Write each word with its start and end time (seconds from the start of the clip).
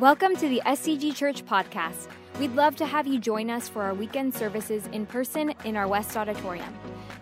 Welcome 0.00 0.36
to 0.36 0.48
the 0.48 0.62
SCG 0.64 1.16
Church 1.16 1.44
podcast. 1.44 2.06
We'd 2.38 2.54
love 2.54 2.76
to 2.76 2.86
have 2.86 3.08
you 3.08 3.18
join 3.18 3.50
us 3.50 3.68
for 3.68 3.82
our 3.82 3.94
weekend 3.94 4.32
services 4.32 4.86
in 4.92 5.06
person 5.06 5.52
in 5.64 5.76
our 5.76 5.88
West 5.88 6.16
Auditorium. 6.16 6.72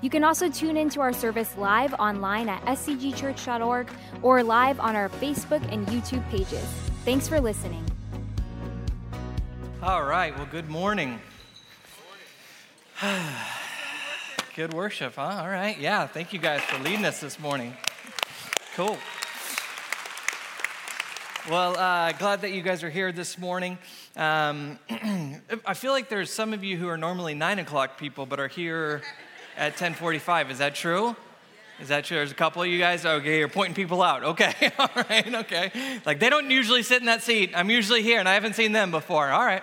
You 0.03 0.11
can 0.11 0.23
also 0.23 0.51
tune 0.51 0.77
into 0.77 1.01
our 1.01 1.15
service 1.15 1.57
live 1.57 1.95
online 1.95 2.51
at 2.51 2.63
scgchurch.org 2.67 3.89
or 4.21 4.43
live 4.43 4.79
on 4.79 4.95
our 4.95 5.09
Facebook 5.09 5.67
and 5.73 5.87
YouTube 5.87 6.29
pages. 6.29 6.67
Thanks 7.07 7.27
for 7.27 7.41
listening. 7.41 7.83
All 9.83 10.05
right, 10.05 10.37
well, 10.37 10.49
good 10.51 10.69
morning. 10.69 11.19
good 14.55 14.75
worship, 14.75 15.15
huh? 15.15 15.39
All 15.41 15.49
right, 15.49 15.79
yeah, 15.79 16.07
thank 16.07 16.35
you 16.35 16.39
guys 16.39 16.61
for 16.61 16.79
leading 16.83 17.07
us 17.07 17.23
this 17.23 17.41
morning. 17.41 17.75
Cool. 18.75 18.99
Well, 21.49 21.79
uh, 21.79 22.11
glad 22.11 22.41
that 22.41 22.51
you 22.51 22.61
guys 22.61 22.83
are 22.83 22.91
here 22.91 23.13
this 23.13 23.39
morning. 23.39 23.79
Um, 24.17 24.81
I 25.65 25.75
feel 25.75 25.93
like 25.93 26.09
there's 26.09 26.33
some 26.33 26.53
of 26.53 26.65
you 26.65 26.77
who 26.77 26.89
are 26.89 26.97
normally 26.97 27.35
nine 27.35 27.61
o'clock 27.61 28.01
people, 28.01 28.27
but 28.27 28.41
are 28.41 28.49
here 28.49 29.03
at 29.57 29.77
10:45. 29.77 30.51
Is 30.51 30.59
that 30.59 30.75
true? 30.75 31.15
Is 31.79 31.87
that 31.87 32.05
true? 32.05 32.17
There's 32.17 32.33
a 32.33 32.35
couple 32.35 32.63
of 32.63 32.69
you 32.69 32.81
guys. 32.81 33.07
Okay, 33.07 33.39
you're 33.39 33.47
pointing 33.47 33.77
people 33.77 34.03
out. 34.03 34.25
Okay, 34.25 34.73
all 34.79 34.91
right, 35.09 35.35
okay. 35.35 35.71
Like 36.05 36.19
they 36.19 36.31
don't 36.31 36.51
usually 36.51 36.83
sit 36.83 36.99
in 36.99 37.07
that 37.07 37.23
seat. 37.23 37.53
I'm 37.55 37.71
usually 37.71 38.03
here, 38.03 38.19
and 38.19 38.29
I 38.29 38.35
haven't 38.35 38.57
seen 38.57 38.73
them 38.73 38.91
before. 38.91 39.29
All 39.31 39.45
right. 39.45 39.63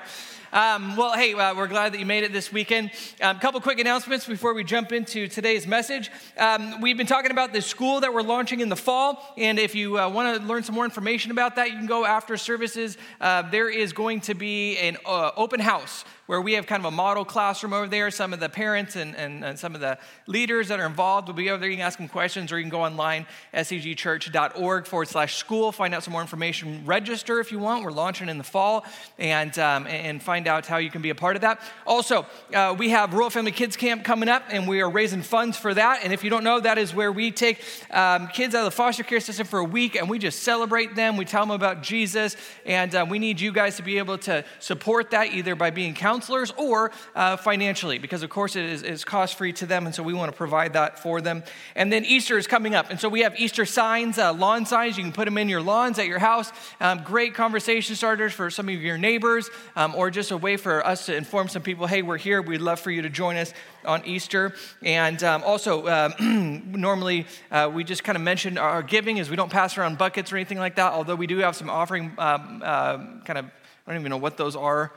Um, 0.53 0.95
well, 0.95 1.13
hey, 1.13 1.33
uh, 1.33 1.55
we're 1.55 1.67
glad 1.67 1.93
that 1.93 1.99
you 1.99 2.05
made 2.05 2.23
it 2.23 2.31
this 2.31 2.53
weekend. 2.53 2.91
A 3.19 3.29
um, 3.29 3.39
couple 3.39 3.59
quick 3.59 3.79
announcements 3.79 4.27
before 4.27 4.53
we 4.53 4.63
jump 4.63 4.91
into 4.91 5.27
today's 5.27 5.65
message. 5.65 6.11
Um, 6.37 6.79
we've 6.79 6.95
been 6.95 7.07
talking 7.07 7.31
about 7.31 7.53
this 7.53 7.65
school 7.65 8.01
that 8.01 8.13
we're 8.13 8.21
launching 8.21 8.59
in 8.59 8.69
the 8.69 8.75
fall, 8.75 9.33
and 9.35 9.57
if 9.57 9.73
you 9.73 9.97
uh, 9.97 10.07
want 10.07 10.39
to 10.39 10.47
learn 10.47 10.61
some 10.61 10.75
more 10.75 10.85
information 10.85 11.31
about 11.31 11.55
that, 11.55 11.71
you 11.71 11.77
can 11.77 11.87
go 11.87 12.05
after 12.05 12.37
services. 12.37 12.99
Uh, 13.19 13.41
there 13.49 13.67
is 13.67 13.93
going 13.93 14.21
to 14.21 14.35
be 14.35 14.77
an 14.77 14.97
uh, 15.07 15.31
open 15.35 15.59
house 15.59 16.05
where 16.25 16.39
we 16.39 16.53
have 16.53 16.65
kind 16.65 16.79
of 16.79 16.85
a 16.85 16.95
model 16.95 17.25
classroom 17.25 17.73
over 17.73 17.87
there. 17.87 18.09
Some 18.09 18.33
of 18.33 18.39
the 18.39 18.47
parents 18.47 18.95
and, 18.95 19.15
and, 19.15 19.43
and, 19.43 19.59
some 19.59 19.75
of 19.75 19.81
the 19.81 19.97
leaders 20.25 20.69
that 20.69 20.79
are 20.79 20.85
involved 20.85 21.27
will 21.27 21.35
be 21.35 21.49
over 21.49 21.59
there. 21.59 21.69
You 21.69 21.75
can 21.75 21.85
ask 21.85 21.97
them 21.97 22.07
questions, 22.07 22.51
or 22.51 22.57
you 22.57 22.63
can 22.63 22.69
go 22.69 22.83
online, 22.83 23.25
scgchurch.org 23.53 24.85
forward 24.85 25.07
slash 25.09 25.35
school, 25.35 25.71
find 25.71 25.93
out 25.93 26.03
some 26.03 26.13
more 26.13 26.21
information. 26.21 26.85
Register 26.85 27.39
if 27.39 27.51
you 27.51 27.59
want. 27.59 27.83
We're 27.83 27.91
launching 27.91 28.29
in 28.29 28.37
the 28.37 28.43
fall, 28.43 28.85
and, 29.19 29.57
um, 29.59 29.85
and 29.87 30.23
find 30.23 30.47
out 30.47 30.65
how 30.65 30.77
you 30.77 30.89
can 30.89 31.01
be 31.01 31.09
a 31.09 31.15
part 31.15 31.35
of 31.35 31.41
that. 31.41 31.59
Also, 31.85 32.25
uh, 32.53 32.73
we 32.77 32.89
have 32.89 33.13
Royal 33.13 33.29
Family 33.29 33.51
Kids 33.51 33.75
Camp 33.75 34.05
coming 34.05 34.29
up, 34.29 34.43
and 34.49 34.67
we 34.67 34.81
are 34.81 34.89
raising 34.89 35.21
funds 35.21 35.57
for 35.57 35.73
that. 35.73 36.01
And 36.03 36.13
if 36.13 36.23
you 36.23 36.29
don't 36.29 36.43
know, 36.43 36.59
that 36.59 36.77
is 36.77 36.95
where 36.95 37.11
we 37.11 37.31
take 37.31 37.61
um, 37.91 38.27
kids 38.29 38.55
out 38.55 38.59
of 38.59 38.65
the 38.65 38.71
foster 38.71 39.03
care 39.03 39.19
system 39.19 39.45
for 39.45 39.59
a 39.59 39.65
week, 39.65 39.95
and 39.95 40.09
we 40.09 40.19
just 40.19 40.43
celebrate 40.43 40.95
them. 40.95 41.17
We 41.17 41.25
tell 41.25 41.41
them 41.41 41.51
about 41.51 41.83
Jesus, 41.83 42.37
and 42.65 42.95
uh, 42.95 43.05
we 43.09 43.19
need 43.19 43.41
you 43.41 43.51
guys 43.51 43.75
to 43.75 43.83
be 43.83 43.97
able 43.97 44.17
to 44.19 44.45
support 44.59 45.11
that 45.11 45.33
either 45.33 45.55
by 45.55 45.69
being 45.69 45.93
counselors 45.93 46.12
counselors 46.13 46.53
or 46.57 46.91
uh, 47.15 47.35
financially, 47.37 47.97
because 47.97 48.21
of 48.21 48.29
course 48.29 48.55
it 48.55 48.65
is, 48.65 48.83
is 48.83 49.03
cost 49.03 49.35
free 49.35 49.51
to 49.51 49.65
them, 49.65 49.87
and 49.87 49.95
so 49.95 50.03
we 50.03 50.13
want 50.13 50.31
to 50.31 50.37
provide 50.37 50.73
that 50.73 50.99
for 50.99 51.21
them. 51.21 51.41
And 51.75 51.91
then 51.91 52.05
Easter 52.05 52.37
is 52.37 52.45
coming 52.45 52.75
up, 52.75 52.91
and 52.91 52.99
so 52.99 53.09
we 53.09 53.21
have 53.21 53.39
Easter 53.39 53.65
signs, 53.65 54.19
uh, 54.19 54.31
lawn 54.31 54.67
signs. 54.67 54.95
You 54.95 55.03
can 55.03 55.11
put 55.11 55.25
them 55.25 55.39
in 55.39 55.49
your 55.49 55.61
lawns 55.61 55.97
at 55.97 56.05
your 56.05 56.19
house. 56.19 56.51
Um, 56.79 57.01
great 57.03 57.33
conversation 57.33 57.95
starters 57.95 58.31
for 58.31 58.51
some 58.51 58.69
of 58.69 58.79
your 58.79 58.99
neighbors, 58.99 59.49
um, 59.75 59.95
or 59.95 60.11
just 60.11 60.29
a 60.29 60.37
way 60.37 60.55
for 60.55 60.85
us 60.85 61.07
to 61.07 61.15
inform 61.15 61.47
some 61.47 61.63
people 61.63 61.87
hey, 61.87 62.03
we're 62.03 62.19
here. 62.19 62.43
We'd 62.43 62.61
love 62.61 62.79
for 62.79 62.91
you 62.91 63.01
to 63.01 63.09
join 63.09 63.35
us 63.35 63.51
on 63.83 64.05
Easter. 64.05 64.53
And 64.83 65.23
um, 65.23 65.41
also, 65.43 65.87
uh, 65.87 66.11
normally 66.19 67.25
uh, 67.49 67.71
we 67.73 67.83
just 67.83 68.03
kind 68.03 68.17
of 68.17 68.21
mention 68.21 68.59
our 68.59 68.83
giving 68.83 69.19
as 69.19 69.31
we 69.31 69.35
don't 69.35 69.51
pass 69.51 69.79
around 69.79 69.97
buckets 69.97 70.31
or 70.31 70.35
anything 70.35 70.59
like 70.59 70.75
that, 70.75 70.93
although 70.93 71.15
we 71.15 71.25
do 71.25 71.39
have 71.39 71.55
some 71.55 71.71
offering 71.71 72.13
um, 72.19 72.61
uh, 72.63 72.97
kind 73.25 73.39
of, 73.39 73.45
I 73.45 73.91
don't 73.91 73.99
even 73.99 74.11
know 74.11 74.17
what 74.17 74.37
those 74.37 74.55
are 74.55 74.91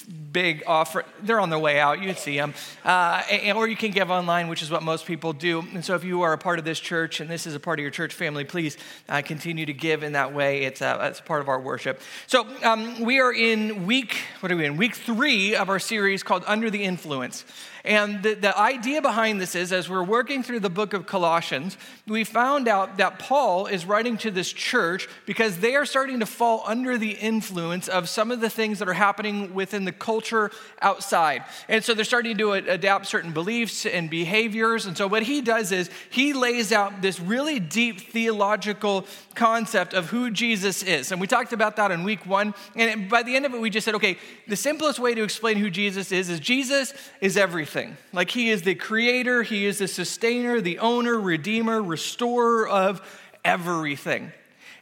big 0.00 0.62
offer. 0.66 1.04
They're 1.22 1.40
on 1.40 1.50
their 1.50 1.58
way 1.58 1.78
out. 1.78 2.00
You'd 2.00 2.18
see 2.18 2.36
them. 2.36 2.54
Uh, 2.84 3.22
and, 3.30 3.56
or 3.56 3.68
you 3.68 3.76
can 3.76 3.90
give 3.90 4.10
online, 4.10 4.48
which 4.48 4.62
is 4.62 4.70
what 4.70 4.82
most 4.82 5.06
people 5.06 5.32
do. 5.32 5.60
And 5.74 5.84
so 5.84 5.94
if 5.94 6.04
you 6.04 6.22
are 6.22 6.32
a 6.32 6.38
part 6.38 6.58
of 6.58 6.64
this 6.64 6.80
church 6.80 7.20
and 7.20 7.30
this 7.30 7.46
is 7.46 7.54
a 7.54 7.60
part 7.60 7.78
of 7.78 7.82
your 7.82 7.90
church 7.90 8.14
family, 8.14 8.44
please 8.44 8.76
uh, 9.08 9.22
continue 9.22 9.66
to 9.66 9.72
give 9.72 10.02
in 10.02 10.12
that 10.12 10.32
way. 10.34 10.62
It's, 10.64 10.82
uh, 10.82 10.98
it's 11.10 11.20
part 11.20 11.40
of 11.40 11.48
our 11.48 11.60
worship. 11.60 12.00
So 12.26 12.46
um, 12.62 13.00
we 13.00 13.20
are 13.20 13.32
in 13.32 13.86
week, 13.86 14.16
what 14.40 14.50
are 14.50 14.56
we 14.56 14.64
in? 14.64 14.76
Week 14.76 14.94
three 14.94 15.54
of 15.54 15.68
our 15.68 15.78
series 15.78 16.22
called 16.22 16.44
Under 16.46 16.70
the 16.70 16.82
Influence. 16.84 17.44
And 17.84 18.22
the, 18.22 18.34
the 18.34 18.56
idea 18.56 19.02
behind 19.02 19.40
this 19.40 19.56
is 19.56 19.72
as 19.72 19.88
we're 19.88 20.04
working 20.04 20.42
through 20.44 20.60
the 20.60 20.70
book 20.70 20.92
of 20.92 21.06
Colossians, 21.06 21.76
we 22.06 22.22
found 22.22 22.68
out 22.68 22.98
that 22.98 23.18
Paul 23.18 23.66
is 23.66 23.84
writing 23.84 24.16
to 24.18 24.30
this 24.30 24.52
church 24.52 25.08
because 25.26 25.58
they 25.58 25.74
are 25.74 25.84
starting 25.84 26.20
to 26.20 26.26
fall 26.26 26.62
under 26.64 26.96
the 26.96 27.10
influence 27.10 27.88
of 27.88 28.08
some 28.08 28.30
of 28.30 28.40
the 28.40 28.48
things 28.48 28.78
that 28.78 28.88
are 28.88 28.92
happening 28.92 29.52
within 29.52 29.84
the 29.84 29.92
culture 29.92 30.52
outside. 30.80 31.42
And 31.68 31.82
so 31.82 31.92
they're 31.92 32.04
starting 32.04 32.38
to 32.38 32.52
adapt 32.52 33.06
certain 33.06 33.32
beliefs 33.32 33.84
and 33.84 34.08
behaviors. 34.08 34.86
And 34.86 34.96
so 34.96 35.08
what 35.08 35.24
he 35.24 35.40
does 35.40 35.72
is 35.72 35.90
he 36.10 36.32
lays 36.32 36.70
out 36.70 37.02
this 37.02 37.18
really 37.18 37.58
deep 37.58 38.00
theological 38.00 39.06
concept 39.34 39.92
of 39.92 40.10
who 40.10 40.30
Jesus 40.30 40.84
is. 40.84 41.10
And 41.10 41.20
we 41.20 41.26
talked 41.26 41.52
about 41.52 41.74
that 41.76 41.90
in 41.90 42.04
week 42.04 42.26
one. 42.26 42.54
And 42.76 43.10
by 43.10 43.24
the 43.24 43.34
end 43.34 43.44
of 43.44 43.54
it, 43.54 43.60
we 43.60 43.70
just 43.70 43.84
said, 43.84 43.96
okay, 43.96 44.18
the 44.46 44.56
simplest 44.56 45.00
way 45.00 45.16
to 45.16 45.24
explain 45.24 45.56
who 45.56 45.68
Jesus 45.68 46.12
is 46.12 46.28
is 46.28 46.38
Jesus 46.38 46.94
is 47.20 47.36
everything 47.36 47.71
everything. 47.76 47.96
Like 48.12 48.30
he 48.30 48.50
is 48.50 48.62
the 48.62 48.74
creator, 48.74 49.42
he 49.42 49.64
is 49.64 49.78
the 49.78 49.88
sustainer, 49.88 50.60
the 50.60 50.78
owner, 50.78 51.18
redeemer, 51.18 51.82
restorer 51.82 52.68
of 52.68 53.00
everything. 53.44 54.32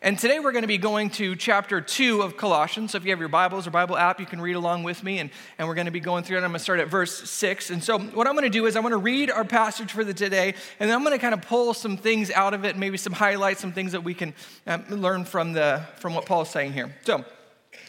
And 0.02 0.18
today 0.18 0.40
we're 0.40 0.52
going 0.52 0.62
to 0.62 0.68
be 0.68 0.78
going 0.78 1.10
to 1.10 1.36
chapter 1.36 1.80
2 1.80 2.22
of 2.22 2.36
Colossians. 2.36 2.92
So 2.92 2.98
if 2.98 3.04
you 3.04 3.10
have 3.10 3.20
your 3.20 3.28
Bibles 3.28 3.66
or 3.66 3.70
Bible 3.70 3.96
app, 3.98 4.18
you 4.18 4.24
can 4.24 4.40
read 4.40 4.56
along 4.56 4.82
with 4.82 5.04
me. 5.04 5.18
And, 5.18 5.30
and 5.58 5.68
we're 5.68 5.74
going 5.74 5.86
to 5.86 5.92
be 5.92 6.00
going 6.00 6.24
through 6.24 6.38
it. 6.38 6.40
I'm 6.40 6.50
going 6.50 6.54
to 6.54 6.58
start 6.58 6.80
at 6.80 6.88
verse 6.88 7.30
6. 7.30 7.70
And 7.70 7.84
so 7.84 7.98
what 7.98 8.26
I'm 8.26 8.32
going 8.32 8.50
to 8.50 8.50
do 8.50 8.66
is 8.66 8.76
I'm 8.76 8.82
going 8.82 8.92
to 8.92 8.96
read 8.96 9.30
our 9.30 9.44
passage 9.44 9.92
for 9.92 10.02
the 10.02 10.14
today, 10.14 10.54
and 10.80 10.88
then 10.88 10.96
I'm 10.96 11.04
going 11.04 11.16
to 11.16 11.20
kind 11.20 11.34
of 11.34 11.42
pull 11.42 11.74
some 11.74 11.96
things 11.98 12.30
out 12.30 12.54
of 12.54 12.64
it, 12.64 12.78
maybe 12.78 12.96
some 12.96 13.12
highlights, 13.12 13.60
some 13.60 13.72
things 13.72 13.92
that 13.92 14.02
we 14.02 14.14
can 14.14 14.32
um, 14.66 14.84
learn 14.88 15.24
from, 15.26 15.52
the, 15.52 15.82
from 15.98 16.14
what 16.14 16.24
Paul 16.24 16.42
is 16.42 16.48
saying 16.48 16.72
here. 16.72 16.96
So 17.04 17.24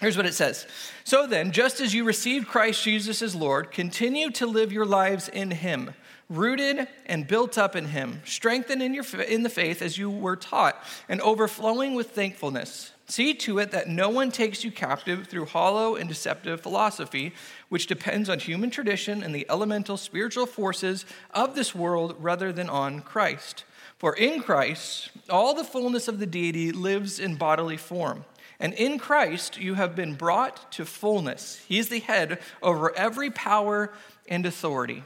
Here's 0.01 0.17
what 0.17 0.25
it 0.25 0.33
says 0.33 0.65
So 1.03 1.27
then, 1.27 1.51
just 1.51 1.79
as 1.79 1.93
you 1.93 2.03
received 2.03 2.47
Christ 2.47 2.83
Jesus 2.83 3.21
as 3.21 3.35
Lord, 3.35 3.71
continue 3.71 4.31
to 4.31 4.47
live 4.47 4.73
your 4.73 4.85
lives 4.85 5.29
in 5.29 5.51
Him, 5.51 5.93
rooted 6.27 6.87
and 7.05 7.27
built 7.27 7.55
up 7.59 7.75
in 7.75 7.85
Him, 7.85 8.21
strengthened 8.25 8.81
in, 8.81 8.95
your, 8.95 9.05
in 9.27 9.43
the 9.43 9.49
faith 9.49 9.79
as 9.79 9.99
you 9.99 10.09
were 10.09 10.35
taught, 10.35 10.75
and 11.07 11.21
overflowing 11.21 11.93
with 11.93 12.09
thankfulness. 12.09 12.91
See 13.05 13.35
to 13.35 13.59
it 13.59 13.71
that 13.71 13.89
no 13.89 14.09
one 14.09 14.31
takes 14.31 14.63
you 14.63 14.71
captive 14.71 15.27
through 15.27 15.45
hollow 15.45 15.95
and 15.95 16.09
deceptive 16.09 16.61
philosophy, 16.61 17.33
which 17.69 17.85
depends 17.85 18.27
on 18.27 18.39
human 18.39 18.71
tradition 18.71 19.21
and 19.21 19.35
the 19.35 19.45
elemental 19.49 19.97
spiritual 19.97 20.47
forces 20.47 21.05
of 21.29 21.53
this 21.53 21.75
world 21.75 22.15
rather 22.17 22.51
than 22.51 22.69
on 22.69 23.01
Christ. 23.01 23.65
For 23.99 24.15
in 24.15 24.41
Christ, 24.41 25.11
all 25.29 25.53
the 25.53 25.63
fullness 25.63 26.07
of 26.07 26.17
the 26.17 26.25
deity 26.25 26.71
lives 26.71 27.19
in 27.19 27.35
bodily 27.35 27.77
form. 27.77 28.25
And 28.61 28.75
in 28.75 28.99
Christ, 28.99 29.57
you 29.57 29.73
have 29.73 29.95
been 29.95 30.13
brought 30.13 30.71
to 30.73 30.85
fullness. 30.85 31.57
He 31.67 31.79
is 31.79 31.89
the 31.89 31.99
head 31.99 32.39
over 32.61 32.95
every 32.95 33.31
power 33.31 33.91
and 34.29 34.45
authority. 34.45 35.03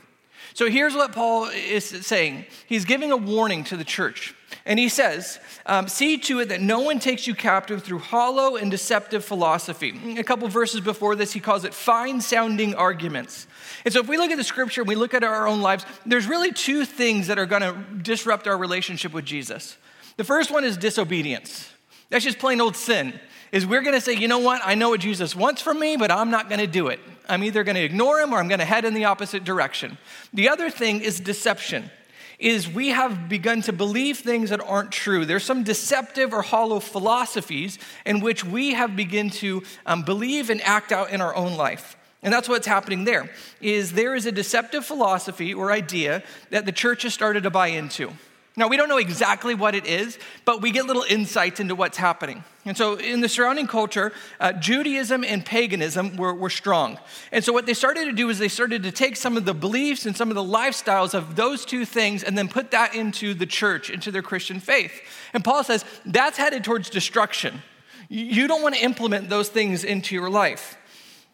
So 0.53 0.69
here's 0.69 0.93
what 0.93 1.13
Paul 1.13 1.45
is 1.45 1.85
saying. 1.85 2.45
He's 2.67 2.83
giving 2.83 3.13
a 3.13 3.17
warning 3.17 3.63
to 3.65 3.77
the 3.77 3.85
church. 3.85 4.35
And 4.65 4.77
he 4.77 4.89
says, 4.89 5.39
um, 5.65 5.87
See 5.87 6.17
to 6.17 6.41
it 6.41 6.49
that 6.49 6.59
no 6.59 6.81
one 6.81 6.99
takes 6.99 7.27
you 7.27 7.33
captive 7.33 7.81
through 7.81 7.99
hollow 7.99 8.57
and 8.57 8.69
deceptive 8.69 9.23
philosophy. 9.23 10.17
A 10.17 10.23
couple 10.23 10.49
verses 10.49 10.81
before 10.81 11.15
this, 11.15 11.31
he 11.31 11.39
calls 11.39 11.63
it 11.63 11.73
fine 11.73 12.19
sounding 12.19 12.75
arguments. 12.75 13.47
And 13.85 13.93
so 13.93 14.01
if 14.01 14.07
we 14.09 14.17
look 14.17 14.31
at 14.31 14.37
the 14.37 14.43
scripture 14.43 14.81
and 14.81 14.87
we 14.89 14.95
look 14.95 15.13
at 15.13 15.23
our 15.23 15.47
own 15.47 15.61
lives, 15.61 15.85
there's 16.05 16.27
really 16.27 16.51
two 16.51 16.83
things 16.83 17.27
that 17.27 17.39
are 17.39 17.45
going 17.45 17.61
to 17.61 17.77
disrupt 18.01 18.47
our 18.47 18.57
relationship 18.57 19.13
with 19.13 19.23
Jesus. 19.23 19.77
The 20.17 20.25
first 20.25 20.51
one 20.51 20.65
is 20.65 20.75
disobedience. 20.75 21.71
That's 22.09 22.25
just 22.25 22.37
plain 22.37 22.59
old 22.59 22.75
sin 22.75 23.17
is 23.51 23.65
we're 23.65 23.81
going 23.81 23.95
to 23.95 24.01
say, 24.01 24.13
you 24.13 24.27
know 24.27 24.39
what? 24.39 24.61
I 24.63 24.75
know 24.75 24.89
what 24.89 24.99
Jesus 24.99 25.35
wants 25.35 25.61
from 25.61 25.79
me, 25.79 25.97
but 25.97 26.11
I'm 26.11 26.31
not 26.31 26.49
going 26.49 26.59
to 26.59 26.67
do 26.67 26.87
it. 26.87 26.99
I'm 27.27 27.43
either 27.43 27.63
going 27.63 27.75
to 27.75 27.83
ignore 27.83 28.19
him 28.19 28.33
or 28.33 28.37
I'm 28.37 28.47
going 28.47 28.59
to 28.59 28.65
head 28.65 28.85
in 28.85 28.93
the 28.93 29.05
opposite 29.05 29.43
direction. 29.43 29.97
The 30.33 30.49
other 30.49 30.69
thing 30.69 31.01
is 31.01 31.19
deception. 31.19 31.89
Is 32.37 32.67
we 32.67 32.89
have 32.89 33.29
begun 33.29 33.61
to 33.61 33.71
believe 33.71 34.17
things 34.17 34.49
that 34.49 34.59
aren't 34.61 34.91
true. 34.91 35.25
There's 35.25 35.45
some 35.45 35.63
deceptive 35.63 36.33
or 36.33 36.41
hollow 36.41 36.81
philosophies 36.81 37.79
in 38.05 38.19
which 38.19 38.43
we 38.43 38.73
have 38.73 38.95
begun 38.95 39.29
to 39.31 39.63
um, 39.85 40.03
believe 40.03 40.49
and 40.49 40.61
act 40.61 40.91
out 40.91 41.11
in 41.11 41.21
our 41.21 41.33
own 41.33 41.55
life. 41.55 41.95
And 42.21 42.33
that's 42.33 42.49
what's 42.49 42.67
happening 42.67 43.05
there. 43.05 43.29
Is 43.61 43.93
there 43.93 44.15
is 44.15 44.25
a 44.25 44.31
deceptive 44.31 44.83
philosophy 44.83 45.53
or 45.53 45.71
idea 45.71 46.23
that 46.49 46.65
the 46.65 46.71
church 46.71 47.03
has 47.03 47.13
started 47.13 47.43
to 47.43 47.49
buy 47.49 47.67
into. 47.67 48.11
Now, 48.57 48.69
we 48.69 48.77
don't 48.77 48.87
know 48.87 48.97
exactly 48.97 49.53
what 49.53 49.75
it 49.75 49.85
is, 49.85 50.17
but 50.45 50.61
we 50.61 50.71
get 50.71 50.85
little 50.85 51.03
insights 51.03 51.59
into 51.59 51.75
what's 51.75 51.97
happening. 51.97 52.45
And 52.63 52.77
so, 52.77 52.95
in 52.95 53.19
the 53.19 53.27
surrounding 53.27 53.67
culture, 53.67 54.13
uh, 54.39 54.53
Judaism 54.53 55.25
and 55.25 55.45
paganism 55.45 56.15
were, 56.15 56.33
were 56.33 56.49
strong. 56.49 56.97
And 57.33 57.43
so, 57.43 57.51
what 57.51 57.65
they 57.65 57.73
started 57.73 58.05
to 58.05 58.13
do 58.13 58.29
is 58.29 58.39
they 58.39 58.47
started 58.47 58.83
to 58.83 58.91
take 58.93 59.17
some 59.17 59.35
of 59.35 59.43
the 59.43 59.53
beliefs 59.53 60.05
and 60.05 60.15
some 60.15 60.29
of 60.29 60.35
the 60.35 60.43
lifestyles 60.43 61.13
of 61.13 61.35
those 61.35 61.65
two 61.65 61.83
things 61.83 62.23
and 62.23 62.37
then 62.37 62.47
put 62.47 62.71
that 62.71 62.95
into 62.95 63.33
the 63.33 63.45
church, 63.45 63.89
into 63.89 64.09
their 64.09 64.21
Christian 64.21 64.61
faith. 64.61 65.01
And 65.33 65.43
Paul 65.43 65.63
says 65.65 65.83
that's 66.05 66.37
headed 66.37 66.63
towards 66.63 66.89
destruction. 66.89 67.61
You 68.07 68.47
don't 68.47 68.61
want 68.61 68.75
to 68.75 68.81
implement 68.81 69.29
those 69.29 69.49
things 69.49 69.83
into 69.83 70.15
your 70.15 70.29
life. 70.29 70.77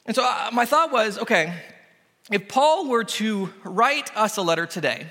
And 0.08 0.16
so 0.16 0.24
uh, 0.24 0.50
my 0.52 0.66
thought 0.66 0.92
was 0.92 1.20
okay, 1.20 1.54
if 2.32 2.48
Paul 2.48 2.90
were 2.90 3.04
to 3.04 3.54
write 3.64 4.16
us 4.18 4.38
a 4.38 4.42
letter 4.42 4.66
today 4.66 5.08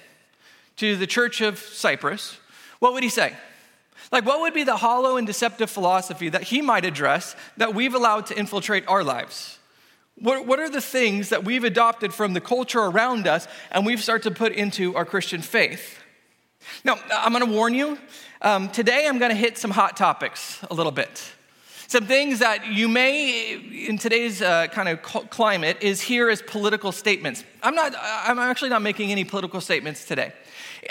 to 0.81 0.97
the 0.97 1.07
church 1.07 1.43
of 1.43 1.59
Cyprus, 1.59 2.39
what 2.79 2.95
would 2.95 3.03
he 3.03 3.11
say? 3.11 3.35
Like, 4.11 4.25
what 4.25 4.41
would 4.41 4.55
be 4.55 4.65
the 4.65 4.79
hollow 4.79 5.19
and 5.19 5.27
deceptive 5.27 5.69
philosophy 5.69 6.31
that 6.31 6.45
he 6.45 6.63
might 6.63 6.87
address 6.87 7.37
that 7.59 7.75
we've 7.75 7.95
allowed 7.95 8.25
to 8.27 8.39
infiltrate 8.39 8.89
our 8.89 9.05
lives? 9.05 9.59
What, 10.17 10.47
what 10.47 10.59
are 10.59 10.71
the 10.71 10.81
things 10.81 11.29
that 11.29 11.45
we've 11.45 11.65
adopted 11.65 12.15
from 12.15 12.33
the 12.33 12.41
culture 12.41 12.81
around 12.81 13.27
us 13.27 13.47
and 13.71 13.85
we've 13.85 14.03
started 14.03 14.31
to 14.31 14.35
put 14.35 14.53
into 14.53 14.97
our 14.97 15.05
Christian 15.05 15.43
faith? 15.43 16.03
Now, 16.83 16.97
I'm 17.13 17.33
gonna 17.33 17.45
warn 17.45 17.75
you, 17.75 17.99
um, 18.41 18.71
today 18.71 19.07
I'm 19.07 19.19
gonna 19.19 19.35
hit 19.35 19.59
some 19.59 19.73
hot 19.73 19.99
topics 19.99 20.61
a 20.71 20.75
little 20.75 20.93
bit. 20.93 21.31
Some 21.89 22.07
things 22.07 22.39
that 22.39 22.69
you 22.69 22.89
may, 22.89 23.53
in 23.87 23.99
today's 23.99 24.41
uh, 24.41 24.69
kind 24.69 24.89
of 24.89 25.03
climate, 25.03 25.77
is 25.83 26.01
here 26.01 26.31
as 26.31 26.41
political 26.41 26.91
statements. 26.91 27.45
I'm 27.63 27.75
not, 27.75 27.95
I'm 28.01 28.39
actually 28.39 28.71
not 28.71 28.81
making 28.81 29.13
any 29.13 29.25
political 29.25 29.61
statements 29.61 30.07
today. 30.07 30.33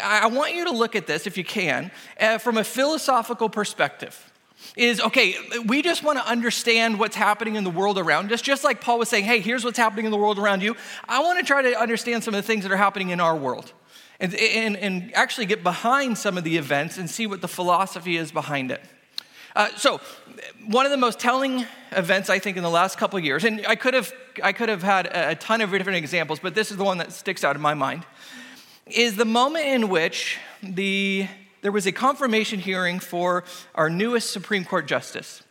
I 0.01 0.28
want 0.28 0.56
you 0.56 0.66
to 0.66 0.72
look 0.72 0.96
at 0.96 1.07
this, 1.07 1.28
if 1.28 1.38
you 1.38 1.44
can, 1.44 1.92
uh, 2.19 2.38
from 2.38 2.57
a 2.57 2.63
philosophical 2.63 3.50
perspective. 3.50 4.25
Is 4.75 5.00
okay, 5.00 5.36
we 5.68 5.81
just 5.81 6.04
want 6.04 6.19
to 6.19 6.28
understand 6.28 7.00
what's 7.00 7.16
happening 7.16 7.56
in 7.56 7.63
the 7.63 7.69
world 7.69 7.98
around 7.98 8.31
us, 8.34 8.42
just 8.42 8.66
like 8.66 8.81
Paul 8.81 9.00
was 9.00 9.07
saying, 9.07 9.24
hey, 9.24 9.40
here's 9.40 9.63
what's 9.63 9.78
happening 9.78 10.06
in 10.06 10.12
the 10.12 10.18
world 10.18 10.38
around 10.38 10.62
you. 10.62 10.75
I 11.07 11.22
want 11.22 11.40
to 11.40 11.46
try 11.46 11.62
to 11.62 11.80
understand 11.80 12.25
some 12.25 12.34
of 12.34 12.40
the 12.40 12.46
things 12.46 12.63
that 12.63 12.72
are 12.72 12.78
happening 12.78 13.10
in 13.10 13.22
our 13.22 13.38
world 13.38 13.72
and, 14.19 14.36
and, 14.36 14.75
and 14.75 15.16
actually 15.16 15.46
get 15.46 15.63
behind 15.63 16.18
some 16.18 16.38
of 16.38 16.44
the 16.44 16.57
events 16.57 16.98
and 16.98 17.10
see 17.10 17.25
what 17.25 17.40
the 17.40 17.48
philosophy 17.48 18.18
is 18.18 18.34
behind 18.34 18.69
it. 18.69 18.81
Uh, 19.56 19.69
so, 19.78 20.00
one 20.68 20.86
of 20.86 20.92
the 20.92 20.98
most 20.98 21.19
telling 21.19 21.66
events 21.92 22.30
I 22.30 22.40
think 22.40 22.56
in 22.56 22.63
the 22.63 22.69
last 22.69 22.98
couple 22.98 23.19
years, 23.19 23.44
and 23.44 23.66
I 23.68 23.75
could 23.75 23.94
have 23.94 24.13
I 24.44 24.54
could 24.54 24.69
have 24.69 24.84
had 24.84 25.07
a 25.07 25.36
ton 25.36 25.62
of 25.62 25.72
different 25.72 25.98
examples, 25.98 26.40
but 26.40 26.54
this 26.54 26.72
is 26.72 26.78
the 26.78 26.84
one 26.84 26.98
that 27.00 27.12
sticks 27.12 27.44
out 27.44 27.56
in 27.56 27.62
my 27.62 27.74
mind, 27.74 28.06
is 28.92 29.16
the 29.16 29.26
moment 29.26 29.66
in 29.66 29.90
which 29.90 30.38
the 30.62 31.28
there 31.62 31.72
was 31.72 31.86
a 31.86 31.92
confirmation 31.92 32.60
hearing 32.60 33.00
for 33.00 33.44
our 33.76 33.90
newest 33.90 34.32
Supreme 34.32 34.64
Court 34.64 34.88
justice, 34.88 35.44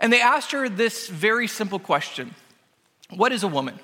and 0.00 0.12
they 0.12 0.20
asked 0.20 0.52
her 0.52 0.68
this 0.68 1.08
very 1.08 1.46
simple 1.46 1.78
question: 1.78 2.34
"What 3.10 3.32
is 3.32 3.42
a 3.42 3.48
woman?" 3.48 3.78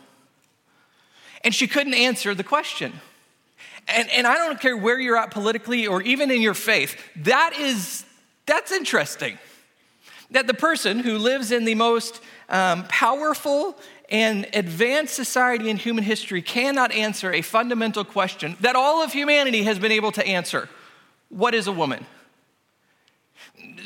And 1.44 1.54
she 1.54 1.66
couldn't 1.66 1.94
answer 1.94 2.34
the 2.34 2.44
question. 2.44 3.00
And, 3.88 4.10
and 4.10 4.26
I 4.26 4.34
don't 4.34 4.60
care 4.60 4.76
where 4.76 5.00
you're 5.00 5.16
at 5.16 5.30
politically 5.30 5.86
or 5.86 6.02
even 6.02 6.30
in 6.30 6.42
your 6.42 6.54
faith, 6.54 6.96
that 7.16 7.54
is, 7.58 8.04
that's 8.46 8.70
interesting. 8.70 9.38
That 10.30 10.46
the 10.46 10.54
person 10.54 10.98
who 10.98 11.16
lives 11.16 11.52
in 11.52 11.64
the 11.64 11.74
most 11.74 12.20
um, 12.50 12.84
powerful 12.88 13.78
and 14.08 14.46
advanced 14.54 15.14
society 15.14 15.68
in 15.68 15.76
human 15.76 16.04
history 16.04 16.40
cannot 16.40 16.92
answer 16.92 17.32
a 17.32 17.42
fundamental 17.42 18.04
question 18.04 18.56
that 18.60 18.74
all 18.74 19.02
of 19.02 19.12
humanity 19.12 19.64
has 19.64 19.78
been 19.78 19.92
able 19.92 20.12
to 20.12 20.26
answer 20.26 20.68
What 21.28 21.54
is 21.54 21.66
a 21.66 21.72
woman? 21.72 22.06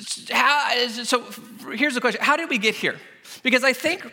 So 0.00 1.24
here's 1.72 1.94
the 1.94 2.00
question 2.00 2.20
How 2.22 2.36
did 2.36 2.50
we 2.50 2.58
get 2.58 2.74
here? 2.74 2.98
Because 3.42 3.64
I 3.64 3.72
think 3.72 4.04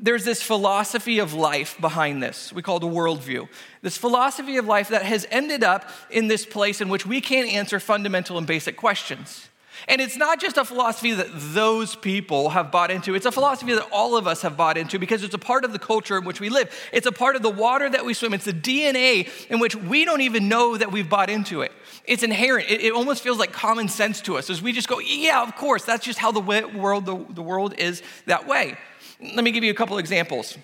there's 0.00 0.24
this 0.24 0.42
philosophy 0.42 1.20
of 1.20 1.32
life 1.32 1.80
behind 1.80 2.22
this. 2.22 2.52
We 2.52 2.60
call 2.60 2.78
it 2.78 2.82
a 2.82 2.86
worldview. 2.86 3.48
This 3.82 3.96
philosophy 3.96 4.56
of 4.56 4.66
life 4.66 4.88
that 4.88 5.02
has 5.02 5.26
ended 5.30 5.62
up 5.64 5.88
in 6.10 6.28
this 6.28 6.44
place 6.44 6.80
in 6.80 6.88
which 6.88 7.06
we 7.06 7.20
can't 7.20 7.48
answer 7.48 7.78
fundamental 7.80 8.36
and 8.38 8.46
basic 8.46 8.76
questions. 8.76 9.48
And 9.88 10.00
it's 10.00 10.16
not 10.16 10.40
just 10.40 10.56
a 10.56 10.64
philosophy 10.64 11.12
that 11.12 11.28
those 11.32 11.96
people 11.96 12.50
have 12.50 12.70
bought 12.70 12.90
into, 12.90 13.14
it's 13.14 13.26
a 13.26 13.32
philosophy 13.32 13.74
that 13.74 13.88
all 13.92 14.16
of 14.16 14.26
us 14.26 14.42
have 14.42 14.56
bought 14.56 14.76
into 14.76 14.98
because 14.98 15.22
it's 15.22 15.34
a 15.34 15.38
part 15.38 15.64
of 15.64 15.72
the 15.72 15.78
culture 15.78 16.16
in 16.16 16.24
which 16.24 16.40
we 16.40 16.48
live. 16.48 16.72
It's 16.92 17.06
a 17.06 17.12
part 17.12 17.36
of 17.36 17.42
the 17.42 17.50
water 17.50 17.88
that 17.88 18.04
we 18.04 18.14
swim, 18.14 18.34
it's 18.34 18.44
the 18.44 18.52
DNA 18.52 19.28
in 19.48 19.58
which 19.58 19.74
we 19.74 20.04
don't 20.04 20.20
even 20.20 20.48
know 20.48 20.76
that 20.76 20.92
we've 20.92 21.08
bought 21.08 21.30
into 21.30 21.62
it. 21.62 21.72
It's 22.04 22.22
inherent. 22.22 22.70
It, 22.70 22.80
it 22.80 22.92
almost 22.92 23.22
feels 23.22 23.38
like 23.38 23.52
common 23.52 23.88
sense 23.88 24.20
to 24.22 24.36
us 24.36 24.50
as 24.50 24.62
we 24.62 24.72
just 24.72 24.88
go, 24.88 24.98
yeah, 24.98 25.42
of 25.42 25.56
course, 25.56 25.84
that's 25.84 26.04
just 26.04 26.18
how 26.18 26.32
the 26.32 26.40
world, 26.40 27.06
the, 27.06 27.24
the 27.30 27.42
world 27.42 27.74
is 27.78 28.02
that 28.26 28.46
way. 28.46 28.76
Let 29.20 29.44
me 29.44 29.52
give 29.52 29.64
you 29.64 29.70
a 29.70 29.74
couple 29.74 29.98
examples. 29.98 30.56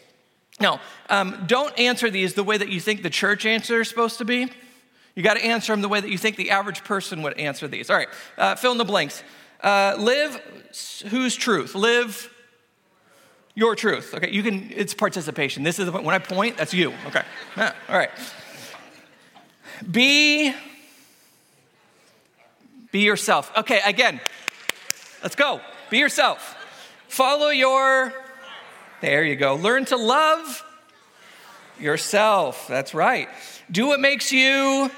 Now, 0.61 0.81
um, 1.09 1.44
don't 1.47 1.76
answer 1.79 2.11
these 2.11 2.35
the 2.35 2.43
way 2.43 2.59
that 2.59 2.69
you 2.69 2.81
think 2.81 3.03
the 3.03 3.11
church 3.11 3.47
answer 3.47 3.81
is 3.81 3.88
supposed 3.88 4.19
to 4.19 4.25
be. 4.25 4.50
You 5.19 5.25
got 5.25 5.35
to 5.35 5.44
answer 5.44 5.73
them 5.73 5.81
the 5.81 5.88
way 5.88 6.00
that 6.00 6.11
you 6.11 6.17
think 6.17 6.37
the 6.37 6.53
average 6.53 6.85
person 6.85 7.23
would 7.23 7.37
answer 7.41 7.67
these. 7.67 7.91
All 7.91 7.97
right, 7.97 8.06
uh, 8.37 8.55
fill 8.55 8.70
in 8.70 8.79
the 8.79 8.85
blanks. 8.85 9.25
Uh, 9.61 9.97
live 9.99 10.37
whose 11.09 11.35
truth? 11.35 11.75
Live 11.75 12.32
your 13.56 13.75
truth. 13.75 14.15
Okay, 14.15 14.31
you 14.31 14.44
can, 14.44 14.70
it's 14.70 14.94
participation. 14.94 15.65
This 15.65 15.81
is 15.81 15.87
the, 15.87 15.91
point. 15.91 16.05
when 16.05 16.15
I 16.15 16.20
point, 16.20 16.56
that's 16.56 16.73
you. 16.73 16.94
Okay, 17.09 17.23
yeah, 17.56 17.73
all 17.88 17.99
right. 17.99 18.11
Be, 19.91 20.55
be 22.93 23.00
yourself. 23.00 23.50
Okay, 23.56 23.81
again, 23.85 24.20
let's 25.25 25.35
go. 25.35 25.61
Be 25.91 25.99
yourself. 25.99 26.56
Follow 27.09 27.49
your, 27.49 28.15
there 29.00 29.25
you 29.25 29.35
go. 29.35 29.56
Learn 29.56 29.85
to 29.87 29.97
love 29.97 30.65
yourself. 31.81 32.69
That's 32.69 32.94
right. 32.94 33.29
Do 33.69 33.88
what 33.88 33.99
makes 33.99 34.31
you 34.31 34.93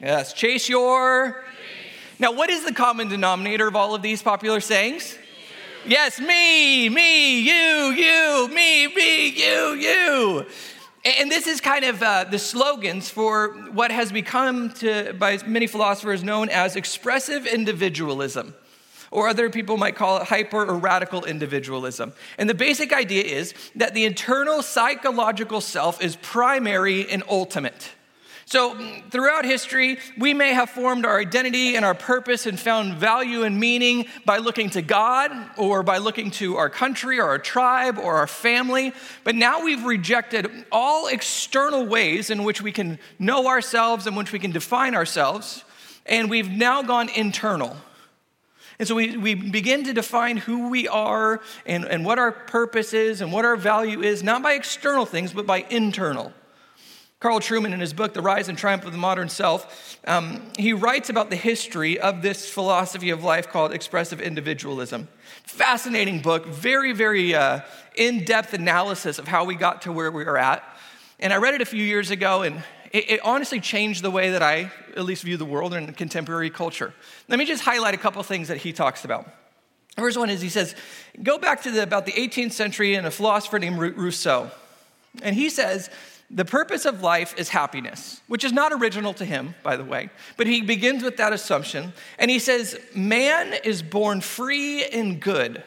Yes, 0.00 0.32
chase 0.32 0.68
your. 0.68 1.42
Now, 2.20 2.30
what 2.30 2.50
is 2.50 2.64
the 2.64 2.72
common 2.72 3.08
denominator 3.08 3.66
of 3.66 3.74
all 3.74 3.96
of 3.96 4.02
these 4.02 4.22
popular 4.22 4.60
sayings? 4.60 5.18
Yes, 5.84 6.20
me, 6.20 6.88
me, 6.88 7.40
you, 7.40 7.92
you, 7.92 8.48
me, 8.48 8.86
me, 8.94 9.28
you, 9.28 9.74
you. 9.74 10.46
And 11.04 11.30
this 11.30 11.48
is 11.48 11.60
kind 11.60 11.84
of 11.84 12.00
uh, 12.00 12.24
the 12.24 12.38
slogans 12.38 13.10
for 13.10 13.48
what 13.72 13.90
has 13.90 14.12
become 14.12 14.70
to, 14.74 15.14
by 15.14 15.38
many 15.46 15.66
philosophers 15.66 16.22
known 16.22 16.48
as 16.48 16.76
expressive 16.76 17.46
individualism, 17.46 18.54
or 19.10 19.26
other 19.26 19.50
people 19.50 19.76
might 19.76 19.96
call 19.96 20.18
it 20.18 20.28
hyper 20.28 20.64
or 20.64 20.74
radical 20.74 21.24
individualism. 21.24 22.12
And 22.36 22.48
the 22.48 22.54
basic 22.54 22.92
idea 22.92 23.24
is 23.24 23.52
that 23.74 23.94
the 23.94 24.04
internal 24.04 24.62
psychological 24.62 25.60
self 25.60 26.00
is 26.00 26.14
primary 26.16 27.08
and 27.08 27.24
ultimate. 27.28 27.94
So, 28.48 28.74
mm, 28.74 29.10
throughout 29.10 29.44
history, 29.44 29.98
we 30.16 30.32
may 30.32 30.54
have 30.54 30.70
formed 30.70 31.04
our 31.04 31.20
identity 31.20 31.76
and 31.76 31.84
our 31.84 31.92
purpose 31.92 32.46
and 32.46 32.58
found 32.58 32.94
value 32.94 33.42
and 33.42 33.60
meaning 33.60 34.06
by 34.24 34.38
looking 34.38 34.70
to 34.70 34.80
God 34.80 35.30
or 35.58 35.82
by 35.82 35.98
looking 35.98 36.30
to 36.30 36.56
our 36.56 36.70
country 36.70 37.20
or 37.20 37.26
our 37.26 37.38
tribe 37.38 37.98
or 37.98 38.14
our 38.14 38.26
family. 38.26 38.94
But 39.22 39.34
now 39.34 39.62
we've 39.62 39.84
rejected 39.84 40.50
all 40.72 41.08
external 41.08 41.84
ways 41.84 42.30
in 42.30 42.42
which 42.42 42.62
we 42.62 42.72
can 42.72 42.98
know 43.18 43.48
ourselves 43.48 44.06
and 44.06 44.16
which 44.16 44.32
we 44.32 44.38
can 44.38 44.52
define 44.52 44.94
ourselves. 44.94 45.62
And 46.06 46.30
we've 46.30 46.50
now 46.50 46.80
gone 46.80 47.10
internal. 47.10 47.76
And 48.78 48.88
so 48.88 48.94
we, 48.94 49.14
we 49.18 49.34
begin 49.34 49.84
to 49.84 49.92
define 49.92 50.38
who 50.38 50.70
we 50.70 50.88
are 50.88 51.42
and, 51.66 51.84
and 51.84 52.02
what 52.02 52.18
our 52.18 52.32
purpose 52.32 52.94
is 52.94 53.20
and 53.20 53.30
what 53.30 53.44
our 53.44 53.56
value 53.56 54.00
is, 54.00 54.22
not 54.22 54.42
by 54.42 54.54
external 54.54 55.04
things, 55.04 55.34
but 55.34 55.44
by 55.44 55.66
internal. 55.68 56.32
Carl 57.20 57.40
Trueman, 57.40 57.72
in 57.72 57.80
his 57.80 57.92
book, 57.92 58.14
The 58.14 58.22
Rise 58.22 58.48
and 58.48 58.56
Triumph 58.56 58.84
of 58.84 58.92
the 58.92 58.98
Modern 58.98 59.28
Self, 59.28 59.98
um, 60.06 60.40
he 60.56 60.72
writes 60.72 61.10
about 61.10 61.30
the 61.30 61.36
history 61.36 61.98
of 61.98 62.22
this 62.22 62.48
philosophy 62.48 63.10
of 63.10 63.24
life 63.24 63.48
called 63.48 63.72
expressive 63.72 64.20
individualism. 64.20 65.08
Fascinating 65.42 66.22
book, 66.22 66.46
very, 66.46 66.92
very 66.92 67.34
uh, 67.34 67.62
in 67.96 68.24
depth 68.24 68.54
analysis 68.54 69.18
of 69.18 69.26
how 69.26 69.44
we 69.44 69.56
got 69.56 69.82
to 69.82 69.92
where 69.92 70.12
we 70.12 70.22
are 70.26 70.38
at. 70.38 70.62
And 71.18 71.32
I 71.32 71.38
read 71.38 71.54
it 71.54 71.60
a 71.60 71.64
few 71.64 71.82
years 71.82 72.12
ago, 72.12 72.42
and 72.42 72.62
it, 72.92 73.10
it, 73.10 73.20
honestly 73.24 73.58
changed 73.58 74.04
the 74.04 74.12
way 74.12 74.30
that 74.30 74.42
I 74.42 74.70
at 74.96 75.04
least 75.04 75.24
view 75.24 75.36
the 75.36 75.44
world 75.44 75.74
and 75.74 75.96
contemporary 75.96 76.50
culture. 76.50 76.94
Let 77.26 77.40
me 77.40 77.46
just 77.46 77.64
highlight 77.64 77.94
a 77.94 77.98
couple 77.98 78.22
things 78.22 78.46
that 78.46 78.58
he 78.58 78.72
talks 78.72 79.04
about. 79.04 79.26
First 79.96 80.16
one 80.16 80.30
is 80.30 80.40
he 80.40 80.48
says, 80.48 80.76
go 81.20 81.36
back 81.36 81.62
to 81.62 81.72
the, 81.72 81.82
about 81.82 82.06
the 82.06 82.12
18th 82.12 82.52
century 82.52 82.94
and 82.94 83.08
a 83.08 83.10
philosopher 83.10 83.58
named 83.58 83.80
Rousseau. 83.80 84.52
And 85.20 85.34
he 85.34 85.50
says, 85.50 85.90
the 86.30 86.44
purpose 86.44 86.84
of 86.84 87.02
life 87.02 87.34
is 87.38 87.48
happiness, 87.48 88.20
which 88.26 88.44
is 88.44 88.52
not 88.52 88.72
original 88.72 89.14
to 89.14 89.24
him, 89.24 89.54
by 89.62 89.76
the 89.76 89.84
way, 89.84 90.10
but 90.36 90.46
he 90.46 90.60
begins 90.60 91.02
with 91.02 91.16
that 91.16 91.32
assumption. 91.32 91.94
And 92.18 92.30
he 92.30 92.38
says, 92.38 92.78
Man 92.94 93.54
is 93.64 93.82
born 93.82 94.20
free 94.20 94.84
and 94.84 95.20
good. 95.20 95.62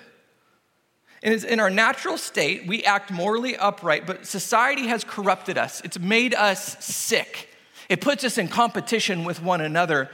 And 1.24 1.44
in 1.44 1.60
our 1.60 1.70
natural 1.70 2.18
state, 2.18 2.68
we 2.68 2.84
act 2.84 3.12
morally 3.12 3.56
upright, 3.56 4.08
but 4.08 4.26
society 4.26 4.88
has 4.88 5.04
corrupted 5.04 5.58
us. 5.58 5.82
It's 5.82 6.00
made 6.00 6.34
us 6.34 6.84
sick. 6.84 7.50
It 7.90 8.02
puts 8.02 8.24
us 8.24 8.38
in 8.38 8.48
competition 8.48 9.24
with 9.24 9.42
one 9.42 9.62
another. 9.62 10.10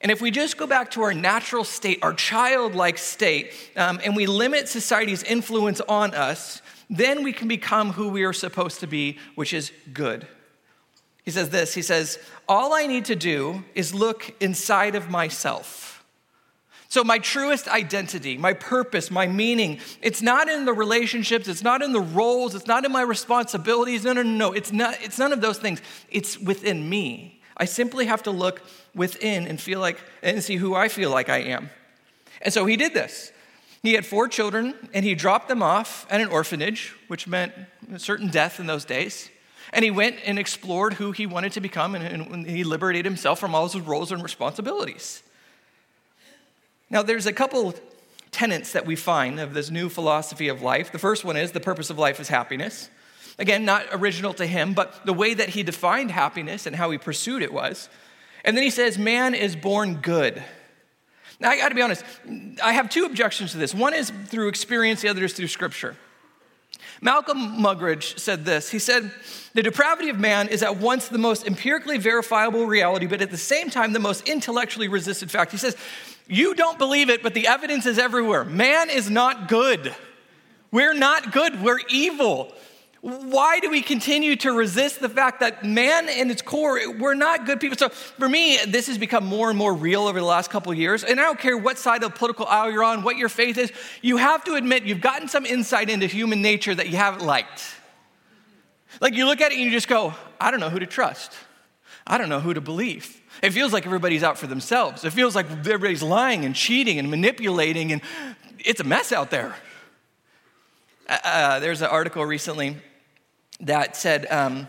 And 0.00 0.12
if 0.12 0.20
we 0.20 0.30
just 0.30 0.56
go 0.56 0.66
back 0.66 0.90
to 0.92 1.02
our 1.02 1.14
natural 1.14 1.64
state, 1.64 2.00
our 2.02 2.12
childlike 2.12 2.98
state, 2.98 3.52
um, 3.76 4.00
and 4.04 4.14
we 4.14 4.26
limit 4.26 4.68
society's 4.68 5.22
influence 5.22 5.80
on 5.82 6.14
us, 6.14 6.62
then 6.88 7.22
we 7.22 7.32
can 7.32 7.48
become 7.48 7.92
who 7.92 8.08
we 8.08 8.24
are 8.24 8.32
supposed 8.32 8.80
to 8.80 8.86
be, 8.86 9.18
which 9.34 9.52
is 9.52 9.72
good. 9.92 10.26
He 11.24 11.30
says 11.30 11.50
this 11.50 11.74
He 11.74 11.82
says, 11.82 12.18
All 12.48 12.72
I 12.72 12.86
need 12.86 13.06
to 13.06 13.16
do 13.16 13.64
is 13.74 13.92
look 13.92 14.34
inside 14.40 14.94
of 14.94 15.10
myself. 15.10 16.04
So, 16.88 17.02
my 17.02 17.18
truest 17.18 17.66
identity, 17.66 18.38
my 18.38 18.52
purpose, 18.52 19.10
my 19.10 19.26
meaning, 19.26 19.80
it's 20.00 20.22
not 20.22 20.48
in 20.48 20.64
the 20.64 20.72
relationships, 20.72 21.48
it's 21.48 21.64
not 21.64 21.82
in 21.82 21.92
the 21.92 22.00
roles, 22.00 22.54
it's 22.54 22.68
not 22.68 22.84
in 22.84 22.92
my 22.92 23.02
responsibilities. 23.02 24.04
No, 24.04 24.12
no, 24.12 24.22
no, 24.22 24.30
no. 24.30 24.52
It's, 24.52 24.72
not, 24.72 24.96
it's 25.02 25.18
none 25.18 25.32
of 25.32 25.40
those 25.40 25.58
things. 25.58 25.82
It's 26.10 26.38
within 26.38 26.88
me. 26.88 27.42
I 27.56 27.64
simply 27.64 28.06
have 28.06 28.22
to 28.24 28.30
look 28.30 28.62
within 28.94 29.46
and 29.46 29.60
feel 29.60 29.80
like, 29.80 29.98
and 30.22 30.42
see 30.42 30.56
who 30.56 30.74
I 30.74 30.88
feel 30.88 31.10
like 31.10 31.28
I 31.28 31.38
am. 31.38 31.70
And 32.42 32.54
so 32.54 32.66
he 32.66 32.76
did 32.76 32.94
this. 32.94 33.32
He 33.86 33.94
had 33.94 34.04
four 34.04 34.26
children 34.26 34.74
and 34.92 35.04
he 35.04 35.14
dropped 35.14 35.48
them 35.48 35.62
off 35.62 36.06
at 36.10 36.20
an 36.20 36.28
orphanage, 36.28 36.92
which 37.06 37.28
meant 37.28 37.52
a 37.92 37.98
certain 37.98 38.28
death 38.28 38.58
in 38.58 38.66
those 38.66 38.84
days. 38.84 39.30
And 39.72 39.84
he 39.84 39.90
went 39.90 40.16
and 40.24 40.38
explored 40.38 40.94
who 40.94 41.12
he 41.12 41.26
wanted 41.26 41.52
to 41.52 41.60
become 41.60 41.94
and, 41.94 42.04
and 42.04 42.46
he 42.46 42.64
liberated 42.64 43.04
himself 43.04 43.38
from 43.38 43.54
all 43.54 43.68
his 43.68 43.80
roles 43.80 44.10
and 44.10 44.22
responsibilities. 44.22 45.22
Now, 46.90 47.02
there's 47.02 47.26
a 47.26 47.32
couple 47.32 47.74
tenets 48.32 48.72
that 48.72 48.86
we 48.86 48.96
find 48.96 49.38
of 49.38 49.54
this 49.54 49.70
new 49.70 49.88
philosophy 49.88 50.48
of 50.48 50.62
life. 50.62 50.92
The 50.92 50.98
first 50.98 51.24
one 51.24 51.36
is 51.36 51.52
the 51.52 51.60
purpose 51.60 51.88
of 51.88 51.98
life 51.98 52.18
is 52.18 52.28
happiness. 52.28 52.90
Again, 53.38 53.64
not 53.64 53.86
original 53.92 54.34
to 54.34 54.46
him, 54.46 54.74
but 54.74 55.06
the 55.06 55.12
way 55.12 55.34
that 55.34 55.50
he 55.50 55.62
defined 55.62 56.10
happiness 56.10 56.66
and 56.66 56.74
how 56.74 56.90
he 56.90 56.98
pursued 56.98 57.42
it 57.42 57.52
was. 57.52 57.88
And 58.44 58.56
then 58.56 58.64
he 58.64 58.70
says, 58.70 58.98
man 58.98 59.34
is 59.34 59.54
born 59.56 59.96
good. 59.96 60.42
Now, 61.38 61.50
I 61.50 61.58
got 61.58 61.68
to 61.68 61.74
be 61.74 61.82
honest, 61.82 62.04
I 62.62 62.72
have 62.72 62.88
two 62.88 63.04
objections 63.04 63.52
to 63.52 63.58
this. 63.58 63.74
One 63.74 63.94
is 63.94 64.10
through 64.26 64.48
experience, 64.48 65.02
the 65.02 65.08
other 65.08 65.24
is 65.24 65.32
through 65.32 65.48
scripture. 65.48 65.96
Malcolm 67.00 67.58
Muggeridge 67.58 68.18
said 68.18 68.44
this. 68.44 68.70
He 68.70 68.78
said, 68.78 69.10
The 69.54 69.62
depravity 69.62 70.08
of 70.08 70.18
man 70.18 70.48
is 70.48 70.62
at 70.62 70.78
once 70.78 71.08
the 71.08 71.18
most 71.18 71.46
empirically 71.46 71.98
verifiable 71.98 72.66
reality, 72.66 73.06
but 73.06 73.20
at 73.20 73.30
the 73.30 73.36
same 73.36 73.70
time, 73.70 73.92
the 73.92 73.98
most 73.98 74.28
intellectually 74.28 74.88
resisted 74.88 75.30
fact. 75.30 75.52
He 75.52 75.58
says, 75.58 75.76
You 76.26 76.54
don't 76.54 76.78
believe 76.78 77.10
it, 77.10 77.22
but 77.22 77.34
the 77.34 77.46
evidence 77.46 77.86
is 77.86 77.98
everywhere. 77.98 78.44
Man 78.44 78.88
is 78.88 79.10
not 79.10 79.48
good. 79.48 79.94
We're 80.70 80.94
not 80.94 81.32
good, 81.32 81.62
we're 81.62 81.80
evil. 81.88 82.52
Why 83.06 83.60
do 83.60 83.70
we 83.70 83.82
continue 83.82 84.34
to 84.34 84.50
resist 84.50 84.98
the 84.98 85.08
fact 85.08 85.38
that 85.38 85.64
man 85.64 86.08
in 86.08 86.28
its 86.28 86.42
core, 86.42 86.80
we're 86.98 87.14
not 87.14 87.46
good 87.46 87.60
people? 87.60 87.78
So 87.78 87.88
for 87.88 88.28
me, 88.28 88.58
this 88.66 88.88
has 88.88 88.98
become 88.98 89.24
more 89.24 89.48
and 89.48 89.56
more 89.56 89.72
real 89.72 90.08
over 90.08 90.18
the 90.18 90.26
last 90.26 90.50
couple 90.50 90.74
years. 90.74 91.04
And 91.04 91.20
I 91.20 91.22
don't 91.22 91.38
care 91.38 91.56
what 91.56 91.78
side 91.78 92.02
of 92.02 92.10
the 92.10 92.18
political 92.18 92.46
aisle 92.46 92.68
you're 92.72 92.82
on, 92.82 93.04
what 93.04 93.16
your 93.16 93.28
faith 93.28 93.58
is, 93.58 93.70
you 94.02 94.16
have 94.16 94.42
to 94.46 94.54
admit 94.54 94.82
you've 94.82 95.00
gotten 95.00 95.28
some 95.28 95.46
insight 95.46 95.88
into 95.88 96.08
human 96.08 96.42
nature 96.42 96.74
that 96.74 96.88
you 96.88 96.96
haven't 96.96 97.24
liked. 97.24 97.62
Like 99.00 99.14
you 99.14 99.26
look 99.26 99.40
at 99.40 99.52
it 99.52 99.54
and 99.54 99.62
you 99.62 99.70
just 99.70 99.86
go, 99.86 100.12
I 100.40 100.50
don't 100.50 100.58
know 100.58 100.70
who 100.70 100.80
to 100.80 100.86
trust. 100.86 101.32
I 102.08 102.18
don't 102.18 102.28
know 102.28 102.40
who 102.40 102.54
to 102.54 102.60
believe. 102.60 103.22
It 103.40 103.52
feels 103.52 103.72
like 103.72 103.86
everybody's 103.86 104.24
out 104.24 104.36
for 104.36 104.48
themselves. 104.48 105.04
It 105.04 105.12
feels 105.12 105.36
like 105.36 105.48
everybody's 105.48 106.02
lying 106.02 106.44
and 106.44 106.56
cheating 106.56 106.98
and 106.98 107.08
manipulating, 107.08 107.92
and 107.92 108.02
it's 108.58 108.80
a 108.80 108.84
mess 108.84 109.12
out 109.12 109.30
there. 109.30 109.54
Uh, 111.08 111.18
uh 111.22 111.58
there's 111.60 111.82
an 111.82 111.88
article 111.88 112.24
recently 112.24 112.78
that 113.60 113.96
said 113.96 114.26
um, 114.30 114.68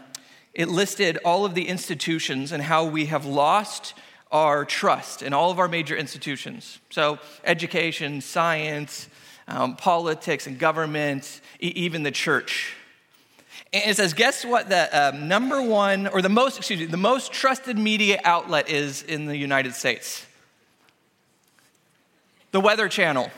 it 0.54 0.70
listed 0.70 1.18
all 1.24 1.46
of 1.46 1.54
the 1.54 1.68
institutions 1.68 2.52
and 2.52 2.64
how 2.64 2.86
we 2.86 3.06
have 3.08 3.26
lost 3.26 3.94
our 4.32 4.66
trust 4.66 5.22
in 5.22 5.34
all 5.34 5.52
of 5.52 5.60
our 5.60 5.68
major 5.68 5.96
institutions. 5.96 6.80
So, 6.90 7.20
education, 7.44 8.22
science, 8.22 9.08
um, 9.48 9.76
politics, 9.76 10.48
and 10.48 10.60
government, 10.60 11.42
e- 11.62 11.68
even 11.76 12.04
the 12.04 12.12
church. 12.12 12.76
And 13.74 13.90
it 13.90 13.96
says, 13.96 14.14
guess 14.14 14.46
what 14.46 14.70
the 14.70 15.10
um, 15.10 15.28
number 15.28 15.62
one, 15.62 16.08
or 16.08 16.22
the 16.22 16.30
most, 16.30 16.58
excuse 16.58 16.80
me, 16.80 16.86
the 16.86 16.98
most 16.98 17.32
trusted 17.32 17.78
media 17.78 18.20
outlet 18.24 18.70
is 18.70 19.04
in 19.04 19.26
the 19.26 19.38
United 19.38 19.74
States? 19.74 20.26
The 22.52 22.60
Weather 22.60 22.88
Channel. 22.88 23.30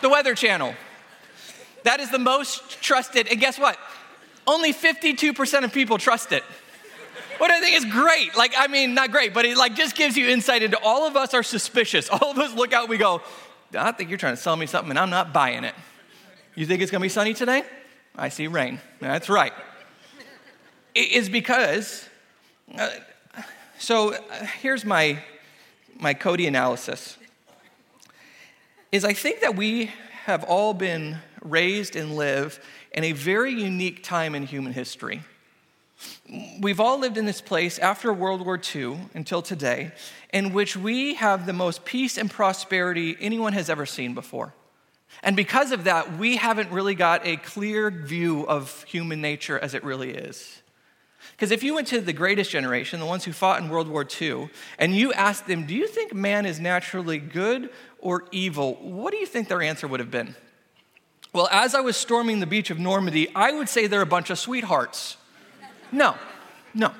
the 0.00 0.08
Weather 0.08 0.34
Channel. 0.34 0.74
That 1.84 2.00
is 2.00 2.10
the 2.10 2.18
most 2.18 2.80
trusted. 2.82 3.28
And 3.28 3.40
guess 3.40 3.58
what? 3.58 3.78
Only 4.46 4.72
52% 4.72 5.64
of 5.64 5.72
people 5.72 5.98
trust 5.98 6.32
it. 6.32 6.42
What 7.38 7.50
I 7.50 7.60
think 7.60 7.76
is 7.76 7.84
great. 7.84 8.36
Like, 8.36 8.54
I 8.56 8.66
mean, 8.66 8.94
not 8.94 9.10
great, 9.10 9.34
but 9.34 9.44
it 9.44 9.56
like 9.56 9.74
just 9.74 9.96
gives 9.96 10.16
you 10.16 10.28
insight 10.28 10.62
into 10.62 10.78
all 10.82 11.06
of 11.06 11.16
us 11.16 11.34
are 11.34 11.42
suspicious. 11.42 12.08
All 12.08 12.30
of 12.30 12.38
us 12.38 12.54
look 12.54 12.72
out, 12.72 12.88
we 12.88 12.98
go, 12.98 13.22
I 13.76 13.92
think 13.92 14.10
you're 14.10 14.18
trying 14.18 14.36
to 14.36 14.40
sell 14.40 14.56
me 14.56 14.66
something 14.66 14.90
and 14.90 14.98
I'm 14.98 15.10
not 15.10 15.32
buying 15.32 15.64
it. 15.64 15.74
You 16.54 16.66
think 16.66 16.82
it's 16.82 16.90
gonna 16.90 17.02
be 17.02 17.08
sunny 17.08 17.34
today? 17.34 17.62
I 18.16 18.28
see 18.28 18.46
rain. 18.46 18.80
That's 19.00 19.28
right. 19.28 19.52
It 20.94 21.12
is 21.12 21.28
because, 21.30 22.08
uh, 22.76 22.90
so 23.78 24.14
uh, 24.14 24.18
here's 24.60 24.84
my, 24.84 25.18
my 25.98 26.12
Cody 26.12 26.46
analysis. 26.46 27.16
Is 28.90 29.04
I 29.04 29.14
think 29.14 29.40
that 29.40 29.56
we 29.56 29.90
have 30.26 30.44
all 30.44 30.74
been 30.74 31.18
raised 31.42 31.96
and 31.96 32.14
live 32.14 32.60
in 32.94 33.04
a 33.04 33.12
very 33.12 33.52
unique 33.52 34.02
time 34.02 34.34
in 34.34 34.44
human 34.44 34.72
history. 34.72 35.22
We've 36.60 36.80
all 36.80 36.98
lived 36.98 37.16
in 37.16 37.26
this 37.26 37.40
place 37.40 37.78
after 37.78 38.12
World 38.12 38.44
War 38.44 38.60
II 38.74 38.98
until 39.14 39.42
today, 39.42 39.92
in 40.32 40.52
which 40.52 40.76
we 40.76 41.14
have 41.14 41.46
the 41.46 41.52
most 41.52 41.84
peace 41.84 42.18
and 42.18 42.30
prosperity 42.30 43.16
anyone 43.20 43.52
has 43.52 43.70
ever 43.70 43.86
seen 43.86 44.14
before. 44.14 44.54
And 45.22 45.36
because 45.36 45.72
of 45.72 45.84
that, 45.84 46.18
we 46.18 46.36
haven't 46.36 46.70
really 46.70 46.94
got 46.94 47.26
a 47.26 47.36
clear 47.36 47.90
view 47.90 48.46
of 48.46 48.82
human 48.84 49.20
nature 49.20 49.58
as 49.58 49.74
it 49.74 49.84
really 49.84 50.10
is. 50.10 50.62
Because 51.32 51.50
if 51.50 51.62
you 51.62 51.74
went 51.74 51.88
to 51.88 52.00
the 52.00 52.12
greatest 52.12 52.50
generation, 52.50 52.98
the 52.98 53.06
ones 53.06 53.24
who 53.24 53.32
fought 53.32 53.60
in 53.60 53.68
World 53.68 53.88
War 53.88 54.06
II, 54.20 54.50
and 54.78 54.96
you 54.96 55.12
asked 55.12 55.46
them, 55.46 55.66
Do 55.66 55.74
you 55.74 55.86
think 55.86 56.12
man 56.14 56.46
is 56.46 56.58
naturally 56.58 57.18
good 57.18 57.70
or 58.00 58.24
evil? 58.32 58.74
What 58.74 59.12
do 59.12 59.18
you 59.18 59.26
think 59.26 59.48
their 59.48 59.62
answer 59.62 59.86
would 59.86 60.00
have 60.00 60.10
been? 60.10 60.34
Well, 61.32 61.48
as 61.50 61.74
I 61.74 61.80
was 61.80 61.96
storming 61.96 62.40
the 62.40 62.46
beach 62.46 62.70
of 62.70 62.78
Normandy, 62.78 63.28
I 63.34 63.52
would 63.52 63.68
say 63.68 63.86
they're 63.86 64.02
a 64.02 64.06
bunch 64.06 64.28
of 64.28 64.38
sweethearts. 64.38 65.16
No, 65.90 66.14
no. 66.74 66.92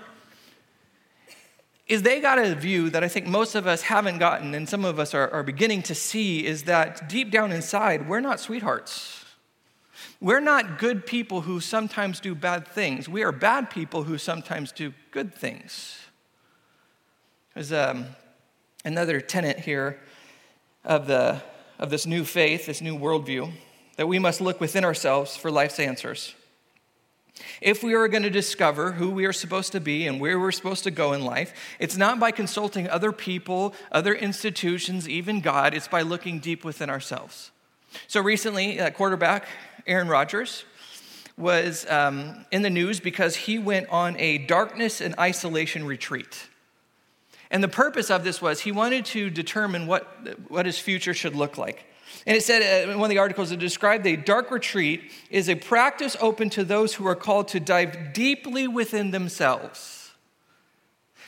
Is 1.87 2.03
they 2.03 2.21
got 2.21 2.39
a 2.39 2.55
view 2.55 2.89
that 2.91 3.05
I 3.05 3.09
think 3.09 3.27
most 3.27 3.55
of 3.55 3.67
us 3.67 3.83
haven't 3.83 4.19
gotten, 4.19 4.55
and 4.55 4.67
some 4.67 4.87
of 4.87 4.99
us 4.99 5.13
are, 5.13 5.29
are 5.31 5.43
beginning 5.43 5.83
to 5.83 5.95
see, 5.95 6.47
is 6.47 6.63
that 6.63 7.11
deep 7.11 7.31
down 7.31 7.53
inside, 7.53 8.09
we're 8.09 8.21
not 8.21 8.41
sweethearts. 8.41 9.27
We're 10.19 10.41
not 10.41 10.79
good 10.79 11.05
people 11.05 11.43
who 11.43 11.61
sometimes 11.61 12.19
do 12.19 12.35
bad 12.35 12.67
things. 12.67 13.11
We 13.11 13.23
are 13.25 13.33
bad 13.33 13.69
people 13.69 14.05
who 14.05 14.17
sometimes 14.17 14.73
do 14.73 14.95
good 15.11 15.35
things. 15.35 15.99
There's 17.53 17.73
um, 17.73 18.07
another 18.83 19.21
tenet 19.21 19.59
here 19.59 20.01
of, 20.85 21.07
the, 21.07 21.43
of 21.79 21.91
this 21.91 22.07
new 22.07 22.25
faith, 22.25 22.65
this 22.65 22.81
new 22.81 22.97
worldview 22.97 23.53
that 23.97 24.09
we 24.09 24.19
must 24.19 24.41
look 24.41 24.61
within 24.61 24.85
ourselves 24.85 25.37
for 25.37 25.51
life's 25.51 25.79
answers. 25.79 26.35
If 27.61 27.83
we 27.83 27.95
are 27.95 28.09
going 28.09 28.23
to 28.23 28.31
discover 28.31 28.93
who 28.93 29.11
we 29.11 29.25
are 29.25 29.33
supposed 29.33 29.73
to 29.73 29.81
be 29.81 30.07
and 30.07 30.21
where 30.21 30.39
we're 30.39 30.53
supposed 30.53 30.85
to 30.85 30.91
go 30.91 31.13
in 31.13 31.25
life, 31.25 31.53
it's 31.79 31.97
not 31.97 32.21
by 32.21 32.31
consulting 32.31 32.89
other 32.89 33.13
people, 33.13 33.75
other 33.91 34.15
institutions, 34.15 35.09
even 35.09 35.41
God, 35.41 35.75
it's 35.75 35.89
by 35.89 36.03
looking 36.03 36.39
deep 36.39 36.65
within 36.65 36.91
ourselves. 36.91 37.51
So 38.07 38.21
recently, 38.21 38.81
uh, 38.81 38.91
quarterback 38.91 39.47
Aaron 39.87 40.09
Rodgers 40.09 40.65
was 41.37 41.87
um, 41.91 42.45
in 42.51 42.63
the 42.63 42.71
news 42.71 43.01
because 43.01 43.37
he 43.37 43.59
went 43.59 43.89
on 43.89 44.19
a 44.19 44.39
darkness 44.39 45.01
and 45.01 45.15
isolation 45.19 45.87
retreat. 45.87 46.49
And 47.51 47.63
the 47.63 47.69
purpose 47.69 48.11
of 48.11 48.25
this 48.25 48.41
was 48.41 48.61
he 48.61 48.73
wanted 48.73 49.05
to 49.07 49.31
determine 49.31 49.87
what, 49.87 50.07
what 50.49 50.67
his 50.67 50.79
future 50.79 51.15
should 51.15 51.35
look 51.35 51.59
like. 51.59 51.85
And 52.27 52.37
it 52.37 52.45
said 52.45 52.63
uh, 52.63 52.93
in 52.93 52.99
one 52.99 53.07
of 53.07 53.15
the 53.15 53.19
articles, 53.19 53.51
it 53.51 53.59
described 53.59 54.07
a 54.07 54.17
dark 54.17 54.51
retreat 54.51 55.11
is 55.31 55.49
a 55.49 55.55
practice 55.55 56.17
open 56.21 56.51
to 56.51 56.65
those 56.65 56.95
who 56.95 57.07
are 57.07 57.17
called 57.17 57.49
to 57.49 57.61
dive 57.61 58.13
deeply 58.13 58.69
within 58.69 59.11
themselves. 59.11 60.13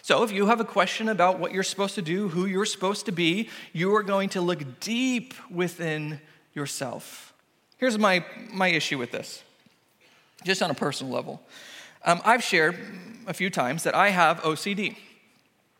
So 0.03 0.23
if 0.23 0.31
you 0.31 0.47
have 0.47 0.61
a 0.61 0.65
question 0.65 1.09
about 1.09 1.41
what 1.41 1.53
you're 1.53 1.63
supposed 1.63 1.95
to 1.95 2.03
do, 2.03 2.29
who 2.29 2.45
you're 2.45 2.67
supposed 2.67 3.07
to 3.07 3.13
be, 3.13 3.49
you 3.73 3.95
are 3.97 4.03
going 4.03 4.29
to 4.31 4.41
look 4.41 4.81
deep 4.81 5.35
within 5.51 6.21
yourself. 6.53 7.33
Here's 7.79 7.99
my, 7.99 8.25
my 8.53 8.69
issue 8.69 8.99
with 8.99 9.11
this, 9.11 9.43
just 10.45 10.63
on 10.63 10.71
a 10.71 10.75
personal 10.75 11.13
level. 11.13 11.43
Um, 12.05 12.21
I've 12.25 12.45
shared 12.45 12.79
a 13.27 13.33
few 13.33 13.49
times 13.49 13.83
that 13.85 13.95
I 13.95 14.11
have 14.11 14.43
OCD. 14.43 14.97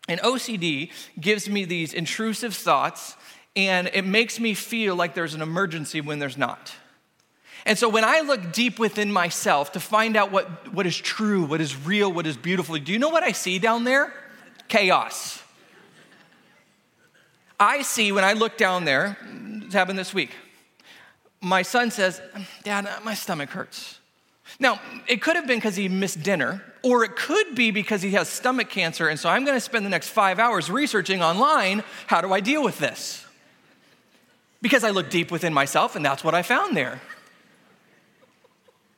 And 0.09 0.21
OCD 0.21 0.91
gives 1.21 1.49
me 1.49 1.65
these 1.65 1.93
intrusive 1.93 2.55
thoughts 2.55 3.17
and 3.57 3.91
it 3.93 4.05
makes 4.05 4.41
me 4.41 4.55
feel 4.55 4.97
like 4.97 5.15
there's 5.15 5.35
an 5.35 5.43
emergency 5.43 6.01
when 6.01 6.19
there's 6.19 6.37
not. 6.37 6.73
And 7.67 7.79
so 7.79 7.89
when 7.89 8.05
I 8.05 8.21
look 8.21 8.53
deep 8.53 8.79
within 8.79 9.11
myself 9.13 9.73
to 9.73 9.81
find 9.81 10.17
out 10.17 10.31
what, 10.31 10.73
what 10.75 10.87
is 10.87 10.97
true, 10.97 11.45
what 11.45 11.61
is 11.61 11.77
real, 11.77 12.13
what 12.13 12.27
is 12.27 12.37
beautiful, 12.37 12.77
do 12.79 12.93
you 12.93 12.99
know 12.99 13.09
what 13.09 13.23
I 13.23 13.33
see 13.33 13.59
down 13.59 13.85
there? 13.85 14.13
Chaos. 14.69 15.43
I 17.59 17.83
see 17.83 18.13
when 18.13 18.25
I 18.25 18.33
look 18.33 18.59
down 18.59 18.85
there, 18.85 19.17
it's 19.63 19.73
happened 19.73 19.99
this 19.99 20.13
week. 20.13 20.31
My 21.41 21.63
son 21.63 21.91
says, 21.91 22.21
Dad, 22.65 22.89
my 23.05 23.15
stomach 23.15 23.51
hurts. 23.51 23.99
Now, 24.59 24.81
it 25.07 25.23
could 25.23 25.37
have 25.37 25.47
been 25.47 25.59
because 25.59 25.77
he 25.77 25.89
missed 25.89 26.23
dinner, 26.23 26.63
or 26.83 27.05
it 27.05 27.17
could 27.17 27.55
be 27.55 27.71
because 27.71 28.03
he 28.03 28.11
has 28.13 28.29
stomach 28.29 28.69
cancer, 28.69 29.09
and 29.09 29.19
so 29.19 29.29
I'm 29.29 29.45
gonna 29.45 29.61
spend 29.61 29.85
the 29.85 29.91
next 29.91 30.09
five 30.09 30.39
hours 30.39 30.71
researching 30.71 31.23
online 31.23 31.83
how 32.07 32.21
do 32.21 32.33
I 32.33 32.41
deal 32.41 32.63
with 32.63 32.79
this? 32.79 33.24
Because 34.65 34.83
I 34.83 34.93
looked 34.93 35.11
deep 35.11 35.31
within 35.31 35.53
myself 35.53 35.95
and 35.95 36.03
that's 36.03 36.25
what 36.25 36.35
I 36.35 36.41
found 36.41 36.75
there. 36.75 36.99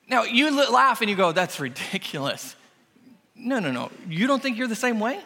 Now, 0.07 0.23
you 0.23 0.49
laugh 0.71 1.01
and 1.01 1.09
you 1.09 1.15
go, 1.17 1.33
that's 1.33 1.59
ridiculous. 1.59 2.55
No, 3.35 3.59
no, 3.59 3.73
no. 3.73 3.91
You 4.07 4.27
don't 4.27 4.41
think 4.41 4.57
you're 4.57 4.69
the 4.69 4.77
same 4.77 5.01
way? 5.01 5.19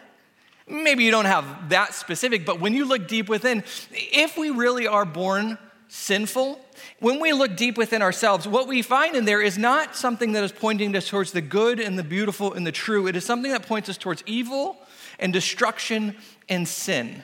Maybe 0.68 1.04
you 1.04 1.12
don't 1.12 1.26
have 1.26 1.70
that 1.70 1.94
specific, 1.94 2.44
but 2.44 2.60
when 2.60 2.74
you 2.74 2.86
look 2.86 3.08
deep 3.08 3.30
within, 3.30 3.64
if 3.92 4.36
we 4.36 4.50
really 4.50 4.88
are 4.88 5.06
born 5.06 5.60
sinful, 5.90 6.60
when 7.00 7.20
we 7.20 7.34
look 7.34 7.56
deep 7.56 7.78
within 7.78 8.02
ourselves, 8.02 8.48
what 8.48 8.68
we 8.68 8.82
find 8.82 9.16
in 9.16 9.26
there 9.26 9.44
is 9.44 9.60
not 9.60 9.96
something 9.96 10.32
that 10.32 10.44
is 10.44 10.52
pointing 10.52 10.96
us 10.96 11.08
towards 11.08 11.34
the 11.34 11.42
good 11.42 11.80
and 11.80 12.00
the 12.00 12.04
beautiful 12.04 12.52
and 12.52 12.66
the 12.66 12.72
true. 12.72 13.06
It 13.06 13.16
is 13.16 13.24
something 13.24 13.52
that 13.52 13.68
points 13.68 13.90
us 13.90 13.98
towards 13.98 14.24
evil 14.26 14.78
and 15.20 15.32
destruction 15.32 16.16
and 16.50 16.68
sin. 16.68 17.24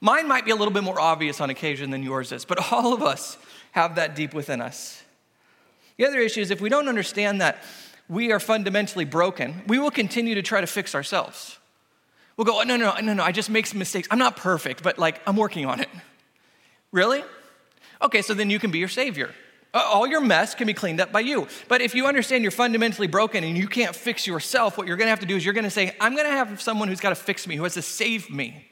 Mine 0.00 0.28
might 0.28 0.44
be 0.44 0.50
a 0.50 0.56
little 0.56 0.72
bit 0.72 0.84
more 0.84 1.00
obvious 1.00 1.40
on 1.40 1.50
occasion 1.50 1.90
than 1.90 2.02
yours 2.02 2.32
is, 2.32 2.44
but 2.44 2.72
all 2.72 2.92
of 2.92 3.02
us 3.02 3.38
have 3.72 3.96
that 3.96 4.14
deep 4.14 4.34
within 4.34 4.60
us. 4.60 5.02
The 5.96 6.06
other 6.06 6.20
issue 6.20 6.40
is 6.40 6.50
if 6.50 6.60
we 6.60 6.68
don't 6.68 6.88
understand 6.88 7.40
that 7.40 7.62
we 8.08 8.30
are 8.32 8.40
fundamentally 8.40 9.04
broken, 9.04 9.62
we 9.66 9.78
will 9.78 9.90
continue 9.90 10.34
to 10.34 10.42
try 10.42 10.60
to 10.60 10.66
fix 10.66 10.94
ourselves. 10.94 11.58
We'll 12.36 12.44
go, 12.44 12.60
oh, 12.60 12.64
no, 12.64 12.76
no, 12.76 12.94
no, 13.00 13.14
no, 13.14 13.22
I 13.22 13.32
just 13.32 13.48
make 13.48 13.66
some 13.66 13.78
mistakes. 13.78 14.06
I'm 14.10 14.18
not 14.18 14.36
perfect, 14.36 14.82
but 14.82 14.98
like 14.98 15.20
I'm 15.26 15.36
working 15.36 15.64
on 15.64 15.80
it. 15.80 15.88
Really? 16.92 17.24
Okay, 18.02 18.22
so 18.22 18.34
then 18.34 18.50
you 18.50 18.58
can 18.58 18.70
be 18.70 18.78
your 18.78 18.88
savior. 18.88 19.34
Uh, 19.72 19.82
all 19.92 20.06
your 20.06 20.20
mess 20.20 20.54
can 20.54 20.66
be 20.66 20.74
cleaned 20.74 21.00
up 21.00 21.12
by 21.12 21.20
you. 21.20 21.48
But 21.68 21.80
if 21.80 21.94
you 21.94 22.06
understand 22.06 22.44
you're 22.44 22.50
fundamentally 22.50 23.06
broken 23.06 23.42
and 23.42 23.56
you 23.56 23.68
can't 23.68 23.96
fix 23.96 24.26
yourself, 24.26 24.78
what 24.78 24.86
you're 24.86 24.96
gonna 24.96 25.10
have 25.10 25.20
to 25.20 25.26
do 25.26 25.36
is 25.36 25.44
you're 25.44 25.54
gonna 25.54 25.70
say, 25.70 25.94
I'm 26.00 26.14
gonna 26.14 26.30
have 26.30 26.60
someone 26.60 26.88
who's 26.88 27.00
gotta 27.00 27.14
fix 27.14 27.46
me, 27.46 27.56
who 27.56 27.62
has 27.64 27.74
to 27.74 27.82
save 27.82 28.30
me. 28.30 28.68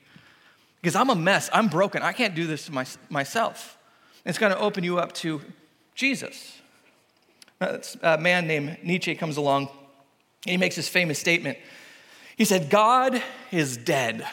Because 0.85 0.97
I'm 0.97 1.09
a 1.09 1.15
mess, 1.15 1.49
I'm 1.51 1.69
broken, 1.69 2.03
I 2.03 2.13
can't 2.13 2.35
do 2.35 2.47
this 2.47 2.69
my, 2.69 2.85
myself. 3.09 3.79
It's 4.27 4.37
gonna 4.37 4.57
open 4.57 4.85
you 4.85 4.99
up 4.99 5.15
to 5.15 5.41
Jesus. 5.95 6.61
A 8.03 8.19
man 8.19 8.47
named 8.47 8.77
Nietzsche 8.83 9.15
comes 9.15 9.39
along, 9.39 9.71
and 10.45 10.51
he 10.51 10.57
makes 10.59 10.77
this 10.77 10.87
famous 10.87 11.19
statement. 11.19 11.57
He 12.37 12.45
said, 12.45 12.69
God 12.69 13.23
is 13.51 13.79
dead. 13.79 14.27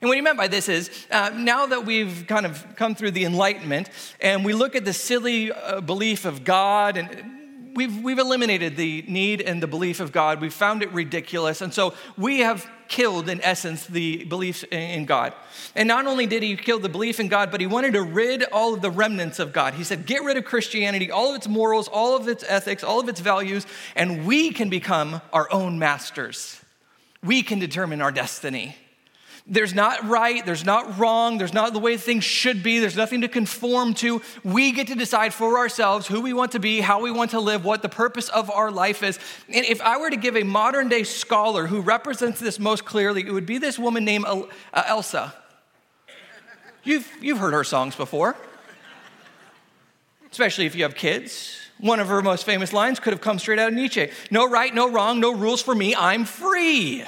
And 0.00 0.08
what 0.08 0.16
he 0.16 0.20
meant 0.20 0.38
by 0.38 0.46
this 0.46 0.68
is 0.68 1.06
uh, 1.10 1.32
now 1.34 1.66
that 1.66 1.84
we've 1.84 2.26
kind 2.28 2.46
of 2.46 2.64
come 2.76 2.94
through 2.94 3.10
the 3.10 3.24
Enlightenment 3.24 3.90
and 4.20 4.44
we 4.44 4.54
look 4.54 4.76
at 4.76 4.84
the 4.84 4.92
silly 4.92 5.50
uh, 5.50 5.80
belief 5.80 6.24
of 6.24 6.44
God 6.44 6.96
and 6.96 7.47
we've, 7.74 8.02
we've 8.02 8.18
eliminated 8.18 8.76
the 8.76 9.04
need 9.08 9.40
and 9.40 9.62
the 9.62 9.66
belief 9.66 10.00
of 10.00 10.12
God, 10.12 10.40
we've 10.40 10.52
found 10.52 10.82
it 10.82 10.92
ridiculous. 10.92 11.60
And 11.60 11.72
so 11.72 11.94
we 12.16 12.40
have 12.40 12.68
killed, 12.88 13.28
in 13.28 13.40
essence, 13.42 13.86
the 13.86 14.24
belief 14.24 14.64
in 14.72 15.04
God. 15.04 15.34
And 15.76 15.86
not 15.86 16.06
only 16.06 16.26
did 16.26 16.42
he 16.42 16.56
kill 16.56 16.78
the 16.78 16.88
belief 16.88 17.20
in 17.20 17.28
God, 17.28 17.50
but 17.50 17.60
he 17.60 17.66
wanted 17.66 17.92
to 17.92 18.02
rid 18.02 18.44
all 18.44 18.74
of 18.74 18.82
the 18.82 18.90
remnants 18.90 19.38
of 19.38 19.52
God. 19.52 19.74
He 19.74 19.84
said, 19.84 20.06
Get 20.06 20.24
rid 20.24 20.36
of 20.36 20.44
Christianity, 20.44 21.10
all 21.10 21.30
of 21.30 21.36
its 21.36 21.48
morals, 21.48 21.88
all 21.88 22.16
of 22.16 22.28
its 22.28 22.44
ethics, 22.48 22.82
all 22.82 23.00
of 23.00 23.08
its 23.08 23.20
values, 23.20 23.66
and 23.94 24.26
we 24.26 24.52
can 24.52 24.68
become 24.68 25.20
our 25.32 25.52
own 25.52 25.78
masters. 25.78 26.60
We 27.22 27.42
can 27.42 27.58
determine 27.58 28.00
our 28.00 28.12
destiny. 28.12 28.76
There's 29.50 29.72
not 29.72 30.06
right, 30.06 30.44
there's 30.44 30.66
not 30.66 30.98
wrong, 30.98 31.38
there's 31.38 31.54
not 31.54 31.72
the 31.72 31.78
way 31.78 31.96
things 31.96 32.22
should 32.22 32.62
be, 32.62 32.80
there's 32.80 32.96
nothing 32.96 33.22
to 33.22 33.28
conform 33.28 33.94
to. 33.94 34.20
We 34.44 34.72
get 34.72 34.88
to 34.88 34.94
decide 34.94 35.32
for 35.32 35.56
ourselves 35.56 36.06
who 36.06 36.20
we 36.20 36.34
want 36.34 36.52
to 36.52 36.58
be, 36.58 36.80
how 36.82 37.00
we 37.00 37.10
want 37.10 37.30
to 37.30 37.40
live, 37.40 37.64
what 37.64 37.80
the 37.80 37.88
purpose 37.88 38.28
of 38.28 38.50
our 38.50 38.70
life 38.70 39.02
is. 39.02 39.18
And 39.48 39.64
if 39.64 39.80
I 39.80 39.96
were 39.96 40.10
to 40.10 40.16
give 40.16 40.36
a 40.36 40.42
modern 40.42 40.90
day 40.90 41.02
scholar 41.02 41.66
who 41.66 41.80
represents 41.80 42.40
this 42.40 42.58
most 42.58 42.84
clearly, 42.84 43.26
it 43.26 43.32
would 43.32 43.46
be 43.46 43.56
this 43.56 43.78
woman 43.78 44.04
named 44.04 44.26
uh, 44.26 44.44
Elsa. 44.74 45.32
You've, 46.84 47.10
you've 47.22 47.38
heard 47.38 47.54
her 47.54 47.64
songs 47.64 47.96
before, 47.96 48.36
especially 50.30 50.66
if 50.66 50.74
you 50.74 50.82
have 50.82 50.94
kids. 50.94 51.56
One 51.78 52.00
of 52.00 52.08
her 52.08 52.20
most 52.20 52.44
famous 52.44 52.74
lines 52.74 53.00
could 53.00 53.14
have 53.14 53.22
come 53.22 53.38
straight 53.38 53.58
out 53.58 53.68
of 53.68 53.74
Nietzsche 53.74 54.10
No 54.30 54.46
right, 54.46 54.74
no 54.74 54.90
wrong, 54.90 55.20
no 55.20 55.32
rules 55.32 55.62
for 55.62 55.74
me, 55.74 55.94
I'm 55.94 56.26
free. 56.26 57.04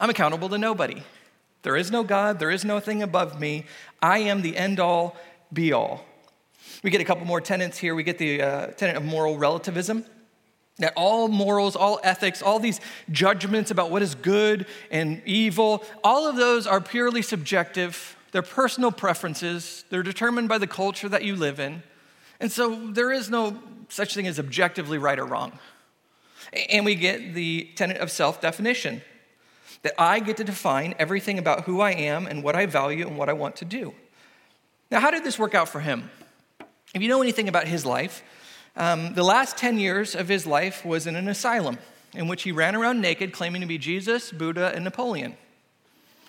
I'm 0.00 0.10
accountable 0.10 0.48
to 0.50 0.58
nobody. 0.58 1.02
There 1.62 1.76
is 1.76 1.90
no 1.90 2.04
God, 2.04 2.38
there 2.38 2.50
is 2.50 2.64
no 2.64 2.78
thing 2.78 3.02
above 3.02 3.40
me. 3.40 3.64
I 4.02 4.18
am 4.18 4.42
the 4.42 4.56
end 4.56 4.80
all, 4.80 5.16
be 5.52 5.72
all. 5.72 6.04
We 6.82 6.90
get 6.90 7.00
a 7.00 7.04
couple 7.04 7.24
more 7.24 7.40
tenets 7.40 7.78
here. 7.78 7.94
We 7.94 8.02
get 8.02 8.18
the 8.18 8.42
uh, 8.42 8.66
tenet 8.68 8.96
of 8.96 9.04
moral 9.04 9.38
relativism. 9.38 10.04
That 10.78 10.92
all 10.96 11.28
morals, 11.28 11.76
all 11.76 12.00
ethics, 12.02 12.42
all 12.42 12.58
these 12.58 12.80
judgments 13.10 13.70
about 13.70 13.90
what 13.90 14.02
is 14.02 14.16
good 14.16 14.66
and 14.90 15.22
evil, 15.24 15.84
all 16.02 16.28
of 16.28 16.36
those 16.36 16.66
are 16.66 16.80
purely 16.80 17.22
subjective. 17.22 18.16
They're 18.32 18.42
personal 18.42 18.90
preferences. 18.90 19.84
They're 19.88 20.02
determined 20.02 20.48
by 20.48 20.58
the 20.58 20.66
culture 20.66 21.08
that 21.08 21.22
you 21.22 21.36
live 21.36 21.60
in. 21.60 21.84
And 22.40 22.50
so 22.50 22.90
there 22.90 23.12
is 23.12 23.30
no 23.30 23.56
such 23.88 24.14
thing 24.14 24.26
as 24.26 24.40
objectively 24.40 24.98
right 24.98 25.18
or 25.18 25.24
wrong. 25.24 25.58
And 26.68 26.84
we 26.84 26.96
get 26.96 27.34
the 27.34 27.70
tenet 27.76 27.98
of 27.98 28.10
self 28.10 28.40
definition 28.40 29.00
that 29.84 29.94
I 29.96 30.18
get 30.18 30.38
to 30.38 30.44
define 30.44 30.94
everything 30.98 31.38
about 31.38 31.64
who 31.64 31.80
I 31.80 31.92
am 31.92 32.26
and 32.26 32.42
what 32.42 32.56
I 32.56 32.66
value 32.66 33.06
and 33.06 33.16
what 33.16 33.28
I 33.28 33.34
want 33.34 33.56
to 33.56 33.64
do. 33.64 33.94
Now, 34.90 34.98
how 34.98 35.10
did 35.10 35.22
this 35.22 35.38
work 35.38 35.54
out 35.54 35.68
for 35.68 35.80
him? 35.80 36.10
If 36.94 37.02
you 37.02 37.08
know 37.08 37.22
anything 37.22 37.48
about 37.48 37.68
his 37.68 37.86
life, 37.86 38.22
um, 38.76 39.14
the 39.14 39.22
last 39.22 39.56
10 39.56 39.78
years 39.78 40.14
of 40.14 40.26
his 40.26 40.46
life 40.46 40.84
was 40.84 41.06
in 41.06 41.14
an 41.14 41.28
asylum 41.28 41.78
in 42.14 42.26
which 42.28 42.42
he 42.42 42.50
ran 42.50 42.74
around 42.74 43.00
naked, 43.00 43.32
claiming 43.32 43.60
to 43.60 43.66
be 43.66 43.78
Jesus, 43.78 44.32
Buddha, 44.32 44.72
and 44.74 44.84
Napoleon. 44.84 45.36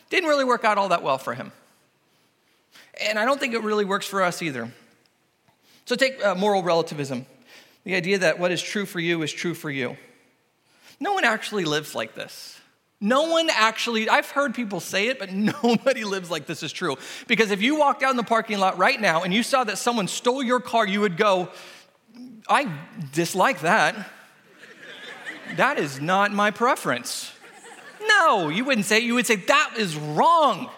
Didn't 0.10 0.30
really 0.30 0.46
work 0.46 0.64
out 0.64 0.78
all 0.78 0.90
that 0.90 1.02
well 1.02 1.18
for 1.18 1.34
him. 1.34 1.52
And 3.02 3.18
I 3.18 3.26
don't 3.26 3.40
think 3.40 3.54
it 3.54 3.64
really 3.64 3.86
works 3.86 4.06
for 4.06 4.22
us 4.22 4.42
either. 4.42 4.72
So 5.86 5.96
take 5.96 6.24
uh, 6.24 6.36
moral 6.36 6.62
relativism 6.62 7.26
the 7.86 7.96
idea 7.96 8.18
that 8.18 8.40
what 8.40 8.52
is 8.52 8.62
true 8.62 8.86
for 8.86 9.00
you 9.00 9.22
is 9.22 9.32
true 9.32 9.54
for 9.54 9.70
you. 9.70 9.96
No 11.00 11.14
one 11.14 11.24
actually 11.24 11.66
lives 11.66 11.94
like 11.94 12.16
this. 12.16 12.60
No 13.02 13.24
one 13.24 13.50
actually, 13.52 14.10
I've 14.10 14.30
heard 14.30 14.56
people 14.56 14.80
say 14.80 15.08
it, 15.08 15.20
but 15.20 15.32
nobody 15.64 16.04
lives 16.04 16.32
like 16.32 16.46
this 16.46 16.64
is 16.64 16.72
true. 16.72 16.98
Because 17.28 17.52
if 17.52 17.62
you 17.62 17.78
walked 17.78 18.04
out 18.04 18.12
in 18.12 18.18
the 18.18 18.24
parking 18.24 18.60
lot 18.60 18.78
right 18.78 19.00
now 19.00 19.24
and 19.24 19.34
you 19.34 19.44
saw 19.44 19.64
that 19.64 19.78
someone 19.78 20.08
stole 20.08 20.42
your 20.42 20.60
car, 20.60 20.88
you 20.88 21.02
would 21.02 21.18
go, 21.18 21.50
I 22.48 22.72
dislike 23.14 23.62
that. 23.62 24.10
That 25.58 25.78
is 25.78 26.02
not 26.02 26.32
my 26.32 26.52
preference. 26.52 27.32
No, 28.08 28.50
you 28.50 28.66
wouldn't 28.66 28.86
say. 28.86 29.00
You 29.00 29.16
would 29.16 29.26
say, 29.26 29.36
that 29.36 29.74
is 29.78 29.96
wrong. 29.96 30.70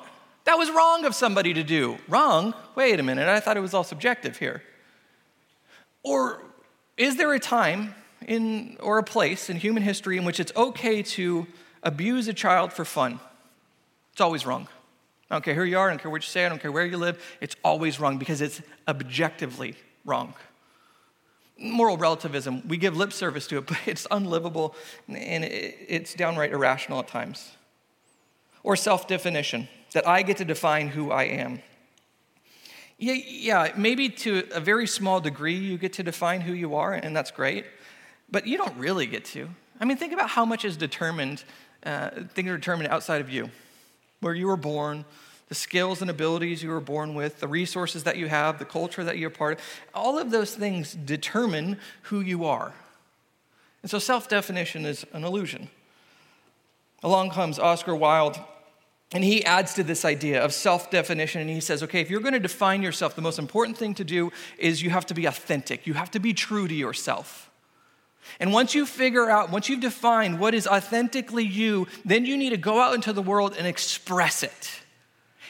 That 0.45 0.57
was 0.57 0.71
wrong 0.71 1.05
of 1.05 1.13
somebody 1.13 1.53
to 1.53 1.63
do. 1.63 1.97
Wrong? 2.07 2.53
Wait 2.75 2.99
a 2.99 3.03
minute, 3.03 3.27
I 3.27 3.39
thought 3.39 3.57
it 3.57 3.61
was 3.61 3.73
all 3.73 3.83
subjective 3.83 4.37
here. 4.37 4.63
Or 6.03 6.41
is 6.95 7.17
there 7.17 7.33
a 7.33 7.39
time 7.39 7.95
in, 8.25 8.77
or 8.79 8.97
a 8.97 9.03
place 9.03 9.49
in 9.49 9.57
human 9.57 9.83
history 9.83 10.17
in 10.17 10.25
which 10.25 10.39
it's 10.39 10.53
okay 10.55 11.03
to 11.03 11.47
abuse 11.83 12.27
a 12.27 12.33
child 12.33 12.73
for 12.73 12.85
fun. 12.85 13.19
It's 14.11 14.21
always 14.21 14.45
wrong. 14.45 14.67
I 15.29 15.35
don't 15.35 15.43
care 15.43 15.53
who 15.53 15.63
you 15.63 15.77
are, 15.77 15.87
I 15.87 15.91
don't 15.91 16.01
care 16.01 16.11
what 16.11 16.23
you 16.23 16.27
say, 16.27 16.45
I 16.45 16.49
don't 16.49 16.61
care 16.61 16.71
where 16.71 16.85
you 16.85 16.97
live, 16.97 17.21
it's 17.41 17.55
always 17.63 17.99
wrong 17.99 18.17
because 18.17 18.41
it's 18.41 18.61
objectively 18.87 19.75
wrong. 20.05 20.33
Moral 21.59 21.97
relativism, 21.97 22.65
we 22.67 22.77
give 22.77 22.95
lip 22.95 23.11
service 23.11 23.45
to 23.47 23.57
it, 23.57 23.65
but 23.67 23.77
it's 23.85 24.07
unlivable 24.09 24.75
and 25.07 25.43
it's 25.43 26.13
downright 26.13 26.51
irrational 26.51 26.99
at 26.99 27.07
times. 27.07 27.51
Or 28.63 28.75
self 28.75 29.07
definition, 29.07 29.67
that 29.93 30.07
I 30.07 30.21
get 30.21 30.37
to 30.37 30.45
define 30.45 30.89
who 30.89 31.11
I 31.11 31.23
am. 31.23 31.61
Yeah, 32.97 33.13
yeah, 33.13 33.71
maybe 33.77 34.09
to 34.09 34.47
a 34.51 34.59
very 34.59 34.87
small 34.87 35.19
degree 35.19 35.55
you 35.55 35.77
get 35.77 35.93
to 35.93 36.03
define 36.03 36.41
who 36.41 36.53
you 36.53 36.75
are, 36.75 36.93
and 36.93 37.15
that's 37.15 37.31
great, 37.31 37.65
but 38.29 38.47
you 38.47 38.57
don't 38.57 38.75
really 38.77 39.05
get 39.05 39.23
to. 39.25 39.49
I 39.79 39.85
mean, 39.85 39.97
think 39.97 40.13
about 40.13 40.29
how 40.29 40.45
much 40.45 40.65
is 40.65 40.75
determined 40.75 41.43
uh, 41.87 42.09
things 42.33 42.49
are 42.49 42.57
determined 42.57 42.89
outside 42.89 43.21
of 43.21 43.29
you, 43.29 43.49
where 44.19 44.35
you 44.35 44.47
were 44.47 44.57
born, 44.57 45.05
the 45.47 45.55
skills 45.55 46.01
and 46.01 46.09
abilities 46.09 46.61
you 46.61 46.69
were 46.69 46.81
born 46.81 47.15
with, 47.15 47.39
the 47.39 47.47
resources 47.47 48.03
that 48.03 48.17
you 48.17 48.27
have, 48.27 48.59
the 48.59 48.65
culture 48.65 49.03
that 49.03 49.17
you're 49.17 49.29
part 49.29 49.57
of. 49.57 49.65
All 49.93 50.19
of 50.19 50.29
those 50.29 50.53
things 50.53 50.93
determine 50.93 51.79
who 52.03 52.19
you 52.19 52.43
are. 52.43 52.73
And 53.81 53.89
so 53.89 53.99
self 53.99 54.27
definition 54.27 54.85
is 54.85 55.05
an 55.13 55.23
illusion. 55.23 55.69
Along 57.03 57.29
comes 57.29 57.57
Oscar 57.57 57.95
Wilde, 57.95 58.37
and 59.13 59.23
he 59.23 59.45
adds 59.45 59.73
to 59.75 59.83
this 59.83 60.03
idea 60.03 60.43
of 60.43 60.53
self 60.53 60.91
definition, 60.91 61.39
and 61.39 61.49
he 61.49 61.61
says, 61.61 61.81
okay, 61.83 62.01
if 62.01 62.09
you're 62.09 62.19
going 62.19 62.33
to 62.33 62.39
define 62.39 62.81
yourself, 62.81 63.15
the 63.15 63.21
most 63.21 63.39
important 63.39 63.77
thing 63.77 63.93
to 63.93 64.03
do 64.03 64.31
is 64.57 64.81
you 64.81 64.89
have 64.89 65.05
to 65.05 65.13
be 65.13 65.25
authentic, 65.25 65.87
you 65.87 65.93
have 65.93 66.11
to 66.11 66.19
be 66.19 66.33
true 66.33 66.67
to 66.67 66.75
yourself. 66.75 67.46
And 68.39 68.53
once 68.53 68.75
you 68.75 68.85
figure 68.85 69.29
out, 69.29 69.51
once 69.51 69.69
you've 69.69 69.81
defined 69.81 70.39
what 70.39 70.53
is 70.53 70.67
authentically 70.67 71.45
you, 71.45 71.87
then 72.05 72.25
you 72.25 72.37
need 72.37 72.51
to 72.51 72.57
go 72.57 72.79
out 72.79 72.93
into 72.93 73.13
the 73.13 73.21
world 73.21 73.55
and 73.57 73.65
express 73.65 74.43
it. 74.43 74.71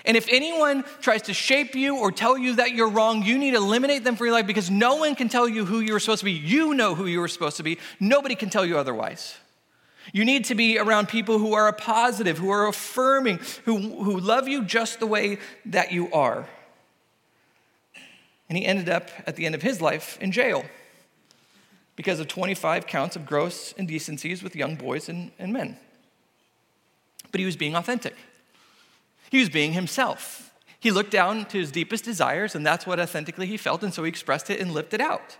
And 0.05 0.15
if 0.15 0.27
anyone 0.31 0.85
tries 1.01 1.23
to 1.23 1.33
shape 1.33 1.75
you 1.75 1.97
or 1.97 2.13
tell 2.13 2.37
you 2.37 2.55
that 2.55 2.71
you're 2.71 2.89
wrong, 2.89 3.23
you 3.23 3.37
need 3.37 3.51
to 3.51 3.57
eliminate 3.57 4.05
them 4.05 4.15
from 4.15 4.27
your 4.27 4.35
life 4.35 4.47
because 4.47 4.71
no 4.71 4.95
one 4.95 5.15
can 5.15 5.27
tell 5.27 5.49
you 5.49 5.65
who 5.65 5.81
you're 5.81 5.99
supposed 5.99 6.19
to 6.19 6.25
be. 6.25 6.31
You 6.31 6.73
know 6.73 6.95
who 6.95 7.07
you 7.07 7.21
are 7.21 7.27
supposed 7.27 7.57
to 7.57 7.63
be. 7.63 7.77
Nobody 7.99 8.35
can 8.35 8.49
tell 8.49 8.65
you 8.65 8.77
otherwise. 8.77 9.35
You 10.13 10.23
need 10.23 10.45
to 10.45 10.55
be 10.55 10.79
around 10.79 11.09
people 11.09 11.39
who 11.39 11.53
are 11.53 11.71
positive, 11.73 12.37
who 12.37 12.49
are 12.49 12.67
affirming, 12.67 13.41
who, 13.65 13.77
who 13.77 14.19
love 14.19 14.47
you 14.47 14.63
just 14.63 15.01
the 15.01 15.07
way 15.07 15.39
that 15.65 15.91
you 15.91 16.09
are. 16.13 16.47
And 18.47 18.57
he 18.57 18.65
ended 18.65 18.87
up 18.87 19.09
at 19.25 19.35
the 19.35 19.45
end 19.45 19.55
of 19.55 19.61
his 19.61 19.81
life 19.81 20.17
in 20.21 20.31
jail 20.31 20.63
because 21.97 22.21
of 22.21 22.29
25 22.29 22.87
counts 22.87 23.17
of 23.17 23.25
gross 23.25 23.73
indecencies 23.73 24.41
with 24.41 24.55
young 24.55 24.75
boys 24.75 25.09
and, 25.09 25.31
and 25.37 25.51
men. 25.51 25.77
But 27.31 27.39
he 27.39 27.45
was 27.45 27.57
being 27.57 27.75
authentic, 27.75 28.15
he 29.29 29.39
was 29.39 29.49
being 29.49 29.73
himself. 29.73 30.45
He 30.79 30.91
looked 30.91 31.09
down 31.09 31.45
to 31.45 31.57
his 31.57 31.71
deepest 31.71 32.05
desires, 32.05 32.53
and 32.53 32.63
that's 32.63 32.85
what 32.85 32.99
authentically 32.99 33.47
he 33.47 33.57
felt, 33.57 33.83
and 33.83 33.91
so 33.91 34.03
he 34.03 34.09
expressed 34.09 34.51
it 34.51 34.59
and 34.59 34.71
lived 34.71 34.93
it 34.93 35.01
out. 35.01 35.35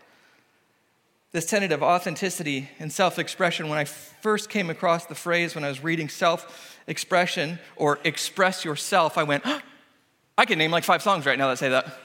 This 1.31 1.45
tenet 1.45 1.71
of 1.71 1.83
authenticity 1.83 2.69
and 2.79 2.91
self 2.91 3.19
expression, 3.19 3.69
when 3.69 3.77
I 3.77 3.85
first 3.85 4.49
came 4.49 4.71
across 4.71 5.05
the 5.05 5.13
phrase 5.13 5.53
when 5.53 5.63
I 5.63 5.67
was 5.67 5.83
reading 5.83 6.09
self 6.09 6.79
expression 6.87 7.59
or 7.75 7.99
express 8.03 8.65
yourself, 8.65 9.17
I 9.17 9.23
went, 9.23 9.43
oh, 9.45 9.61
I 10.39 10.45
can 10.45 10.57
name 10.57 10.71
like 10.71 10.83
five 10.83 11.03
songs 11.03 11.25
right 11.25 11.37
now 11.37 11.49
that 11.49 11.59
say 11.59 11.69
that. 11.69 11.97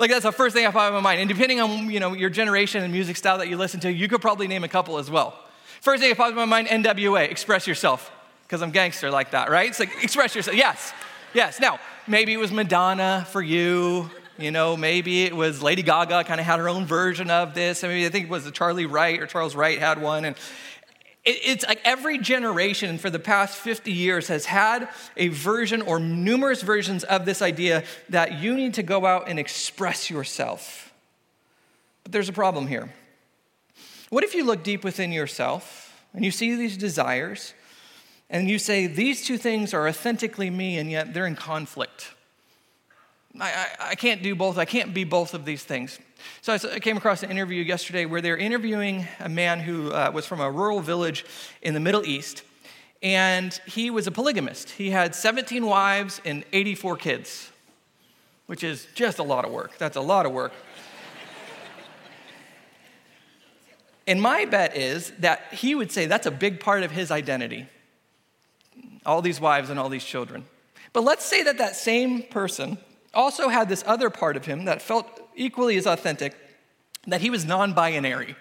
Like 0.00 0.10
that's 0.10 0.24
the 0.24 0.32
first 0.32 0.56
thing 0.56 0.66
I 0.66 0.70
thought 0.70 0.88
in 0.88 0.94
my 0.94 1.00
mind. 1.00 1.20
And 1.20 1.28
depending 1.28 1.60
on 1.60 1.90
you 1.90 2.00
know 2.00 2.14
your 2.14 2.30
generation 2.30 2.82
and 2.82 2.90
music 2.90 3.18
style 3.18 3.36
that 3.36 3.48
you 3.48 3.58
listen 3.58 3.80
to, 3.80 3.92
you 3.92 4.08
could 4.08 4.22
probably 4.22 4.48
name 4.48 4.64
a 4.64 4.68
couple 4.68 4.96
as 4.96 5.10
well. 5.10 5.38
First 5.82 6.00
thing 6.00 6.10
that 6.10 6.16
popped 6.16 6.30
in 6.30 6.36
my 6.36 6.46
mind, 6.46 6.68
NWA, 6.68 7.30
express 7.30 7.66
yourself. 7.66 8.10
Because 8.46 8.62
I'm 8.62 8.70
gangster 8.70 9.10
like 9.10 9.32
that, 9.32 9.50
right? 9.50 9.68
It's 9.68 9.78
like 9.78 10.02
express 10.02 10.34
yourself. 10.34 10.56
Yes. 10.56 10.92
Yes. 11.34 11.60
Now, 11.60 11.78
maybe 12.08 12.32
it 12.32 12.38
was 12.38 12.50
Madonna 12.50 13.26
for 13.30 13.42
you. 13.42 14.10
You 14.38 14.50
know, 14.50 14.74
maybe 14.74 15.24
it 15.24 15.36
was 15.36 15.62
Lady 15.62 15.82
Gaga 15.82 16.24
kind 16.24 16.40
of 16.40 16.46
had 16.46 16.58
her 16.58 16.68
own 16.70 16.86
version 16.86 17.30
of 17.30 17.52
this. 17.52 17.84
I 17.84 17.88
mean, 17.88 18.06
I 18.06 18.08
think 18.08 18.24
it 18.24 18.30
was 18.30 18.50
Charlie 18.52 18.86
Wright 18.86 19.20
or 19.20 19.26
Charles 19.26 19.54
Wright 19.54 19.78
had 19.78 20.00
one. 20.00 20.24
And 20.24 20.34
it's 21.30 21.66
like 21.66 21.80
every 21.84 22.18
generation 22.18 22.98
for 22.98 23.10
the 23.10 23.18
past 23.18 23.56
50 23.56 23.92
years 23.92 24.28
has 24.28 24.46
had 24.46 24.88
a 25.16 25.28
version 25.28 25.82
or 25.82 25.98
numerous 25.98 26.62
versions 26.62 27.04
of 27.04 27.24
this 27.24 27.42
idea 27.42 27.84
that 28.08 28.40
you 28.40 28.54
need 28.54 28.74
to 28.74 28.82
go 28.82 29.06
out 29.06 29.28
and 29.28 29.38
express 29.38 30.10
yourself. 30.10 30.92
But 32.02 32.12
there's 32.12 32.28
a 32.28 32.32
problem 32.32 32.66
here. 32.66 32.92
What 34.10 34.24
if 34.24 34.34
you 34.34 34.44
look 34.44 34.62
deep 34.62 34.84
within 34.84 35.12
yourself 35.12 36.02
and 36.14 36.24
you 36.24 36.30
see 36.30 36.56
these 36.56 36.76
desires 36.76 37.54
and 38.28 38.48
you 38.48 38.58
say, 38.58 38.86
These 38.86 39.24
two 39.24 39.38
things 39.38 39.72
are 39.74 39.88
authentically 39.88 40.50
me, 40.50 40.78
and 40.78 40.90
yet 40.90 41.14
they're 41.14 41.26
in 41.26 41.36
conflict? 41.36 42.14
I, 43.38 43.50
I, 43.50 43.66
I 43.90 43.94
can't 43.94 44.22
do 44.22 44.34
both. 44.34 44.58
I 44.58 44.64
can't 44.64 44.92
be 44.92 45.04
both 45.04 45.34
of 45.34 45.44
these 45.44 45.62
things. 45.62 45.98
So 46.42 46.54
I 46.54 46.80
came 46.80 46.96
across 46.96 47.22
an 47.22 47.30
interview 47.30 47.62
yesterday 47.62 48.04
where 48.06 48.20
they're 48.20 48.36
interviewing 48.36 49.06
a 49.20 49.28
man 49.28 49.60
who 49.60 49.92
uh, 49.92 50.10
was 50.12 50.26
from 50.26 50.40
a 50.40 50.50
rural 50.50 50.80
village 50.80 51.24
in 51.62 51.74
the 51.74 51.80
Middle 51.80 52.04
East, 52.04 52.42
and 53.02 53.52
he 53.66 53.90
was 53.90 54.06
a 54.06 54.10
polygamist. 54.10 54.70
He 54.70 54.90
had 54.90 55.14
17 55.14 55.64
wives 55.64 56.20
and 56.24 56.44
84 56.52 56.96
kids, 56.96 57.50
which 58.46 58.64
is 58.64 58.86
just 58.94 59.18
a 59.18 59.22
lot 59.22 59.44
of 59.44 59.52
work. 59.52 59.78
That's 59.78 59.96
a 59.96 60.02
lot 60.02 60.26
of 60.26 60.32
work. 60.32 60.52
and 64.06 64.20
my 64.20 64.44
bet 64.44 64.76
is 64.76 65.12
that 65.20 65.52
he 65.52 65.74
would 65.74 65.92
say 65.92 66.06
that's 66.06 66.26
a 66.26 66.30
big 66.30 66.60
part 66.60 66.82
of 66.82 66.90
his 66.90 67.10
identity 67.10 67.66
all 69.06 69.22
these 69.22 69.40
wives 69.40 69.70
and 69.70 69.78
all 69.80 69.88
these 69.88 70.04
children. 70.04 70.44
But 70.92 71.04
let's 71.04 71.24
say 71.24 71.42
that 71.44 71.58
that 71.58 71.76
same 71.76 72.22
person 72.22 72.78
also 73.12 73.48
had 73.48 73.68
this 73.68 73.82
other 73.86 74.10
part 74.10 74.36
of 74.36 74.46
him 74.46 74.64
that 74.66 74.82
felt 74.82 75.06
equally 75.34 75.76
as 75.76 75.86
authentic, 75.86 76.34
that 77.06 77.20
he 77.20 77.30
was 77.30 77.44
non 77.44 77.72
binary. 77.72 78.36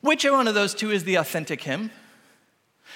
Which 0.00 0.24
one 0.24 0.46
of 0.46 0.54
those 0.54 0.74
two 0.74 0.90
is 0.90 1.04
the 1.04 1.16
authentic 1.16 1.62
him? 1.62 1.90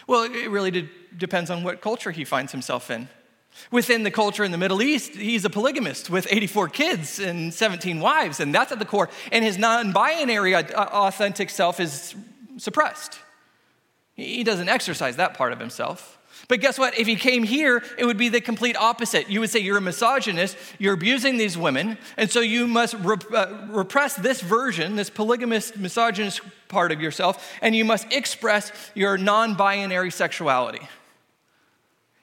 Well, 0.06 0.24
it 0.24 0.50
really 0.50 0.70
de- 0.70 0.88
depends 1.16 1.50
on 1.50 1.64
what 1.64 1.80
culture 1.80 2.10
he 2.10 2.24
finds 2.24 2.52
himself 2.52 2.90
in. 2.90 3.08
Within 3.70 4.02
the 4.02 4.10
culture 4.10 4.44
in 4.44 4.50
the 4.50 4.58
Middle 4.58 4.80
East, 4.82 5.14
he's 5.14 5.44
a 5.44 5.50
polygamist 5.50 6.08
with 6.08 6.26
84 6.30 6.68
kids 6.70 7.18
and 7.18 7.52
17 7.52 8.00
wives, 8.00 8.40
and 8.40 8.54
that's 8.54 8.72
at 8.72 8.78
the 8.78 8.84
core. 8.84 9.10
And 9.30 9.44
his 9.44 9.58
non 9.58 9.92
binary 9.92 10.54
authentic 10.54 11.50
self 11.50 11.78
is 11.80 12.14
suppressed. 12.56 13.18
He 14.14 14.44
doesn't 14.44 14.68
exercise 14.68 15.16
that 15.16 15.34
part 15.34 15.52
of 15.52 15.60
himself. 15.60 16.18
But 16.52 16.60
guess 16.60 16.78
what? 16.78 16.98
If 16.98 17.08
you 17.08 17.16
came 17.16 17.44
here, 17.44 17.82
it 17.96 18.04
would 18.04 18.18
be 18.18 18.28
the 18.28 18.42
complete 18.42 18.76
opposite. 18.76 19.30
You 19.30 19.40
would 19.40 19.48
say 19.48 19.60
you're 19.60 19.78
a 19.78 19.80
misogynist, 19.80 20.54
you're 20.78 20.92
abusing 20.92 21.38
these 21.38 21.56
women, 21.56 21.96
and 22.18 22.30
so 22.30 22.40
you 22.40 22.66
must 22.66 22.92
rep- 22.92 23.32
uh, 23.32 23.68
repress 23.70 24.16
this 24.16 24.42
version, 24.42 24.94
this 24.96 25.08
polygamous, 25.08 25.74
misogynist 25.74 26.42
part 26.68 26.92
of 26.92 27.00
yourself, 27.00 27.50
and 27.62 27.74
you 27.74 27.86
must 27.86 28.12
express 28.12 28.70
your 28.94 29.16
non 29.16 29.54
binary 29.54 30.10
sexuality. 30.10 30.86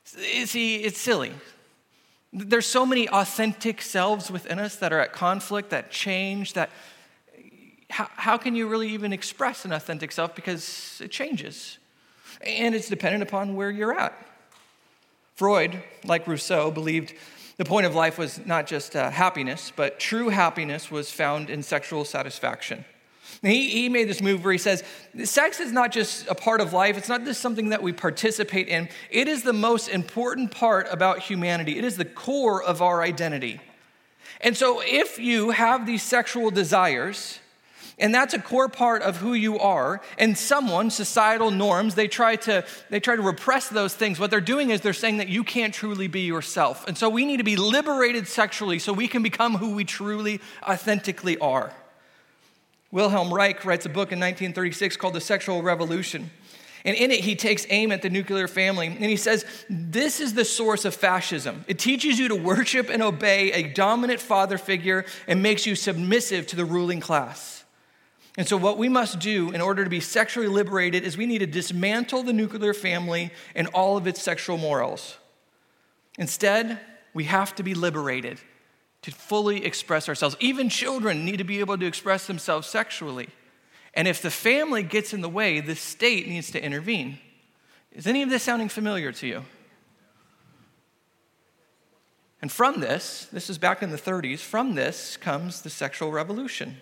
See, 0.03 0.75
it's 0.75 1.01
silly. 1.01 1.31
There's 2.31 2.67
so 2.67 2.85
many 2.85 3.09
authentic 3.09 3.81
selves 3.81 4.29
within 4.29 4.59
us 4.59 4.75
that 4.75 4.93
are 4.93 4.99
at 4.99 5.11
conflict, 5.11 5.71
that 5.71 5.89
change, 5.89 6.53
that 6.53 6.69
how, 7.89 8.07
how 8.13 8.37
can 8.37 8.55
you 8.55 8.67
really 8.67 8.89
even 8.89 9.11
express 9.11 9.65
an 9.65 9.71
authentic 9.71 10.11
self 10.11 10.35
because 10.35 11.01
it 11.03 11.09
changes? 11.09 11.78
And 12.41 12.75
it's 12.75 12.89
dependent 12.89 13.23
upon 13.23 13.55
where 13.55 13.71
you're 13.71 13.97
at. 13.97 14.13
Freud, 15.35 15.81
like 16.03 16.27
Rousseau, 16.27 16.69
believed 16.71 17.13
the 17.57 17.65
point 17.65 17.85
of 17.85 17.95
life 17.95 18.17
was 18.17 18.45
not 18.45 18.67
just 18.67 18.95
uh, 18.95 19.09
happiness, 19.09 19.71
but 19.75 19.99
true 19.99 20.29
happiness 20.29 20.89
was 20.89 21.11
found 21.11 21.49
in 21.49 21.63
sexual 21.63 22.05
satisfaction. 22.05 22.85
He, 23.41 23.69
he 23.69 23.89
made 23.89 24.09
this 24.09 24.21
move 24.21 24.43
where 24.43 24.51
he 24.51 24.57
says, 24.57 24.83
Sex 25.23 25.59
is 25.59 25.71
not 25.71 25.91
just 25.91 26.27
a 26.27 26.35
part 26.35 26.61
of 26.61 26.73
life, 26.73 26.97
it's 26.97 27.09
not 27.09 27.23
just 27.23 27.41
something 27.41 27.69
that 27.69 27.81
we 27.81 27.93
participate 27.93 28.67
in. 28.67 28.89
It 29.09 29.27
is 29.27 29.43
the 29.43 29.53
most 29.53 29.87
important 29.87 30.51
part 30.51 30.87
about 30.91 31.19
humanity, 31.19 31.77
it 31.77 31.83
is 31.83 31.97
the 31.97 32.05
core 32.05 32.61
of 32.63 32.81
our 32.81 33.01
identity. 33.01 33.59
And 34.41 34.55
so, 34.55 34.81
if 34.83 35.19
you 35.19 35.51
have 35.51 35.85
these 35.85 36.03
sexual 36.03 36.51
desires, 36.51 37.39
and 37.99 38.13
that's 38.13 38.33
a 38.33 38.39
core 38.39 38.69
part 38.69 39.01
of 39.01 39.17
who 39.17 39.33
you 39.33 39.59
are 39.59 40.01
and 40.17 40.37
someone 40.37 40.89
societal 40.89 41.51
norms 41.51 41.95
they 41.95 42.07
try 42.07 42.35
to 42.35 42.65
they 42.89 42.99
try 42.99 43.15
to 43.15 43.21
repress 43.21 43.69
those 43.69 43.93
things 43.93 44.19
what 44.19 44.31
they're 44.31 44.41
doing 44.41 44.69
is 44.69 44.81
they're 44.81 44.93
saying 44.93 45.17
that 45.17 45.29
you 45.29 45.43
can't 45.43 45.73
truly 45.73 46.07
be 46.07 46.21
yourself 46.21 46.87
and 46.87 46.97
so 46.97 47.09
we 47.09 47.25
need 47.25 47.37
to 47.37 47.43
be 47.43 47.55
liberated 47.55 48.27
sexually 48.27 48.79
so 48.79 48.93
we 48.93 49.07
can 49.07 49.23
become 49.23 49.55
who 49.55 49.75
we 49.75 49.83
truly 49.83 50.39
authentically 50.63 51.37
are 51.39 51.73
wilhelm 52.91 53.33
reich 53.33 53.63
writes 53.65 53.85
a 53.85 53.89
book 53.89 54.11
in 54.11 54.19
1936 54.19 54.97
called 54.97 55.13
the 55.13 55.21
sexual 55.21 55.61
revolution 55.61 56.29
and 56.85 56.95
in 56.95 57.11
it, 57.11 57.19
he 57.19 57.35
takes 57.35 57.65
aim 57.69 57.91
at 57.91 58.01
the 58.01 58.09
nuclear 58.09 58.47
family. 58.47 58.87
And 58.87 59.03
he 59.03 59.17
says, 59.17 59.45
This 59.69 60.19
is 60.19 60.33
the 60.33 60.45
source 60.45 60.85
of 60.85 60.95
fascism. 60.95 61.65
It 61.67 61.77
teaches 61.77 62.17
you 62.17 62.29
to 62.29 62.35
worship 62.35 62.89
and 62.89 63.03
obey 63.03 63.51
a 63.51 63.63
dominant 63.73 64.21
father 64.21 64.57
figure 64.57 65.05
and 65.27 65.43
makes 65.43 65.65
you 65.65 65.75
submissive 65.75 66.47
to 66.47 66.55
the 66.55 66.65
ruling 66.65 67.01
class. 67.01 67.58
And 68.39 68.47
so, 68.47 68.55
what 68.55 68.77
we 68.77 68.87
must 68.87 69.19
do 69.19 69.51
in 69.51 69.59
order 69.59 69.83
to 69.83 69.89
be 69.89 69.99
sexually 69.99 70.47
liberated 70.47 71.03
is 71.03 71.17
we 71.17 71.25
need 71.25 71.39
to 71.39 71.45
dismantle 71.45 72.23
the 72.23 72.31
nuclear 72.31 72.73
family 72.73 73.31
and 73.53 73.67
all 73.73 73.97
of 73.97 74.07
its 74.07 74.21
sexual 74.21 74.55
morals. 74.57 75.17
Instead, 76.17 76.79
we 77.13 77.25
have 77.25 77.53
to 77.55 77.63
be 77.63 77.73
liberated 77.73 78.39
to 79.01 79.11
fully 79.11 79.65
express 79.65 80.07
ourselves. 80.07 80.37
Even 80.39 80.69
children 80.69 81.25
need 81.25 81.39
to 81.39 81.43
be 81.43 81.59
able 81.59 81.77
to 81.77 81.85
express 81.85 82.27
themselves 82.27 82.65
sexually. 82.65 83.27
And 83.93 84.07
if 84.07 84.21
the 84.21 84.31
family 84.31 84.83
gets 84.83 85.13
in 85.13 85.19
the 85.19 85.27
way, 85.27 85.59
the 85.59 85.75
state 85.75 86.25
needs 86.25 86.49
to 86.51 86.63
intervene. 86.63 87.19
Is 87.91 88.07
any 88.07 88.23
of 88.23 88.29
this 88.29 88.43
sounding 88.43 88.69
familiar 88.69 89.11
to 89.11 89.27
you? 89.27 89.43
And 92.41 92.49
from 92.49 92.79
this, 92.79 93.27
this 93.33 93.49
is 93.49 93.57
back 93.57 93.83
in 93.83 93.89
the 93.89 93.97
30s, 93.97 94.39
from 94.39 94.75
this 94.75 95.17
comes 95.17 95.61
the 95.61 95.69
sexual 95.69 96.13
revolution. 96.13 96.77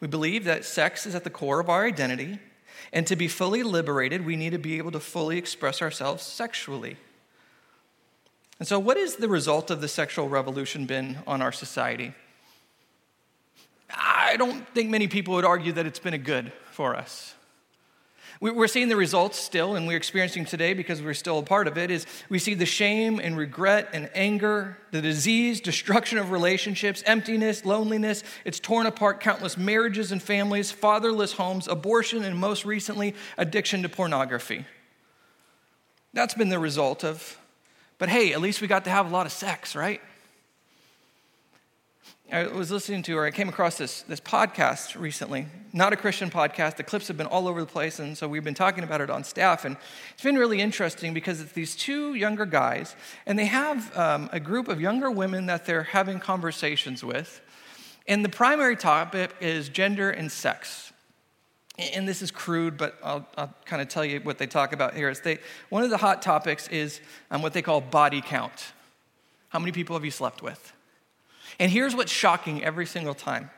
We 0.00 0.08
believe 0.08 0.44
that 0.44 0.64
sex 0.64 1.06
is 1.06 1.14
at 1.14 1.24
the 1.24 1.30
core 1.30 1.60
of 1.60 1.68
our 1.68 1.84
identity, 1.84 2.38
and 2.92 3.06
to 3.06 3.16
be 3.16 3.28
fully 3.28 3.62
liberated, 3.62 4.24
we 4.24 4.36
need 4.36 4.50
to 4.50 4.58
be 4.58 4.78
able 4.78 4.90
to 4.92 5.00
fully 5.00 5.38
express 5.38 5.80
ourselves 5.82 6.22
sexually. 6.22 6.96
And 8.58 8.66
so, 8.66 8.78
what 8.78 8.96
is 8.96 9.16
the 9.16 9.28
result 9.28 9.70
of 9.70 9.80
the 9.80 9.88
sexual 9.88 10.28
revolution 10.28 10.86
been 10.86 11.18
on 11.26 11.40
our 11.40 11.52
society? 11.52 12.14
I 13.90 14.36
don't 14.36 14.66
think 14.74 14.90
many 14.90 15.08
people 15.08 15.34
would 15.34 15.44
argue 15.44 15.72
that 15.72 15.86
it's 15.86 15.98
been 15.98 16.14
a 16.14 16.18
good 16.18 16.52
for 16.70 16.94
us. 16.94 17.34
We're 18.40 18.68
seeing 18.68 18.88
the 18.88 18.96
results 18.96 19.38
still, 19.38 19.76
and 19.76 19.86
we're 19.86 19.98
experiencing 19.98 20.46
today 20.46 20.72
because 20.72 21.02
we're 21.02 21.12
still 21.12 21.40
a 21.40 21.42
part 21.42 21.68
of 21.68 21.76
it. 21.76 21.90
Is 21.90 22.06
we 22.30 22.38
see 22.38 22.54
the 22.54 22.64
shame 22.64 23.20
and 23.20 23.36
regret 23.36 23.90
and 23.92 24.08
anger, 24.14 24.78
the 24.92 25.02
disease, 25.02 25.60
destruction 25.60 26.16
of 26.16 26.30
relationships, 26.30 27.02
emptiness, 27.04 27.66
loneliness. 27.66 28.24
It's 28.46 28.58
torn 28.58 28.86
apart 28.86 29.20
countless 29.20 29.58
marriages 29.58 30.10
and 30.10 30.22
families, 30.22 30.70
fatherless 30.70 31.32
homes, 31.32 31.68
abortion, 31.68 32.24
and 32.24 32.38
most 32.38 32.64
recently, 32.64 33.14
addiction 33.36 33.82
to 33.82 33.90
pornography. 33.90 34.64
That's 36.14 36.32
been 36.32 36.48
the 36.48 36.58
result 36.58 37.04
of, 37.04 37.38
but 37.98 38.08
hey, 38.08 38.32
at 38.32 38.40
least 38.40 38.62
we 38.62 38.68
got 38.68 38.84
to 38.84 38.90
have 38.90 39.04
a 39.04 39.10
lot 39.10 39.26
of 39.26 39.32
sex, 39.32 39.76
right? 39.76 40.00
I 42.32 42.46
was 42.46 42.70
listening 42.70 43.02
to, 43.04 43.18
or 43.18 43.26
I 43.26 43.32
came 43.32 43.48
across 43.48 43.76
this, 43.76 44.02
this 44.02 44.20
podcast 44.20 44.98
recently, 44.98 45.46
not 45.72 45.92
a 45.92 45.96
Christian 45.96 46.30
podcast. 46.30 46.76
The 46.76 46.84
clips 46.84 47.08
have 47.08 47.16
been 47.16 47.26
all 47.26 47.48
over 47.48 47.58
the 47.60 47.66
place, 47.66 47.98
and 47.98 48.16
so 48.16 48.28
we've 48.28 48.44
been 48.44 48.54
talking 48.54 48.84
about 48.84 49.00
it 49.00 49.10
on 49.10 49.24
staff. 49.24 49.64
And 49.64 49.76
it's 50.12 50.22
been 50.22 50.36
really 50.36 50.60
interesting 50.60 51.12
because 51.12 51.40
it's 51.40 51.50
these 51.52 51.74
two 51.74 52.14
younger 52.14 52.46
guys, 52.46 52.94
and 53.26 53.36
they 53.36 53.46
have 53.46 53.96
um, 53.96 54.30
a 54.32 54.38
group 54.38 54.68
of 54.68 54.80
younger 54.80 55.10
women 55.10 55.46
that 55.46 55.66
they're 55.66 55.82
having 55.82 56.20
conversations 56.20 57.02
with. 57.02 57.40
And 58.06 58.24
the 58.24 58.28
primary 58.28 58.76
topic 58.76 59.34
is 59.40 59.68
gender 59.68 60.10
and 60.10 60.30
sex. 60.30 60.92
And 61.78 62.06
this 62.06 62.22
is 62.22 62.30
crude, 62.30 62.76
but 62.76 62.96
I'll, 63.02 63.26
I'll 63.36 63.52
kind 63.64 63.82
of 63.82 63.88
tell 63.88 64.04
you 64.04 64.20
what 64.20 64.38
they 64.38 64.46
talk 64.46 64.72
about 64.72 64.94
here. 64.94 65.08
Is 65.08 65.20
they, 65.20 65.38
one 65.68 65.82
of 65.82 65.90
the 65.90 65.96
hot 65.96 66.22
topics 66.22 66.68
is 66.68 67.00
um, 67.32 67.42
what 67.42 67.54
they 67.54 67.62
call 67.62 67.80
body 67.80 68.20
count. 68.20 68.72
How 69.48 69.58
many 69.58 69.72
people 69.72 69.96
have 69.96 70.04
you 70.04 70.12
slept 70.12 70.42
with? 70.42 70.72
And 71.60 71.70
here's 71.70 71.94
what's 71.94 72.10
shocking 72.10 72.64
every 72.64 72.86
single 72.86 73.14
time 73.14 73.50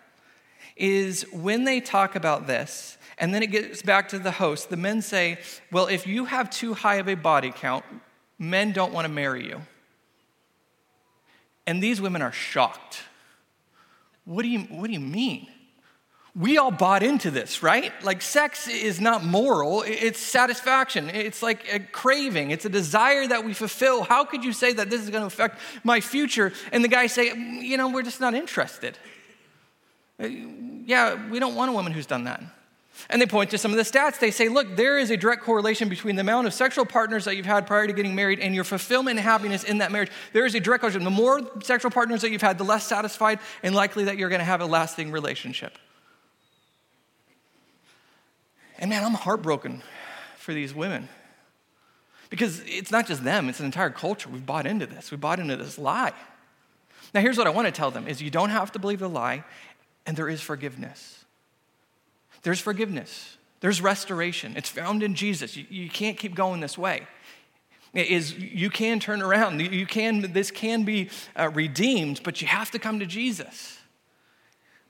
is 0.77 1.25
when 1.33 1.65
they 1.65 1.81
talk 1.81 2.17
about 2.17 2.47
this, 2.47 2.99
and 3.17 3.33
then 3.33 3.43
it 3.43 3.53
gets 3.53 3.83
back 3.83 4.09
to 4.09 4.19
the 4.19 4.33
host, 4.33 4.71
the 4.71 4.77
men 4.77 5.01
say, 5.01 5.39
Well, 5.71 5.87
if 5.87 6.07
you 6.07 6.25
have 6.25 6.51
too 6.51 6.75
high 6.75 6.97
of 6.97 7.09
a 7.09 7.15
body 7.15 7.53
count, 7.55 7.85
men 8.39 8.73
don't 8.73 8.93
want 8.93 9.07
to 9.07 9.13
marry 9.13 9.47
you. 9.47 9.61
And 11.67 11.81
these 11.81 12.01
women 12.01 12.23
are 12.23 12.33
shocked. 12.33 13.03
What 14.25 14.43
do 14.43 14.49
you, 14.49 14.61
what 14.61 14.89
do 14.89 14.93
you 14.93 15.01
mean? 15.01 15.47
We 16.35 16.57
all 16.57 16.71
bought 16.71 17.03
into 17.03 17.31
this, 17.31 17.63
right? 17.63 17.93
Like, 18.03 18.23
sex 18.23 18.67
is 18.67 19.03
not 19.03 19.23
moral, 19.23 19.83
it's 19.87 20.19
satisfaction. 20.19 21.11
It's 21.11 21.43
like 21.43 21.71
a 21.71 21.79
craving, 21.79 22.53
it's 22.53 22.65
a 22.65 22.71
desire 22.71 23.27
that 23.27 23.45
we 23.45 23.53
fulfill. 23.53 24.03
How 24.03 24.25
could 24.25 24.43
you 24.43 24.55
say 24.55 24.73
that 24.73 24.89
this 24.89 25.03
is 25.03 25.11
going 25.11 25.23
to 25.23 25.27
affect 25.27 25.59
my 25.85 26.01
future? 26.01 26.55
And 26.73 26.83
the 26.83 26.89
guy 26.89 27.07
say, 27.07 27.35
you 27.37 27.77
know, 27.77 27.91
we're 27.91 28.03
just 28.03 28.21
not 28.21 28.33
interested. 28.33 28.97
Uh, 30.19 30.29
yeah, 30.87 31.31
we 31.31 31.39
don't 31.39 31.55
want 31.55 31.71
a 31.71 31.75
woman 31.75 31.93
who's 31.93 32.07
done 32.07 32.25
that. 32.25 32.43
And 33.11 33.21
they 33.21 33.27
point 33.27 33.51
to 33.51 33.59
some 33.59 33.71
of 33.71 33.77
the 33.77 33.83
stats. 33.83 34.19
They 34.19 34.31
say, 34.31 34.49
look, 34.49 34.77
there 34.77 34.99
is 34.99 35.11
a 35.11 35.17
direct 35.19 35.43
correlation 35.43 35.89
between 35.89 36.17
the 36.17 36.21
amount 36.21 36.47
of 36.47 36.55
sexual 36.55 36.87
partners 36.87 37.25
that 37.27 37.37
you've 37.37 37.47
had 37.47 37.67
prior 37.67 37.87
to 37.87 37.93
getting 37.93 38.15
married 38.15 38.39
and 38.39 38.55
your 38.55 38.65
fulfillment 38.65 39.19
and 39.19 39.25
happiness 39.25 39.65
in 39.65 39.79
that 39.79 39.93
marriage. 39.93 40.11
There 40.33 40.47
is 40.47 40.55
a 40.55 40.61
direct 40.61 40.83
correlation. 40.83 41.05
The 41.05 41.11
more 41.11 41.41
sexual 41.63 41.91
partners 41.91 42.23
that 42.23 42.31
you've 42.31 42.43
had, 42.43 42.57
the 42.57 42.65
less 42.65 42.87
satisfied 42.87 43.39
and 43.63 43.75
likely 43.75 44.05
that 44.05 44.17
you're 44.17 44.29
going 44.29 44.41
to 44.41 44.47
have 44.47 44.61
a 44.63 44.67
lasting 44.67 45.11
relationship. 45.11 45.77
And 48.83 48.91
man, 48.91 49.05
I'm 49.05 49.15
heartbroken 49.15 49.81
for 50.37 50.53
these 50.53 50.75
women. 50.75 51.09
Because 52.31 52.61
it's 52.67 52.91
not 52.91 53.07
just 53.07 53.23
them, 53.23 53.49
it's 53.49 53.61
an 53.61 53.67
entire 53.67 53.91
culture. 53.91 54.29
We've 54.29 54.45
bought 54.45 54.67
into 54.67 54.87
this. 54.87 55.13
We 55.13 55.17
bought 55.17 55.39
into 55.39 55.57
this 55.57 55.79
lie. 55.79 56.13
Now 57.15 57.21
here's 57.21 57.39
what 57.39 57.47
I 57.47 57.51
want 57.51 57.67
to 57.67 57.73
tell 57.73 57.93
them 57.93 58.09
is 58.09 58.21
you 58.21 58.31
don't 58.31 58.51
have 58.51 58.73
to 58.73 58.81
believe 58.81 58.99
the 58.99 59.09
lie, 59.09 59.45
and 60.05 60.17
there 60.17 60.29
is 60.29 60.41
forgiveness. 60.41 61.25
There's 62.43 62.59
forgiveness. 62.59 63.37
There's 63.61 63.81
restoration. 63.81 64.55
It's 64.57 64.69
found 64.69 65.05
in 65.05 65.15
Jesus. 65.15 65.57
You, 65.57 65.65
you 65.71 65.89
can't 65.89 66.19
keep 66.19 66.35
going 66.35 66.61
this 66.61 66.77
way. 66.77 67.07
It 67.95 68.09
is 68.09 68.37
you 68.37 68.69
can 68.69 68.99
turn 68.99 69.23
around. 69.23 69.61
You 69.61 69.87
can 69.87 70.33
this 70.33 70.51
can 70.51 70.83
be 70.83 71.11
uh, 71.39 71.51
redeemed, 71.51 72.23
but 72.25 72.41
you 72.41 72.49
have 72.49 72.73
to 72.73 72.81
come 72.81 72.99
to 72.99 73.07
Jesus. 73.07 73.79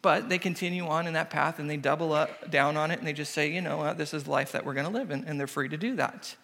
But 0.03 0.29
they 0.29 0.39
continue 0.39 0.87
on 0.89 1.07
in 1.07 1.15
that 1.15 1.31
path 1.31 1.61
and 1.61 1.71
they 1.71 1.77
double 1.77 2.13
up, 2.13 2.51
down 2.51 2.77
on 2.77 2.91
it 2.91 2.99
and 2.99 3.07
they 3.07 3.13
just 3.13 3.33
say, 3.33 3.51
you 3.51 3.61
know, 3.61 3.95
this 3.95 4.13
is 4.13 4.27
life 4.27 4.53
that 4.53 4.67
we're 4.67 4.75
going 4.75 4.87
to 4.87 4.93
live, 4.93 5.11
and, 5.13 5.25
and 5.27 5.39
they're 5.39 5.47
free 5.47 5.69
to 5.69 5.77
do 5.77 5.95
that. 5.95 6.35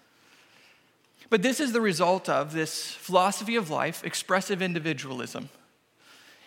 But 1.28 1.42
this 1.42 1.60
is 1.60 1.72
the 1.72 1.80
result 1.80 2.28
of 2.28 2.52
this 2.52 2.92
philosophy 2.92 3.56
of 3.56 3.68
life, 3.68 4.04
expressive 4.04 4.62
individualism. 4.62 5.50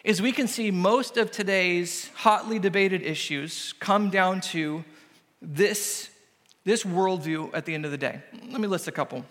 Is 0.03 0.21
we 0.21 0.31
can 0.31 0.47
see 0.47 0.71
most 0.71 1.17
of 1.17 1.29
today's 1.29 2.09
hotly 2.15 2.57
debated 2.57 3.03
issues 3.03 3.73
come 3.79 4.09
down 4.09 4.41
to 4.41 4.83
this, 5.41 6.09
this 6.63 6.83
worldview 6.83 7.51
at 7.53 7.65
the 7.65 7.75
end 7.75 7.85
of 7.85 7.91
the 7.91 7.97
day. 7.97 8.21
Let 8.49 8.59
me 8.59 8.67
list 8.67 8.87
a 8.87 8.91
couple 8.91 9.25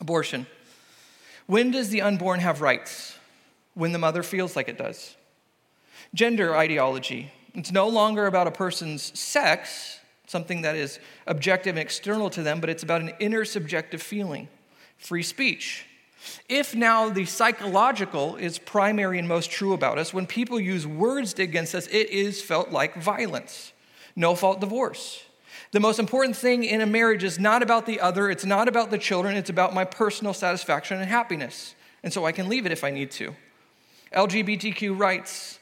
abortion. 0.00 0.46
When 1.46 1.70
does 1.70 1.90
the 1.90 2.02
unborn 2.02 2.40
have 2.40 2.60
rights? 2.60 3.16
When 3.74 3.92
the 3.92 3.98
mother 3.98 4.22
feels 4.22 4.56
like 4.56 4.68
it 4.68 4.78
does 4.78 5.14
gender 6.12 6.56
ideology. 6.56 7.32
It's 7.54 7.72
no 7.72 7.88
longer 7.88 8.26
about 8.26 8.46
a 8.46 8.50
person's 8.50 9.16
sex, 9.18 10.00
something 10.26 10.62
that 10.62 10.74
is 10.74 10.98
objective 11.26 11.76
and 11.76 11.78
external 11.78 12.30
to 12.30 12.42
them, 12.42 12.60
but 12.60 12.68
it's 12.68 12.82
about 12.82 13.00
an 13.00 13.12
inner 13.20 13.44
subjective 13.44 14.02
feeling. 14.02 14.48
Free 14.98 15.22
speech. 15.22 15.86
If 16.48 16.74
now 16.74 17.10
the 17.10 17.26
psychological 17.26 18.36
is 18.36 18.58
primary 18.58 19.18
and 19.18 19.28
most 19.28 19.50
true 19.50 19.72
about 19.72 19.98
us, 19.98 20.12
when 20.14 20.26
people 20.26 20.58
use 20.58 20.86
words 20.86 21.38
against 21.38 21.74
us, 21.74 21.86
it 21.88 22.10
is 22.10 22.42
felt 22.42 22.70
like 22.70 22.96
violence. 22.96 23.72
No 24.16 24.34
fault 24.34 24.60
divorce. 24.60 25.22
The 25.72 25.80
most 25.80 25.98
important 25.98 26.36
thing 26.36 26.64
in 26.64 26.80
a 26.80 26.86
marriage 26.86 27.24
is 27.24 27.38
not 27.38 27.62
about 27.62 27.84
the 27.84 28.00
other, 28.00 28.30
it's 28.30 28.44
not 28.44 28.68
about 28.68 28.90
the 28.90 28.98
children, 28.98 29.36
it's 29.36 29.50
about 29.50 29.74
my 29.74 29.84
personal 29.84 30.32
satisfaction 30.32 31.00
and 31.00 31.08
happiness. 31.08 31.74
And 32.02 32.12
so 32.12 32.24
I 32.24 32.32
can 32.32 32.48
leave 32.48 32.64
it 32.64 32.72
if 32.72 32.84
I 32.84 32.90
need 32.90 33.10
to. 33.12 33.34
LGBTQ 34.14 34.98
rights. 34.98 35.58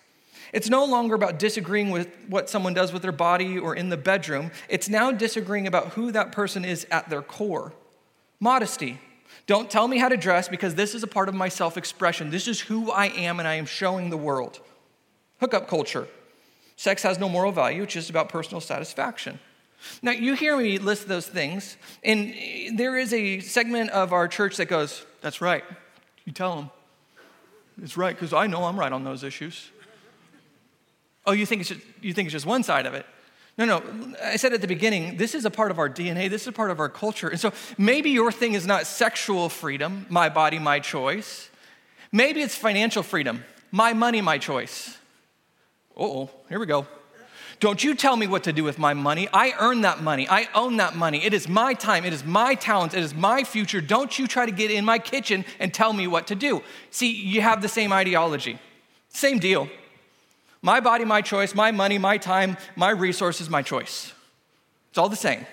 It's 0.52 0.68
no 0.68 0.84
longer 0.84 1.14
about 1.14 1.38
disagreeing 1.38 1.90
with 1.90 2.14
what 2.28 2.50
someone 2.50 2.74
does 2.74 2.92
with 2.92 3.02
their 3.02 3.12
body 3.12 3.58
or 3.58 3.74
in 3.74 3.88
the 3.88 3.96
bedroom. 3.96 4.50
It's 4.68 4.88
now 4.88 5.10
disagreeing 5.10 5.66
about 5.66 5.88
who 5.88 6.12
that 6.12 6.30
person 6.30 6.64
is 6.64 6.86
at 6.90 7.08
their 7.08 7.22
core. 7.22 7.72
Modesty. 8.38 9.00
Don't 9.46 9.70
tell 9.70 9.88
me 9.88 9.98
how 9.98 10.08
to 10.08 10.16
dress 10.16 10.48
because 10.48 10.74
this 10.74 10.94
is 10.94 11.02
a 11.02 11.06
part 11.06 11.28
of 11.28 11.34
my 11.34 11.48
self 11.48 11.76
expression. 11.76 12.30
This 12.30 12.46
is 12.46 12.60
who 12.60 12.90
I 12.90 13.06
am 13.06 13.38
and 13.38 13.48
I 13.48 13.54
am 13.54 13.66
showing 13.66 14.10
the 14.10 14.16
world. 14.16 14.60
Hookup 15.40 15.68
culture. 15.68 16.06
Sex 16.76 17.02
has 17.02 17.18
no 17.18 17.28
moral 17.28 17.52
value, 17.52 17.82
it's 17.84 17.94
just 17.94 18.10
about 18.10 18.28
personal 18.28 18.60
satisfaction. 18.60 19.38
Now, 20.00 20.12
you 20.12 20.34
hear 20.34 20.56
me 20.56 20.78
list 20.78 21.08
those 21.08 21.26
things, 21.26 21.76
and 22.04 22.34
there 22.76 22.96
is 22.96 23.12
a 23.12 23.40
segment 23.40 23.90
of 23.90 24.12
our 24.12 24.28
church 24.28 24.56
that 24.58 24.66
goes, 24.66 25.04
That's 25.20 25.40
right. 25.40 25.64
You 26.24 26.32
tell 26.32 26.56
them. 26.56 26.70
It's 27.82 27.96
right, 27.96 28.14
because 28.14 28.32
I 28.32 28.46
know 28.46 28.64
I'm 28.64 28.78
right 28.78 28.92
on 28.92 29.02
those 29.02 29.24
issues. 29.24 29.70
Oh, 31.26 31.32
you 31.32 31.46
think, 31.46 31.60
it's 31.60 31.70
just, 31.70 31.80
you 32.00 32.12
think 32.12 32.26
it's 32.26 32.32
just 32.32 32.46
one 32.46 32.62
side 32.62 32.86
of 32.86 32.94
it? 32.94 33.06
No, 33.58 33.64
no. 33.64 33.82
I 34.22 34.36
said 34.36 34.52
at 34.52 34.60
the 34.60 34.66
beginning, 34.66 35.16
this 35.18 35.34
is 35.34 35.44
a 35.44 35.50
part 35.50 35.70
of 35.70 35.78
our 35.78 35.88
DNA, 35.88 36.30
this 36.30 36.42
is 36.42 36.48
a 36.48 36.52
part 36.52 36.70
of 36.70 36.80
our 36.80 36.88
culture. 36.88 37.28
And 37.28 37.38
so 37.38 37.52
maybe 37.76 38.10
your 38.10 38.32
thing 38.32 38.54
is 38.54 38.66
not 38.66 38.86
sexual 38.86 39.48
freedom, 39.48 40.06
my 40.08 40.28
body, 40.28 40.58
my 40.58 40.80
choice. 40.80 41.50
Maybe 42.10 42.42
it's 42.42 42.56
financial 42.56 43.02
freedom, 43.02 43.44
my 43.70 43.92
money, 43.92 44.20
my 44.20 44.38
choice. 44.38 44.96
oh, 45.96 46.30
here 46.48 46.58
we 46.58 46.66
go. 46.66 46.86
Don't 47.60 47.84
you 47.84 47.94
tell 47.94 48.16
me 48.16 48.26
what 48.26 48.42
to 48.44 48.52
do 48.52 48.64
with 48.64 48.76
my 48.76 48.92
money. 48.92 49.28
I 49.32 49.54
earn 49.56 49.82
that 49.82 50.02
money. 50.02 50.28
I 50.28 50.48
own 50.52 50.78
that 50.78 50.96
money. 50.96 51.24
It 51.24 51.32
is 51.32 51.48
my 51.48 51.74
time. 51.74 52.04
It 52.04 52.12
is 52.12 52.24
my 52.24 52.56
talents. 52.56 52.92
It 52.92 53.04
is 53.04 53.14
my 53.14 53.44
future. 53.44 53.80
Don't 53.80 54.18
you 54.18 54.26
try 54.26 54.46
to 54.46 54.50
get 54.50 54.72
in 54.72 54.84
my 54.84 54.98
kitchen 54.98 55.44
and 55.60 55.72
tell 55.72 55.92
me 55.92 56.08
what 56.08 56.26
to 56.26 56.34
do. 56.34 56.60
See, 56.90 57.12
you 57.12 57.40
have 57.40 57.62
the 57.62 57.68
same 57.68 57.92
ideology. 57.92 58.58
Same 59.10 59.38
deal. 59.38 59.68
My 60.62 60.78
body, 60.78 61.04
my 61.04 61.20
choice. 61.20 61.54
My 61.54 61.72
money, 61.72 61.98
my 61.98 62.18
time, 62.18 62.56
my 62.76 62.90
resources, 62.90 63.50
my 63.50 63.62
choice. 63.62 64.12
It's 64.90 64.98
all 64.98 65.08
the 65.08 65.16
same. 65.16 65.44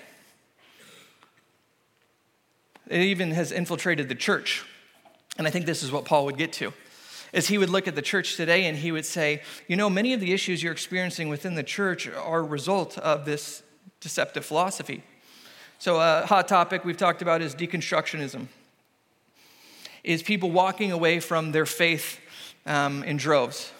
It 2.88 3.00
even 3.00 3.32
has 3.32 3.52
infiltrated 3.52 4.08
the 4.08 4.14
church. 4.14 4.64
And 5.36 5.46
I 5.46 5.50
think 5.50 5.66
this 5.66 5.82
is 5.82 5.90
what 5.90 6.04
Paul 6.04 6.24
would 6.26 6.38
get 6.38 6.52
to. 6.54 6.72
Is 7.32 7.48
he 7.48 7.58
would 7.58 7.70
look 7.70 7.86
at 7.86 7.94
the 7.94 8.02
church 8.02 8.36
today 8.36 8.66
and 8.66 8.76
he 8.76 8.90
would 8.90 9.06
say, 9.06 9.42
you 9.68 9.76
know, 9.76 9.88
many 9.88 10.12
of 10.12 10.20
the 10.20 10.32
issues 10.32 10.62
you're 10.62 10.72
experiencing 10.72 11.28
within 11.28 11.54
the 11.54 11.62
church 11.62 12.08
are 12.08 12.40
a 12.40 12.42
result 12.42 12.98
of 12.98 13.24
this 13.24 13.62
deceptive 14.00 14.44
philosophy. 14.44 15.02
So, 15.78 16.00
a 16.00 16.26
hot 16.26 16.48
topic 16.48 16.84
we've 16.84 16.96
talked 16.96 17.22
about 17.22 17.40
is 17.40 17.54
deconstructionism. 17.54 18.48
Is 20.02 20.22
people 20.22 20.50
walking 20.50 20.92
away 20.92 21.20
from 21.20 21.52
their 21.52 21.66
faith 21.66 22.18
um, 22.66 23.04
in 23.04 23.16
droves 23.16 23.72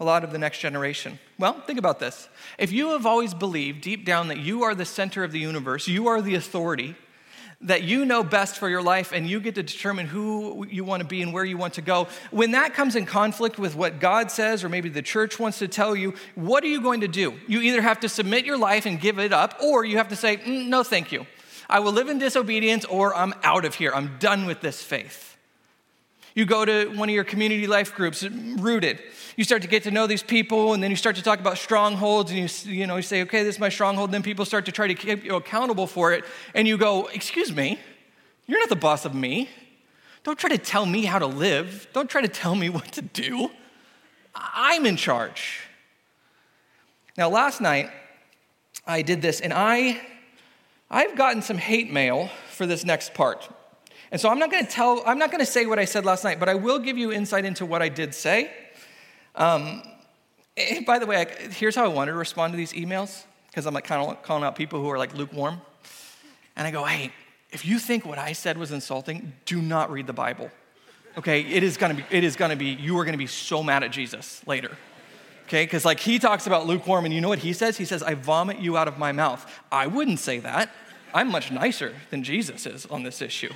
a 0.00 0.04
lot 0.04 0.24
of 0.24 0.32
the 0.32 0.38
next 0.38 0.58
generation? 0.58 1.18
Well, 1.38 1.60
think 1.66 1.78
about 1.78 2.00
this. 2.00 2.28
If 2.58 2.72
you 2.72 2.90
have 2.90 3.06
always 3.06 3.34
believed 3.34 3.82
deep 3.82 4.04
down 4.04 4.28
that 4.28 4.38
you 4.38 4.62
are 4.64 4.74
the 4.74 4.84
center 4.84 5.24
of 5.24 5.32
the 5.32 5.38
universe, 5.38 5.86
you 5.88 6.08
are 6.08 6.20
the 6.20 6.34
authority, 6.34 6.96
that 7.60 7.82
you 7.82 8.04
know 8.04 8.22
best 8.22 8.58
for 8.58 8.68
your 8.68 8.82
life 8.82 9.12
and 9.12 9.28
you 9.28 9.40
get 9.40 9.54
to 9.54 9.62
determine 9.62 10.06
who 10.06 10.66
you 10.66 10.84
want 10.84 11.02
to 11.02 11.08
be 11.08 11.22
and 11.22 11.32
where 11.32 11.44
you 11.44 11.56
want 11.56 11.74
to 11.74 11.82
go, 11.82 12.08
when 12.30 12.50
that 12.50 12.74
comes 12.74 12.94
in 12.94 13.06
conflict 13.06 13.58
with 13.58 13.74
what 13.74 14.00
God 14.00 14.30
says 14.30 14.62
or 14.62 14.68
maybe 14.68 14.88
the 14.88 15.02
church 15.02 15.38
wants 15.38 15.58
to 15.60 15.68
tell 15.68 15.96
you, 15.96 16.14
what 16.34 16.62
are 16.62 16.68
you 16.68 16.82
going 16.82 17.00
to 17.00 17.08
do? 17.08 17.34
You 17.48 17.60
either 17.60 17.80
have 17.80 18.00
to 18.00 18.08
submit 18.08 18.44
your 18.44 18.58
life 18.58 18.84
and 18.86 19.00
give 19.00 19.18
it 19.18 19.32
up, 19.32 19.56
or 19.62 19.84
you 19.84 19.96
have 19.96 20.08
to 20.08 20.16
say, 20.16 20.36
mm, 20.36 20.66
no, 20.66 20.82
thank 20.82 21.10
you. 21.10 21.26
I 21.68 21.80
will 21.80 21.92
live 21.92 22.08
in 22.08 22.18
disobedience, 22.18 22.84
or 22.84 23.14
I'm 23.14 23.32
out 23.42 23.64
of 23.64 23.74
here. 23.74 23.92
I'm 23.94 24.18
done 24.18 24.44
with 24.44 24.60
this 24.60 24.82
faith. 24.82 25.33
You 26.34 26.44
go 26.44 26.64
to 26.64 26.88
one 26.88 27.08
of 27.08 27.14
your 27.14 27.22
community 27.22 27.68
life 27.68 27.94
groups, 27.94 28.24
rooted. 28.24 29.00
You 29.36 29.44
start 29.44 29.62
to 29.62 29.68
get 29.68 29.84
to 29.84 29.92
know 29.92 30.08
these 30.08 30.22
people, 30.22 30.74
and 30.74 30.82
then 30.82 30.90
you 30.90 30.96
start 30.96 31.14
to 31.16 31.22
talk 31.22 31.38
about 31.38 31.58
strongholds, 31.58 32.32
and 32.32 32.40
you, 32.40 32.72
you, 32.72 32.86
know, 32.88 32.96
you 32.96 33.02
say, 33.02 33.22
okay, 33.22 33.44
this 33.44 33.54
is 33.54 33.60
my 33.60 33.68
stronghold. 33.68 34.08
And 34.08 34.14
then 34.14 34.22
people 34.24 34.44
start 34.44 34.66
to 34.66 34.72
try 34.72 34.88
to 34.88 34.94
keep 34.94 35.24
you 35.24 35.36
accountable 35.36 35.86
for 35.86 36.12
it. 36.12 36.24
And 36.52 36.66
you 36.66 36.76
go, 36.76 37.06
excuse 37.06 37.54
me, 37.54 37.78
you're 38.46 38.58
not 38.58 38.68
the 38.68 38.76
boss 38.76 39.04
of 39.04 39.14
me. 39.14 39.48
Don't 40.24 40.38
try 40.38 40.50
to 40.50 40.58
tell 40.58 40.86
me 40.86 41.04
how 41.04 41.20
to 41.20 41.26
live. 41.26 41.86
Don't 41.92 42.10
try 42.10 42.20
to 42.20 42.28
tell 42.28 42.56
me 42.56 42.68
what 42.70 42.90
to 42.92 43.02
do. 43.02 43.50
I'm 44.34 44.86
in 44.86 44.96
charge. 44.96 45.60
Now, 47.16 47.28
last 47.28 47.60
night, 47.60 47.90
I 48.84 49.02
did 49.02 49.22
this, 49.22 49.40
and 49.40 49.52
I, 49.52 50.00
I've 50.90 51.16
gotten 51.16 51.42
some 51.42 51.58
hate 51.58 51.92
mail 51.92 52.28
for 52.50 52.66
this 52.66 52.84
next 52.84 53.14
part. 53.14 53.48
And 54.14 54.20
so 54.20 54.28
I'm 54.28 54.38
not 54.38 54.52
going 54.52 54.64
to 54.64 54.70
tell, 54.70 55.02
I'm 55.04 55.18
not 55.18 55.32
going 55.32 55.40
to 55.40 55.50
say 55.50 55.66
what 55.66 55.80
I 55.80 55.86
said 55.86 56.04
last 56.04 56.22
night, 56.22 56.38
but 56.38 56.48
I 56.48 56.54
will 56.54 56.78
give 56.78 56.96
you 56.96 57.10
insight 57.10 57.44
into 57.44 57.66
what 57.66 57.82
I 57.82 57.88
did 57.88 58.14
say. 58.14 58.48
Um, 59.34 59.82
by 60.86 61.00
the 61.00 61.06
way, 61.06 61.16
I, 61.16 61.24
here's 61.48 61.74
how 61.74 61.82
I 61.82 61.88
wanted 61.88 62.12
to 62.12 62.16
respond 62.16 62.52
to 62.52 62.56
these 62.56 62.72
emails, 62.74 63.24
because 63.48 63.66
I'm 63.66 63.74
like 63.74 63.82
kind 63.82 64.08
of 64.08 64.22
calling 64.22 64.44
out 64.44 64.54
people 64.54 64.80
who 64.80 64.88
are 64.88 64.98
like 64.98 65.16
lukewarm. 65.16 65.60
And 66.54 66.64
I 66.64 66.70
go, 66.70 66.84
hey, 66.84 67.10
if 67.50 67.64
you 67.64 67.80
think 67.80 68.06
what 68.06 68.18
I 68.18 68.34
said 68.34 68.56
was 68.56 68.70
insulting, 68.70 69.32
do 69.46 69.60
not 69.60 69.90
read 69.90 70.06
the 70.06 70.12
Bible. 70.12 70.48
Okay, 71.18 71.40
it 71.40 71.64
is 71.64 71.76
gonna 71.76 71.94
be, 71.94 72.04
it 72.08 72.22
is 72.22 72.36
gonna 72.36 72.54
be, 72.54 72.66
you 72.66 72.96
are 73.00 73.04
gonna 73.04 73.16
be 73.16 73.26
so 73.26 73.64
mad 73.64 73.82
at 73.82 73.90
Jesus 73.90 74.46
later. 74.46 74.70
Okay, 75.48 75.64
because 75.64 75.84
like 75.84 75.98
he 75.98 76.20
talks 76.20 76.46
about 76.46 76.68
lukewarm, 76.68 77.04
and 77.04 77.12
you 77.12 77.20
know 77.20 77.28
what 77.28 77.40
he 77.40 77.52
says? 77.52 77.78
He 77.78 77.84
says, 77.84 78.00
I 78.00 78.14
vomit 78.14 78.60
you 78.60 78.76
out 78.76 78.86
of 78.86 78.96
my 78.96 79.10
mouth. 79.10 79.44
I 79.72 79.88
wouldn't 79.88 80.20
say 80.20 80.38
that. 80.38 80.70
I'm 81.12 81.32
much 81.32 81.50
nicer 81.50 81.96
than 82.10 82.22
Jesus 82.22 82.64
is 82.64 82.86
on 82.86 83.02
this 83.02 83.20
issue. 83.20 83.52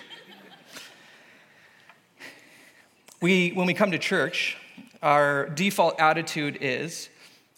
We, 3.21 3.51
when 3.51 3.67
we 3.67 3.75
come 3.75 3.91
to 3.91 3.99
church, 3.99 4.57
our 5.03 5.49
default 5.49 5.99
attitude 5.99 6.59
is, 6.61 7.09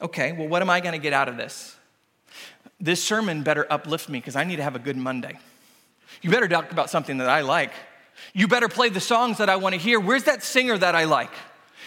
okay, 0.01 0.33
well, 0.33 0.49
what 0.49 0.63
am 0.63 0.71
I 0.71 0.81
gonna 0.81 0.99
get 0.99 1.13
out 1.13 1.29
of 1.29 1.37
this? 1.37 1.77
This 2.81 3.03
sermon 3.03 3.43
better 3.43 3.67
uplift 3.71 4.09
me 4.09 4.19
because 4.19 4.37
I 4.37 4.45
need 4.45 4.57
to 4.57 4.63
have 4.63 4.75
a 4.75 4.79
good 4.79 4.97
Monday. 4.97 5.39
You 6.23 6.31
better 6.31 6.49
talk 6.49 6.73
about 6.73 6.89
something 6.89 7.19
that 7.19 7.29
I 7.29 7.43
like. 7.43 7.73
You 8.33 8.49
better 8.49 8.69
play 8.69 8.89
the 8.89 9.01
songs 9.01 9.39
that 9.39 9.49
I 9.49 9.57
want 9.57 9.75
to 9.75 9.81
hear. 9.81 10.01
Where's 10.01 10.25
that 10.25 10.43
singer 10.43 10.79
that 10.79 10.95
I 10.95 11.05
like? 11.05 11.31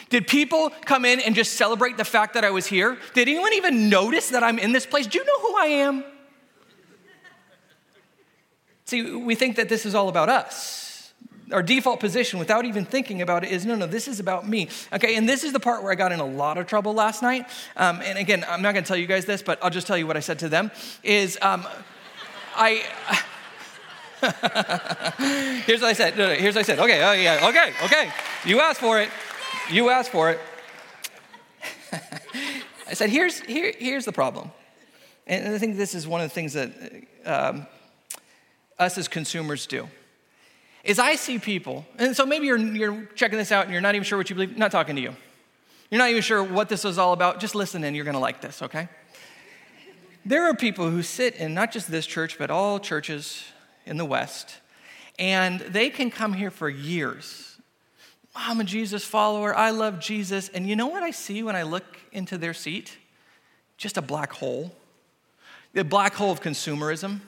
Did 0.09 0.27
people 0.27 0.71
come 0.85 1.05
in 1.05 1.19
and 1.19 1.33
just 1.33 1.53
celebrate 1.53 1.97
the 1.97 2.05
fact 2.05 2.35
that 2.35 2.43
I 2.43 2.51
was 2.51 2.67
here? 2.67 2.97
Did 3.15 3.27
anyone 3.27 3.53
even 3.53 3.89
notice 3.89 4.29
that 4.29 4.43
I'm 4.43 4.59
in 4.59 4.71
this 4.71 4.85
place? 4.85 5.07
Do 5.07 5.17
you 5.17 5.25
know 5.25 5.39
who 5.39 5.57
I 5.57 5.65
am? 5.65 6.03
See, 8.85 9.15
we 9.15 9.33
think 9.33 9.55
that 9.55 9.69
this 9.69 9.85
is 9.85 9.95
all 9.95 10.09
about 10.09 10.29
us. 10.29 10.82
Our 11.51 11.61
default 11.61 11.99
position, 11.99 12.39
without 12.39 12.65
even 12.65 12.85
thinking 12.85 13.21
about 13.21 13.43
it, 13.43 13.51
is 13.51 13.65
no, 13.65 13.75
no, 13.75 13.85
this 13.85 14.07
is 14.07 14.19
about 14.19 14.47
me. 14.47 14.69
Okay, 14.91 15.15
and 15.15 15.27
this 15.27 15.43
is 15.43 15.51
the 15.51 15.59
part 15.59 15.83
where 15.83 15.91
I 15.91 15.95
got 15.95 16.11
in 16.11 16.19
a 16.19 16.25
lot 16.25 16.57
of 16.57 16.67
trouble 16.67 16.93
last 16.93 17.21
night. 17.21 17.47
Um, 17.75 18.01
and 18.01 18.17
again, 18.17 18.45
I'm 18.47 18.61
not 18.61 18.73
going 18.73 18.83
to 18.83 18.87
tell 18.87 18.97
you 18.97 19.07
guys 19.07 19.25
this, 19.25 19.41
but 19.41 19.59
I'll 19.63 19.69
just 19.69 19.85
tell 19.85 19.97
you 19.97 20.07
what 20.07 20.17
I 20.17 20.21
said 20.21 20.39
to 20.39 20.49
them. 20.49 20.71
Is 21.03 21.37
um, 21.41 21.65
I. 22.55 22.83
here's 25.65 25.81
what 25.81 25.89
I 25.89 25.93
said. 25.93 26.17
No, 26.17 26.27
no, 26.27 26.33
here's 26.33 26.55
what 26.55 26.61
I 26.61 26.63
said. 26.63 26.79
Okay, 26.79 27.03
oh 27.03 27.11
yeah, 27.11 27.49
okay, 27.49 27.73
okay. 27.83 28.09
You 28.45 28.61
asked 28.61 28.79
for 28.79 29.01
it. 29.01 29.09
You 29.69 29.89
asked 29.89 30.11
for 30.11 30.31
it. 30.31 30.39
I 32.87 32.93
said, 32.93 33.09
here's, 33.09 33.39
here, 33.41 33.73
here's 33.77 34.05
the 34.05 34.11
problem. 34.11 34.51
And 35.25 35.53
I 35.53 35.57
think 35.57 35.77
this 35.77 35.95
is 35.95 36.07
one 36.07 36.21
of 36.21 36.29
the 36.29 36.33
things 36.33 36.53
that 36.53 36.71
um, 37.25 37.67
us 38.77 38.97
as 38.97 39.07
consumers 39.07 39.65
do. 39.65 39.87
Is 40.83 40.99
I 40.99 41.15
see 41.15 41.39
people, 41.39 41.85
and 41.97 42.15
so 42.15 42.25
maybe 42.25 42.47
you're, 42.47 42.57
you're 42.57 43.05
checking 43.15 43.37
this 43.37 43.51
out 43.51 43.63
and 43.63 43.71
you're 43.71 43.81
not 43.81 43.95
even 43.95 44.03
sure 44.03 44.17
what 44.17 44.29
you 44.29 44.35
believe, 44.35 44.57
not 44.57 44.71
talking 44.71 44.95
to 44.97 45.01
you. 45.01 45.15
You're 45.89 45.99
not 45.99 46.09
even 46.09 46.21
sure 46.21 46.43
what 46.43 46.67
this 46.67 46.83
is 46.83 46.97
all 46.97 47.13
about. 47.13 47.39
Just 47.39 47.55
listen 47.55 47.83
and 47.83 47.95
you're 47.95 48.03
going 48.03 48.15
to 48.15 48.19
like 48.19 48.41
this, 48.41 48.61
okay? 48.61 48.89
There 50.25 50.43
are 50.49 50.53
people 50.53 50.89
who 50.89 51.01
sit 51.03 51.35
in 51.35 51.53
not 51.53 51.71
just 51.71 51.89
this 51.89 52.05
church, 52.05 52.37
but 52.37 52.49
all 52.49 52.79
churches 52.79 53.43
in 53.85 53.97
the 53.97 54.05
West, 54.05 54.57
and 55.17 55.59
they 55.61 55.89
can 55.89 56.09
come 56.11 56.33
here 56.33 56.51
for 56.51 56.69
years. 56.69 57.57
I'm 58.35 58.59
a 58.59 58.63
Jesus 58.63 59.05
follower. 59.05 59.55
I 59.55 59.69
love 59.69 59.99
Jesus. 59.99 60.49
And 60.49 60.67
you 60.67 60.75
know 60.75 60.87
what 60.87 61.03
I 61.03 61.11
see 61.11 61.43
when 61.43 61.55
I 61.55 61.63
look 61.63 61.99
into 62.11 62.37
their 62.37 62.53
seat? 62.53 62.97
Just 63.77 63.97
a 63.97 64.01
black 64.01 64.33
hole. 64.33 64.75
The 65.73 65.83
black 65.83 66.13
hole 66.15 66.31
of 66.31 66.41
consumerism. 66.41 67.19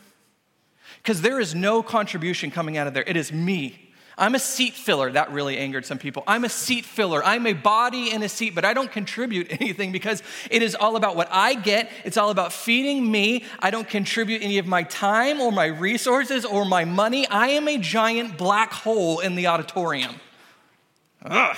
Because 1.02 1.22
there 1.22 1.40
is 1.40 1.54
no 1.54 1.84
contribution 1.84 2.52
coming 2.52 2.78
out 2.78 2.88
of 2.88 2.94
there. 2.94 3.04
It 3.06 3.18
is 3.18 3.32
me 3.32 3.86
I'm 4.18 4.36
a 4.36 4.40
seat 4.40 4.74
filler. 4.74 5.12
That 5.12 5.32
really 5.32 5.58
angered 5.58 5.86
some 5.86 5.98
people. 5.98 6.24
I'm 6.26 6.46
a 6.46 6.50
seat 6.50 6.86
filler. 6.86 7.24
I'm 7.24 7.46
a 7.46 7.54
body 7.54 8.12
in 8.12 8.24
a 8.24 8.30
seat, 8.30 8.56
but 8.56 8.64
I 8.64 8.74
don't 8.74 8.92
contribute 8.92 9.48
anything 9.62 9.92
because 9.92 10.24
it 10.50 10.62
is 10.62 10.76
all 10.76 10.96
about 10.96 11.16
what 11.16 11.28
I 11.32 11.54
get. 11.54 11.92
It's 12.04 12.18
all 12.18 12.30
about 12.30 12.54
feeding 12.54 13.10
me. 13.10 13.44
I 13.60 13.72
don't 13.72 13.88
contribute 13.88 14.42
any 14.42 14.58
of 14.58 14.68
my 14.68 14.84
time 14.84 15.42
or 15.42 15.52
my 15.52 15.66
resources 15.66 16.46
or 16.46 16.66
my 16.66 16.86
money. 16.86 17.28
I 17.28 17.50
am 17.50 17.68
a 17.68 17.78
giant 17.78 18.38
black 18.38 18.72
hole 18.72 19.20
in 19.20 19.36
the 19.36 19.48
auditorium. 19.48 20.16
Ugh. 21.24 21.58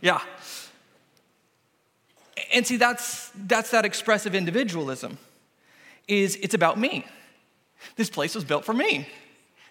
Yeah. 0.00 0.20
And 2.52 2.66
see, 2.66 2.76
that's, 2.76 3.30
that's 3.34 3.70
that 3.70 3.86
expressive 3.86 4.34
individualism, 4.34 5.16
is 6.06 6.36
it's 6.36 6.54
about 6.54 6.78
me. 6.78 7.06
This 7.96 8.10
place 8.10 8.34
was 8.34 8.44
built 8.44 8.64
for 8.64 8.72
me. 8.72 9.08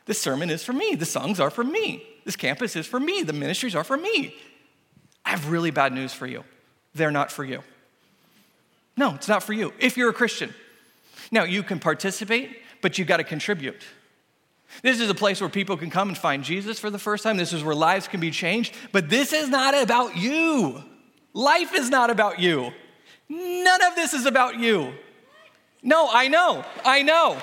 This 0.06 0.22
sermon 0.22 0.50
is 0.50 0.64
for 0.64 0.74
me. 0.74 0.96
The 0.96 1.06
songs 1.06 1.40
are 1.40 1.50
for 1.50 1.64
me. 1.64 2.04
This 2.26 2.36
campus 2.36 2.76
is 2.76 2.86
for 2.86 3.00
me. 3.00 3.24
The 3.24 3.34
ministries 3.34 3.76
are 3.76 3.84
for 3.84 3.98
me. 3.98 4.36
I 5.26 5.32
have 5.32 5.50
really 5.50 5.72
bad 5.72 5.94
news 5.94 6.14
for 6.14 6.28
you. 6.28 6.44
They're 6.94 7.12
not 7.12 7.32
for 7.32 7.44
you. 7.44 7.64
No, 8.96 9.16
it's 9.16 9.28
not 9.28 9.44
for 9.44 9.54
you 9.54 9.74
if 9.80 9.98
you're 9.98 10.10
a 10.10 10.14
Christian. 10.14 10.54
Now, 11.32 11.44
you 11.44 11.64
can 11.64 11.80
participate, 11.80 12.58
but 12.82 12.98
you've 12.98 13.08
got 13.08 13.18
to 13.18 13.24
contribute. 13.24 13.82
This 14.82 15.00
is 15.00 15.10
a 15.10 15.16
place 15.16 15.40
where 15.40 15.50
people 15.50 15.78
can 15.78 15.90
come 15.90 16.10
and 16.10 16.18
find 16.18 16.44
Jesus 16.44 16.80
for 16.80 16.90
the 16.90 17.00
first 17.00 17.24
time. 17.24 17.38
This 17.38 17.54
is 17.54 17.64
where 17.64 17.76
lives 17.76 18.08
can 18.08 18.20
be 18.20 18.32
changed. 18.32 18.76
But 18.92 19.10
this 19.10 19.32
is 19.32 19.50
not 19.50 19.76
about 19.76 20.18
you. 20.18 20.84
Life 21.34 21.74
is 21.74 21.90
not 21.90 22.10
about 22.10 22.40
you. 22.40 22.72
None 23.30 23.84
of 23.84 23.96
this 23.96 24.14
is 24.14 24.26
about 24.26 24.60
you. 24.60 24.94
No, 25.82 26.10
I 26.12 26.28
know. 26.28 26.66
I 26.86 27.02
know. 27.02 27.38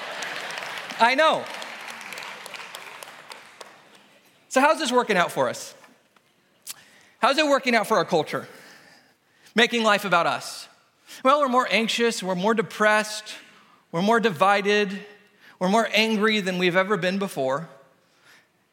I 1.00 1.14
know. 1.14 1.44
So, 4.50 4.60
how's 4.60 4.78
this 4.78 4.92
working 4.92 5.16
out 5.16 5.32
for 5.32 5.48
us? 5.48 5.74
How's 7.20 7.38
it 7.38 7.46
working 7.46 7.74
out 7.74 7.86
for 7.86 7.96
our 7.96 8.04
culture? 8.04 8.46
Making 9.54 9.82
life 9.82 10.04
about 10.04 10.26
us. 10.26 10.68
Well, 11.24 11.40
we're 11.40 11.48
more 11.48 11.68
anxious, 11.70 12.22
we're 12.22 12.34
more 12.34 12.54
depressed, 12.54 13.34
we're 13.92 14.02
more 14.02 14.20
divided, 14.20 15.00
we're 15.58 15.68
more 15.68 15.88
angry 15.92 16.40
than 16.40 16.58
we've 16.58 16.76
ever 16.76 16.96
been 16.96 17.18
before. 17.18 17.68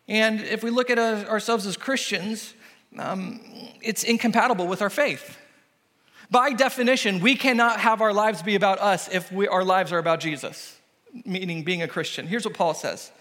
And 0.08 0.42
if 0.42 0.64
we 0.64 0.70
look 0.70 0.90
at 0.90 0.98
ourselves 1.00 1.66
as 1.66 1.76
Christians, 1.76 2.54
um, 2.98 3.42
it's 3.82 4.04
incompatible 4.04 4.68
with 4.68 4.82
our 4.82 4.90
faith. 4.90 5.38
By 6.30 6.54
definition, 6.54 7.20
we 7.20 7.36
cannot 7.36 7.80
have 7.80 8.02
our 8.02 8.14
lives 8.14 8.42
be 8.42 8.56
about 8.56 8.80
us 8.80 9.10
if 9.10 9.32
we, 9.32 9.48
our 9.48 9.64
lives 9.64 9.92
are 9.92 9.98
about 9.98 10.20
Jesus, 10.20 10.77
meaning 11.26 11.64
being 11.64 11.82
a 11.82 11.88
Christian. 11.88 12.28
Here's 12.28 12.46
what 12.46 12.54
Paul 12.54 12.74
says 12.74 13.12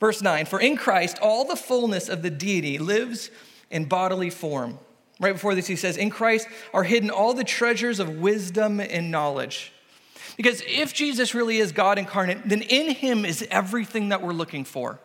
Verse 0.00 0.22
9 0.22 0.46
For 0.46 0.60
in 0.60 0.76
Christ, 0.76 1.18
all 1.20 1.44
the 1.44 1.56
fullness 1.56 2.08
of 2.08 2.22
the 2.22 2.30
deity 2.30 2.78
lives 2.78 3.30
in 3.70 3.86
bodily 3.86 4.30
form. 4.30 4.78
Right 5.20 5.32
before 5.32 5.54
this, 5.54 5.66
he 5.66 5.76
says, 5.76 5.96
In 5.96 6.10
Christ 6.10 6.48
are 6.72 6.82
hidden 6.82 7.10
all 7.10 7.34
the 7.34 7.44
treasures 7.44 8.00
of 8.00 8.18
wisdom 8.18 8.80
and 8.80 9.10
knowledge. 9.10 9.72
Because 10.36 10.62
if 10.66 10.92
Jesus 10.92 11.34
really 11.34 11.58
is 11.58 11.70
God 11.70 11.98
incarnate, 11.98 12.48
then 12.48 12.62
in 12.62 12.90
him 12.90 13.24
is 13.24 13.46
everything 13.50 14.08
that 14.08 14.20
we're 14.20 14.32
looking 14.32 14.64
for 14.64 14.98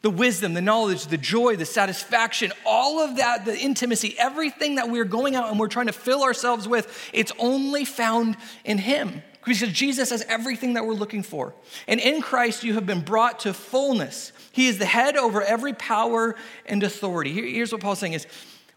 the 0.00 0.10
wisdom, 0.10 0.54
the 0.54 0.62
knowledge, 0.62 1.06
the 1.06 1.18
joy, 1.18 1.56
the 1.56 1.66
satisfaction, 1.66 2.52
all 2.64 3.00
of 3.00 3.16
that, 3.16 3.44
the 3.44 3.58
intimacy, 3.58 4.14
everything 4.18 4.76
that 4.76 4.88
we're 4.88 5.04
going 5.04 5.34
out 5.34 5.50
and 5.50 5.58
we're 5.58 5.68
trying 5.68 5.86
to 5.86 5.92
fill 5.92 6.22
ourselves 6.22 6.68
with, 6.68 7.10
it's 7.12 7.32
only 7.38 7.84
found 7.84 8.36
in 8.64 8.78
him 8.78 9.22
because 9.44 9.60
Jesus 9.72 10.10
has 10.10 10.22
everything 10.28 10.74
that 10.74 10.86
we're 10.86 10.94
looking 10.94 11.22
for. 11.22 11.54
And 11.88 12.00
in 12.00 12.22
Christ, 12.22 12.62
you 12.62 12.74
have 12.74 12.86
been 12.86 13.00
brought 13.00 13.40
to 13.40 13.52
fullness. 13.52 14.32
He 14.52 14.68
is 14.68 14.78
the 14.78 14.86
head 14.86 15.16
over 15.16 15.42
every 15.42 15.72
power 15.72 16.36
and 16.66 16.82
authority. 16.82 17.32
Here's 17.32 17.72
what 17.72 17.80
Paul's 17.80 17.98
saying 17.98 18.12
is 18.12 18.26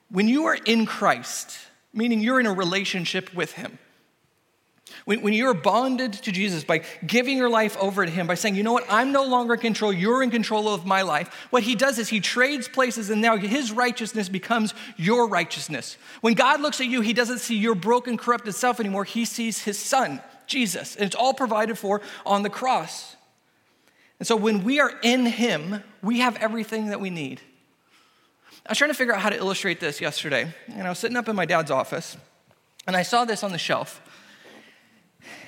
when 0.10 0.28
you 0.28 0.45
are 0.45 0.58
in 0.65 0.86
Christ, 0.86 1.58
meaning 1.93 2.19
you're 2.19 2.39
in 2.39 2.45
a 2.45 2.54
relationship 2.54 3.34
with 3.34 3.54
Him, 3.54 3.78
when, 5.06 5.21
when 5.21 5.34
you're 5.34 5.54
bonded 5.54 6.13
to 6.13 6.32
Jesus 6.32 6.63
by 6.63 6.82
giving 7.06 7.38
your 7.38 7.49
life 7.49 7.78
over 7.78 8.06
to 8.06 8.12
Him, 8.12 8.25
by 8.25 8.36
saying, 8.36 8.56
you 8.56 8.63
know 8.63 8.73
what, 8.73 8.86
I'm 8.89 9.12
no 9.12 9.23
longer 9.23 9.54
in 9.54 9.60
control, 9.60 9.93
you're 9.93 10.24
in 10.24 10.32
control 10.32 10.68
of 10.68 10.86
my 10.86 11.03
life, 11.03 11.47
what 11.51 11.63
He 11.63 11.76
does 11.76 11.99
is 11.99 12.09
He 12.09 12.20
trades 12.20 12.68
places 12.68 13.09
and 13.09 13.22
now 13.22 13.38
His 13.38 13.72
righteousness 13.72 14.30
becomes 14.30 14.74
your 14.97 15.28
righteousness. 15.28 15.97
When 16.22 16.34
God 16.34 16.61
looks 16.61 16.82
at 16.82 16.88
you, 16.88 17.01
He 17.01 17.13
doesn't 17.13 17.39
see 17.39 17.57
your 17.57 17.76
broken, 17.76 18.18
corrupted 18.18 18.55
self 18.55 18.80
anymore, 18.80 19.03
He 19.03 19.26
sees 19.26 19.63
His 19.63 19.78
Son. 19.78 20.22
Jesus. 20.48 20.96
And 20.96 21.06
it's 21.06 21.16
all 21.16 21.34
provided 21.34 21.78
for 21.78 22.02
on 22.26 22.43
the 22.43 22.50
cross. 22.50 23.16
And 24.20 24.28
so 24.28 24.36
when 24.36 24.64
we 24.64 24.80
are 24.80 24.93
in 25.04 25.26
Him, 25.26 25.84
we 26.02 26.20
have 26.20 26.38
everything 26.38 26.88
that 26.88 27.00
we 27.02 27.10
need. 27.10 27.41
I 28.66 28.72
was 28.72 28.78
trying 28.78 28.89
to 28.89 28.96
figure 28.96 29.14
out 29.14 29.22
how 29.22 29.30
to 29.30 29.38
illustrate 29.38 29.80
this 29.80 30.02
yesterday. 30.02 30.52
And 30.68 30.88
I 30.88 30.89
was 30.89 31.00
sitting 31.00 31.18
up 31.18 31.28
in 31.30 31.36
my 31.36 31.46
dad's 31.46 31.70
office, 31.70 32.18
and 32.88 32.96
I 32.96 33.04
saw 33.04 33.26
this 33.26 33.43
on 33.43 33.52
the 33.52 33.58
shelf. 33.58 34.02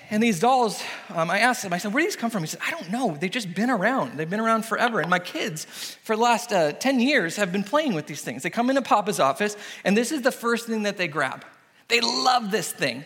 And 0.09 0.23
these 0.23 0.39
dolls, 0.39 0.81
um, 1.09 1.29
I 1.29 1.39
asked 1.39 1.65
him, 1.65 1.73
I 1.73 1.79
said, 1.79 1.93
where 1.93 2.01
do 2.01 2.07
these 2.07 2.15
come 2.15 2.29
from? 2.29 2.41
He 2.41 2.47
said, 2.47 2.61
I 2.65 2.71
don't 2.71 2.89
know. 2.91 3.17
They've 3.19 3.29
just 3.29 3.53
been 3.53 3.69
around. 3.69 4.17
They've 4.17 4.29
been 4.29 4.39
around 4.39 4.63
forever. 4.63 5.01
And 5.01 5.09
my 5.09 5.19
kids, 5.19 5.65
for 6.03 6.15
the 6.15 6.21
last 6.21 6.53
uh, 6.53 6.71
10 6.71 7.01
years, 7.01 7.35
have 7.35 7.51
been 7.51 7.63
playing 7.63 7.93
with 7.93 8.07
these 8.07 8.21
things. 8.21 8.43
They 8.43 8.49
come 8.49 8.69
into 8.69 8.81
Papa's 8.81 9.19
office, 9.19 9.57
and 9.83 9.97
this 9.97 10.13
is 10.13 10.21
the 10.21 10.31
first 10.31 10.67
thing 10.67 10.83
that 10.83 10.95
they 10.95 11.09
grab. 11.09 11.43
They 11.89 11.99
love 11.99 12.51
this 12.51 12.71
thing. 12.71 13.03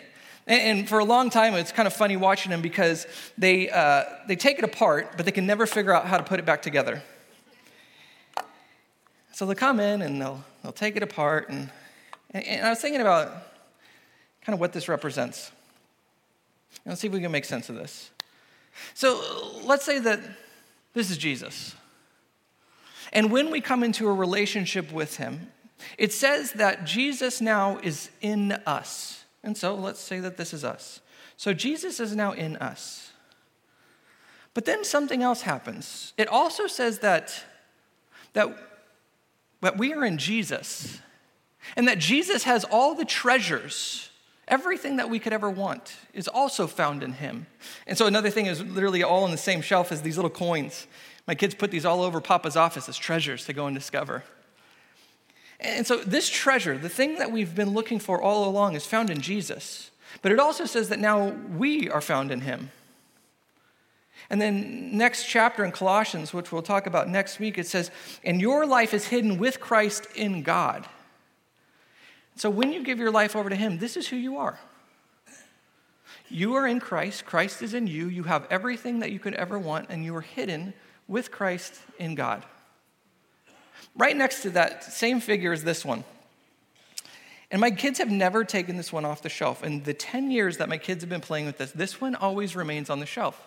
And, 0.47 0.89
for 0.89 0.99
a 0.99 1.05
long 1.05 1.29
time, 1.29 1.53
it's 1.53 1.71
kind 1.71 1.87
of 1.87 1.93
funny 1.93 2.17
watching 2.17 2.49
them 2.49 2.61
because 2.61 3.05
they, 3.37 3.69
uh, 3.69 4.03
they 4.27 4.35
take 4.35 4.57
it 4.57 4.65
apart, 4.65 5.13
but 5.15 5.25
they 5.25 5.31
can 5.31 5.45
never 5.45 5.65
figure 5.65 5.93
out 5.93 6.05
how 6.05 6.17
to 6.17 6.23
put 6.23 6.39
it 6.39 6.45
back 6.45 6.61
together. 6.61 7.01
So 9.33 9.45
they'll 9.45 9.55
come 9.55 9.79
in 9.79 10.01
and 10.01 10.21
they'll, 10.21 10.43
they'll 10.61 10.71
take 10.71 10.95
it 10.95 11.03
apart. 11.03 11.49
And, 11.49 11.69
and 12.31 12.65
I 12.65 12.69
was 12.69 12.79
thinking 12.79 13.01
about 13.01 13.27
kind 14.41 14.53
of 14.53 14.59
what 14.59 14.73
this 14.73 14.87
represents. 14.87 15.51
And 16.83 16.91
let's 16.91 17.01
see 17.01 17.07
if 17.07 17.13
we 17.13 17.21
can 17.21 17.31
make 17.31 17.45
sense 17.45 17.69
of 17.69 17.75
this. 17.75 18.09
So 18.93 19.21
let's 19.63 19.85
say 19.85 19.99
that 19.99 20.19
this 20.93 21.11
is 21.11 21.17
Jesus. 21.17 21.75
And 23.13 23.31
when 23.31 23.51
we 23.51 23.61
come 23.61 23.83
into 23.83 24.07
a 24.07 24.13
relationship 24.13 24.91
with 24.91 25.17
him, 25.17 25.51
it 25.97 26.13
says 26.13 26.53
that 26.53 26.85
Jesus 26.85 27.41
now 27.41 27.79
is 27.83 28.09
in 28.21 28.53
us. 28.65 29.20
And 29.43 29.57
so 29.57 29.75
let's 29.75 29.99
say 29.99 30.19
that 30.19 30.37
this 30.37 30.53
is 30.53 30.63
us. 30.63 31.01
So 31.37 31.53
Jesus 31.53 31.99
is 31.99 32.15
now 32.15 32.33
in 32.33 32.55
us. 32.57 33.11
But 34.53 34.65
then 34.65 34.83
something 34.83 35.23
else 35.23 35.41
happens. 35.41 36.13
It 36.17 36.27
also 36.27 36.67
says 36.67 36.99
that, 36.99 37.43
that, 38.33 38.55
that 39.61 39.77
we 39.77 39.93
are 39.93 40.05
in 40.05 40.17
Jesus 40.17 40.99
and 41.75 41.87
that 41.87 41.99
Jesus 41.99 42.43
has 42.43 42.63
all 42.65 42.95
the 42.95 43.05
treasures. 43.05 44.09
Everything 44.47 44.97
that 44.97 45.09
we 45.09 45.19
could 45.19 45.31
ever 45.31 45.49
want 45.49 45.95
is 46.13 46.27
also 46.27 46.67
found 46.67 47.01
in 47.01 47.13
him. 47.13 47.47
And 47.87 47.97
so 47.97 48.07
another 48.07 48.29
thing 48.29 48.47
is 48.47 48.61
literally 48.61 49.01
all 49.01 49.23
on 49.23 49.31
the 49.31 49.37
same 49.37 49.61
shelf 49.61 49.91
as 49.91 50.01
these 50.01 50.17
little 50.17 50.29
coins. 50.29 50.87
My 51.27 51.35
kids 51.35 51.55
put 51.55 51.71
these 51.71 51.85
all 51.85 52.01
over 52.01 52.19
Papa's 52.19 52.57
office 52.57 52.89
as 52.89 52.97
treasures 52.97 53.45
to 53.45 53.53
go 53.53 53.67
and 53.67 53.75
discover. 53.75 54.23
And 55.61 55.85
so, 55.85 55.97
this 55.97 56.29
treasure, 56.29 56.77
the 56.77 56.89
thing 56.89 57.19
that 57.19 57.31
we've 57.31 57.53
been 57.53 57.69
looking 57.69 57.99
for 57.99 58.21
all 58.21 58.49
along, 58.49 58.75
is 58.75 58.85
found 58.85 59.09
in 59.09 59.21
Jesus. 59.21 59.91
But 60.21 60.31
it 60.31 60.39
also 60.39 60.65
says 60.65 60.89
that 60.89 60.99
now 60.99 61.29
we 61.29 61.89
are 61.89 62.01
found 62.01 62.31
in 62.31 62.41
him. 62.41 62.71
And 64.29 64.41
then, 64.41 64.97
next 64.97 65.25
chapter 65.27 65.63
in 65.63 65.71
Colossians, 65.71 66.33
which 66.33 66.51
we'll 66.51 66.63
talk 66.63 66.87
about 66.87 67.09
next 67.09 67.39
week, 67.39 67.57
it 67.57 67.67
says, 67.67 67.91
And 68.23 68.41
your 68.41 68.65
life 68.65 68.93
is 68.93 69.07
hidden 69.07 69.37
with 69.37 69.59
Christ 69.59 70.07
in 70.15 70.41
God. 70.41 70.87
So, 72.35 72.49
when 72.49 72.73
you 72.73 72.83
give 72.83 72.97
your 72.97 73.11
life 73.11 73.35
over 73.35 73.49
to 73.49 73.55
him, 73.55 73.77
this 73.77 73.95
is 73.95 74.07
who 74.07 74.15
you 74.15 74.37
are. 74.37 74.59
You 76.27 76.55
are 76.55 76.65
in 76.65 76.79
Christ, 76.79 77.25
Christ 77.25 77.61
is 77.61 77.73
in 77.73 77.87
you, 77.87 78.07
you 78.07 78.23
have 78.23 78.47
everything 78.49 78.99
that 78.99 79.11
you 79.11 79.19
could 79.19 79.33
ever 79.35 79.59
want, 79.59 79.87
and 79.89 80.03
you 80.03 80.15
are 80.15 80.21
hidden 80.21 80.73
with 81.07 81.29
Christ 81.29 81.75
in 81.99 82.15
God. 82.15 82.45
Right 83.95 84.15
next 84.15 84.41
to 84.43 84.51
that 84.51 84.83
same 84.83 85.19
figure 85.19 85.53
is 85.53 85.63
this 85.63 85.83
one. 85.83 86.03
And 87.51 87.59
my 87.59 87.71
kids 87.71 87.99
have 87.99 88.09
never 88.09 88.45
taken 88.45 88.77
this 88.77 88.93
one 88.93 89.03
off 89.03 89.21
the 89.21 89.29
shelf. 89.29 89.63
In 89.63 89.83
the 89.83 89.93
10 89.93 90.31
years 90.31 90.57
that 90.57 90.69
my 90.69 90.77
kids 90.77 91.03
have 91.03 91.09
been 91.09 91.21
playing 91.21 91.45
with 91.45 91.57
this, 91.57 91.71
this 91.71 91.99
one 91.99 92.15
always 92.15 92.55
remains 92.55 92.89
on 92.89 92.99
the 93.01 93.05
shelf 93.05 93.41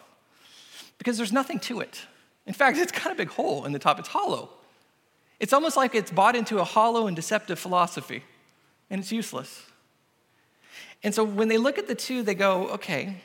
because 0.99 1.17
there's 1.17 1.33
nothing 1.33 1.59
to 1.61 1.81
it. 1.81 2.03
In 2.47 2.53
fact, 2.53 2.77
it's 2.77 2.93
got 2.93 3.11
a 3.11 3.15
big 3.15 3.31
hole 3.31 3.65
in 3.65 3.73
the 3.73 3.79
top, 3.79 3.99
it's 3.99 4.09
hollow. 4.09 4.51
It's 5.41 5.55
almost 5.55 5.77
like 5.77 5.95
it's 5.95 6.11
bought 6.11 6.37
into 6.37 6.59
a 6.59 6.65
hollow 6.65 7.07
and 7.07 7.17
deceptive 7.17 7.59
philosophy, 7.59 8.23
and 8.91 9.01
it's 9.01 9.11
useless. 9.11 9.63
And 11.03 11.15
so 11.15 11.25
when 11.25 11.49
they 11.49 11.59
look 11.59 11.79
at 11.79 11.89
the 11.89 11.95
two, 11.95 12.23
they 12.23 12.35
go, 12.35 12.69
okay, 12.69 13.23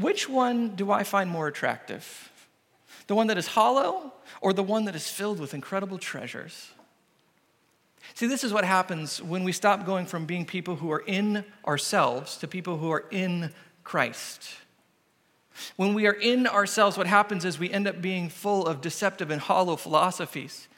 which 0.00 0.28
one 0.28 0.74
do 0.74 0.90
I 0.90 1.02
find 1.04 1.28
more 1.28 1.46
attractive? 1.46 2.30
The 3.06 3.14
one 3.14 3.26
that 3.26 3.36
is 3.36 3.48
hollow 3.48 4.13
or 4.40 4.52
the 4.52 4.62
one 4.62 4.84
that 4.84 4.96
is 4.96 5.08
filled 5.08 5.40
with 5.40 5.54
incredible 5.54 5.98
treasures? 5.98 6.70
See, 8.14 8.26
this 8.26 8.44
is 8.44 8.52
what 8.52 8.64
happens 8.64 9.22
when 9.22 9.44
we 9.44 9.52
stop 9.52 9.86
going 9.86 10.06
from 10.06 10.26
being 10.26 10.44
people 10.44 10.76
who 10.76 10.92
are 10.92 11.02
in 11.06 11.44
ourselves 11.66 12.36
to 12.38 12.48
people 12.48 12.76
who 12.76 12.90
are 12.90 13.04
in 13.10 13.52
Christ. 13.82 14.50
When 15.76 15.94
we 15.94 16.06
are 16.06 16.12
in 16.12 16.46
ourselves, 16.46 16.98
what 16.98 17.06
happens 17.06 17.44
is 17.44 17.58
we 17.58 17.70
end 17.70 17.86
up 17.86 18.02
being 18.02 18.28
full 18.28 18.66
of 18.66 18.80
deceptive 18.80 19.30
and 19.30 19.40
hollow 19.40 19.76
philosophies. 19.76 20.68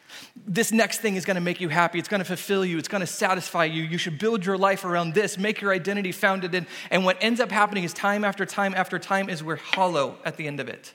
This 0.47 0.73
next 0.73 1.01
thing 1.01 1.17
is 1.17 1.25
going 1.25 1.35
to 1.35 1.41
make 1.43 1.61
you 1.61 1.69
happy. 1.69 1.99
It's 1.99 2.09
going 2.09 2.21
to 2.21 2.25
fulfill 2.25 2.65
you. 2.65 2.79
It's 2.79 2.89
going 2.89 3.01
to 3.01 3.07
satisfy 3.07 3.65
you. 3.65 3.83
You 3.83 3.99
should 3.99 4.19
build 4.19 4.47
your 4.47 4.57
life 4.57 4.85
around 4.85 5.15
this, 5.15 5.37
make 5.37 5.61
your 5.61 5.73
identity 5.73 6.13
founded 6.13 6.55
in. 6.55 6.67
And 6.91 7.05
what 7.05 7.19
ends 7.21 7.41
up 7.41 7.51
happening 7.51 7.85
is 7.85 7.93
time 7.93 8.25
after 8.25 8.47
time 8.47 8.75
after 8.75 8.99
time 8.99 9.29
is 9.29 9.43
we're 9.43 9.57
hollow 9.57 10.17
at 10.25 10.37
the 10.37 10.47
end 10.47 10.61
of 10.61 10.69
it. 10.69 10.95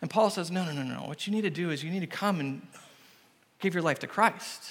And 0.00 0.10
Paul 0.10 0.30
says, 0.30 0.50
no, 0.50 0.64
no, 0.64 0.72
no, 0.72 0.82
no. 0.82 1.06
What 1.06 1.26
you 1.26 1.32
need 1.32 1.42
to 1.42 1.50
do 1.50 1.70
is 1.70 1.82
you 1.82 1.90
need 1.90 2.00
to 2.00 2.06
come 2.06 2.40
and 2.40 2.62
give 3.58 3.74
your 3.74 3.82
life 3.82 3.98
to 4.00 4.06
Christ. 4.06 4.62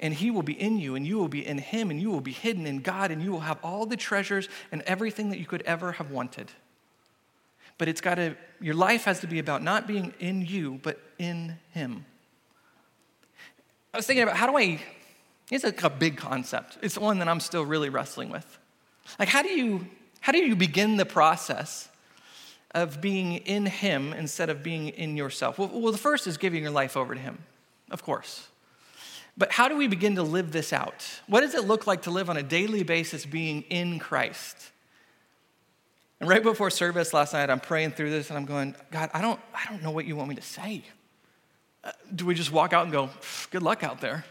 And 0.00 0.14
he 0.14 0.30
will 0.30 0.42
be 0.42 0.58
in 0.58 0.78
you, 0.78 0.94
and 0.94 1.06
you 1.06 1.18
will 1.18 1.28
be 1.28 1.46
in 1.46 1.58
him, 1.58 1.90
and 1.90 2.00
you 2.00 2.10
will 2.10 2.20
be 2.20 2.32
hidden 2.32 2.66
in 2.66 2.80
God, 2.80 3.10
and 3.10 3.22
you 3.22 3.32
will 3.32 3.40
have 3.40 3.58
all 3.62 3.84
the 3.84 3.96
treasures 3.96 4.48
and 4.70 4.82
everything 4.82 5.30
that 5.30 5.38
you 5.38 5.46
could 5.46 5.62
ever 5.62 5.92
have 5.92 6.10
wanted. 6.10 6.50
But 7.78 7.88
it's 7.88 8.00
got 8.00 8.14
to, 8.14 8.36
your 8.60 8.74
life 8.74 9.04
has 9.04 9.20
to 9.20 9.26
be 9.26 9.38
about 9.38 9.62
not 9.62 9.86
being 9.86 10.14
in 10.20 10.46
you, 10.46 10.78
but 10.82 11.00
in 11.18 11.58
him. 11.72 12.04
I 13.92 13.98
was 13.98 14.06
thinking 14.06 14.22
about 14.22 14.36
how 14.36 14.46
do 14.46 14.56
I, 14.56 14.80
it's 15.50 15.64
like 15.64 15.82
a 15.82 15.90
big 15.90 16.16
concept. 16.16 16.78
It's 16.80 16.96
one 16.96 17.18
that 17.18 17.28
I'm 17.28 17.40
still 17.40 17.64
really 17.64 17.88
wrestling 17.88 18.30
with. 18.30 18.58
Like, 19.18 19.28
how 19.28 19.42
do 19.42 19.50
you, 19.50 19.86
how 20.20 20.32
do 20.32 20.38
you 20.38 20.56
begin 20.56 20.96
the 20.96 21.04
process 21.04 21.88
of 22.74 23.00
being 23.00 23.34
in 23.34 23.66
Him 23.66 24.12
instead 24.12 24.50
of 24.50 24.62
being 24.62 24.88
in 24.88 25.16
yourself? 25.16 25.58
Well, 25.58 25.70
well, 25.72 25.92
the 25.92 25.98
first 25.98 26.26
is 26.26 26.36
giving 26.38 26.62
your 26.62 26.72
life 26.72 26.96
over 26.96 27.14
to 27.14 27.20
Him, 27.20 27.38
of 27.90 28.02
course. 28.02 28.48
But 29.36 29.52
how 29.52 29.68
do 29.68 29.76
we 29.76 29.88
begin 29.88 30.16
to 30.16 30.22
live 30.22 30.52
this 30.52 30.72
out? 30.72 31.04
What 31.26 31.40
does 31.40 31.54
it 31.54 31.64
look 31.64 31.86
like 31.86 32.02
to 32.02 32.10
live 32.10 32.28
on 32.28 32.36
a 32.36 32.42
daily 32.42 32.82
basis 32.82 33.24
being 33.24 33.62
in 33.62 33.98
Christ? 33.98 34.56
And 36.20 36.28
right 36.28 36.42
before 36.42 36.70
service 36.70 37.12
last 37.12 37.32
night, 37.32 37.50
I'm 37.50 37.58
praying 37.58 37.92
through 37.92 38.10
this 38.10 38.28
and 38.28 38.38
I'm 38.38 38.44
going, 38.44 38.76
God, 38.90 39.10
I 39.12 39.20
don't, 39.20 39.40
I 39.54 39.68
don't 39.68 39.82
know 39.82 39.90
what 39.90 40.04
you 40.04 40.14
want 40.16 40.28
me 40.28 40.36
to 40.36 40.42
say. 40.42 40.84
Uh, 41.82 41.90
do 42.14 42.26
we 42.26 42.34
just 42.34 42.52
walk 42.52 42.72
out 42.72 42.84
and 42.84 42.92
go, 42.92 43.10
good 43.50 43.62
luck 43.62 43.82
out 43.82 44.00
there? 44.00 44.24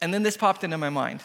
And 0.00 0.14
then 0.14 0.22
this 0.22 0.36
popped 0.36 0.64
into 0.64 0.78
my 0.78 0.88
mind. 0.88 1.20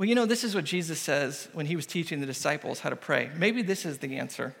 Well, 0.00 0.08
you 0.08 0.14
know, 0.14 0.24
this 0.24 0.44
is 0.44 0.54
what 0.54 0.64
Jesus 0.64 0.98
says 0.98 1.50
when 1.52 1.66
he 1.66 1.76
was 1.76 1.84
teaching 1.84 2.20
the 2.20 2.26
disciples 2.26 2.80
how 2.80 2.88
to 2.88 2.96
pray. 2.96 3.30
Maybe 3.36 3.60
this 3.60 3.84
is 3.84 3.98
the 3.98 4.16
answer. 4.16 4.56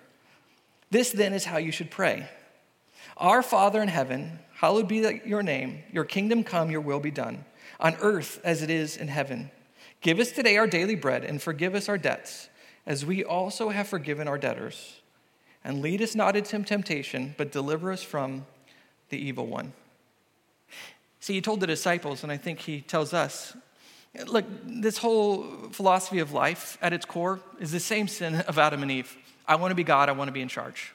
This 0.90 1.12
then 1.12 1.32
is 1.32 1.46
how 1.46 1.56
you 1.56 1.72
should 1.72 1.90
pray 1.90 2.28
Our 3.16 3.42
Father 3.42 3.80
in 3.80 3.88
heaven, 3.88 4.40
hallowed 4.52 4.86
be 4.86 5.22
your 5.24 5.42
name, 5.42 5.82
your 5.90 6.04
kingdom 6.04 6.44
come, 6.44 6.70
your 6.70 6.82
will 6.82 7.00
be 7.00 7.10
done, 7.10 7.46
on 7.80 7.96
earth 8.02 8.38
as 8.44 8.62
it 8.62 8.68
is 8.68 8.98
in 8.98 9.08
heaven. 9.08 9.50
Give 10.02 10.18
us 10.18 10.30
today 10.30 10.58
our 10.58 10.66
daily 10.66 10.94
bread 10.94 11.24
and 11.24 11.40
forgive 11.40 11.74
us 11.74 11.88
our 11.88 11.96
debts, 11.96 12.50
as 12.84 13.06
we 13.06 13.24
also 13.24 13.70
have 13.70 13.88
forgiven 13.88 14.28
our 14.28 14.36
debtors. 14.36 15.00
And 15.64 15.80
lead 15.80 16.02
us 16.02 16.14
not 16.14 16.36
into 16.36 16.62
temptation, 16.62 17.34
but 17.38 17.50
deliver 17.50 17.90
us 17.90 18.02
from 18.02 18.44
the 19.08 19.16
evil 19.16 19.46
one. 19.46 19.72
See, 21.18 21.32
he 21.32 21.40
told 21.40 21.60
the 21.60 21.66
disciples, 21.66 22.22
and 22.22 22.30
I 22.30 22.36
think 22.36 22.58
he 22.58 22.82
tells 22.82 23.14
us 23.14 23.56
Look, 24.26 24.44
this 24.64 24.98
whole 24.98 25.44
philosophy 25.70 26.18
of 26.18 26.32
life 26.32 26.78
at 26.82 26.92
its 26.92 27.04
core 27.04 27.40
is 27.60 27.70
the 27.70 27.80
same 27.80 28.08
sin 28.08 28.36
of 28.36 28.58
Adam 28.58 28.82
and 28.82 28.90
Eve. 28.90 29.16
I 29.46 29.56
want 29.56 29.70
to 29.70 29.76
be 29.76 29.84
God, 29.84 30.08
I 30.08 30.12
want 30.12 30.28
to 30.28 30.32
be 30.32 30.42
in 30.42 30.48
charge. 30.48 30.92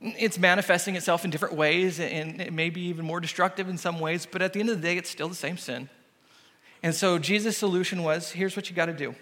It's 0.00 0.38
manifesting 0.38 0.96
itself 0.96 1.24
in 1.24 1.30
different 1.30 1.54
ways, 1.54 1.98
and 2.00 2.40
it 2.40 2.52
may 2.52 2.70
be 2.70 2.82
even 2.82 3.04
more 3.04 3.20
destructive 3.20 3.68
in 3.68 3.78
some 3.78 4.00
ways, 4.00 4.26
but 4.30 4.42
at 4.42 4.52
the 4.52 4.60
end 4.60 4.70
of 4.70 4.80
the 4.80 4.86
day, 4.86 4.96
it's 4.96 5.10
still 5.10 5.28
the 5.28 5.34
same 5.34 5.56
sin. 5.56 5.88
And 6.82 6.94
so 6.94 7.18
Jesus' 7.18 7.56
solution 7.56 8.02
was 8.02 8.30
here's 8.30 8.56
what 8.56 8.68
you 8.68 8.76
got 8.76 8.86
to 8.86 8.92
do 8.92 9.14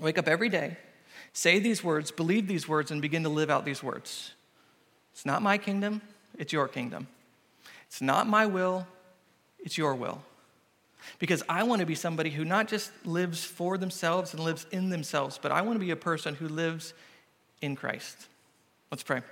wake 0.00 0.18
up 0.18 0.26
every 0.26 0.48
day, 0.48 0.78
say 1.32 1.58
these 1.58 1.84
words, 1.84 2.10
believe 2.10 2.48
these 2.48 2.66
words, 2.66 2.90
and 2.90 3.02
begin 3.02 3.22
to 3.22 3.28
live 3.28 3.50
out 3.50 3.64
these 3.64 3.82
words. 3.82 4.32
It's 5.12 5.26
not 5.26 5.42
my 5.42 5.58
kingdom, 5.58 6.00
it's 6.38 6.52
your 6.52 6.68
kingdom. 6.68 7.06
It's 7.86 8.00
not 8.00 8.28
my 8.28 8.46
will, 8.46 8.86
it's 9.58 9.76
your 9.76 9.94
will. 9.94 10.22
Because 11.18 11.42
I 11.48 11.62
want 11.62 11.80
to 11.80 11.86
be 11.86 11.94
somebody 11.94 12.30
who 12.30 12.44
not 12.44 12.68
just 12.68 12.90
lives 13.06 13.44
for 13.44 13.78
themselves 13.78 14.32
and 14.34 14.42
lives 14.42 14.66
in 14.70 14.90
themselves, 14.90 15.38
but 15.40 15.52
I 15.52 15.62
want 15.62 15.78
to 15.78 15.84
be 15.84 15.90
a 15.90 15.96
person 15.96 16.34
who 16.34 16.48
lives 16.48 16.94
in 17.60 17.76
Christ. 17.76 18.26
Let's 18.90 19.02
pray. 19.02 19.22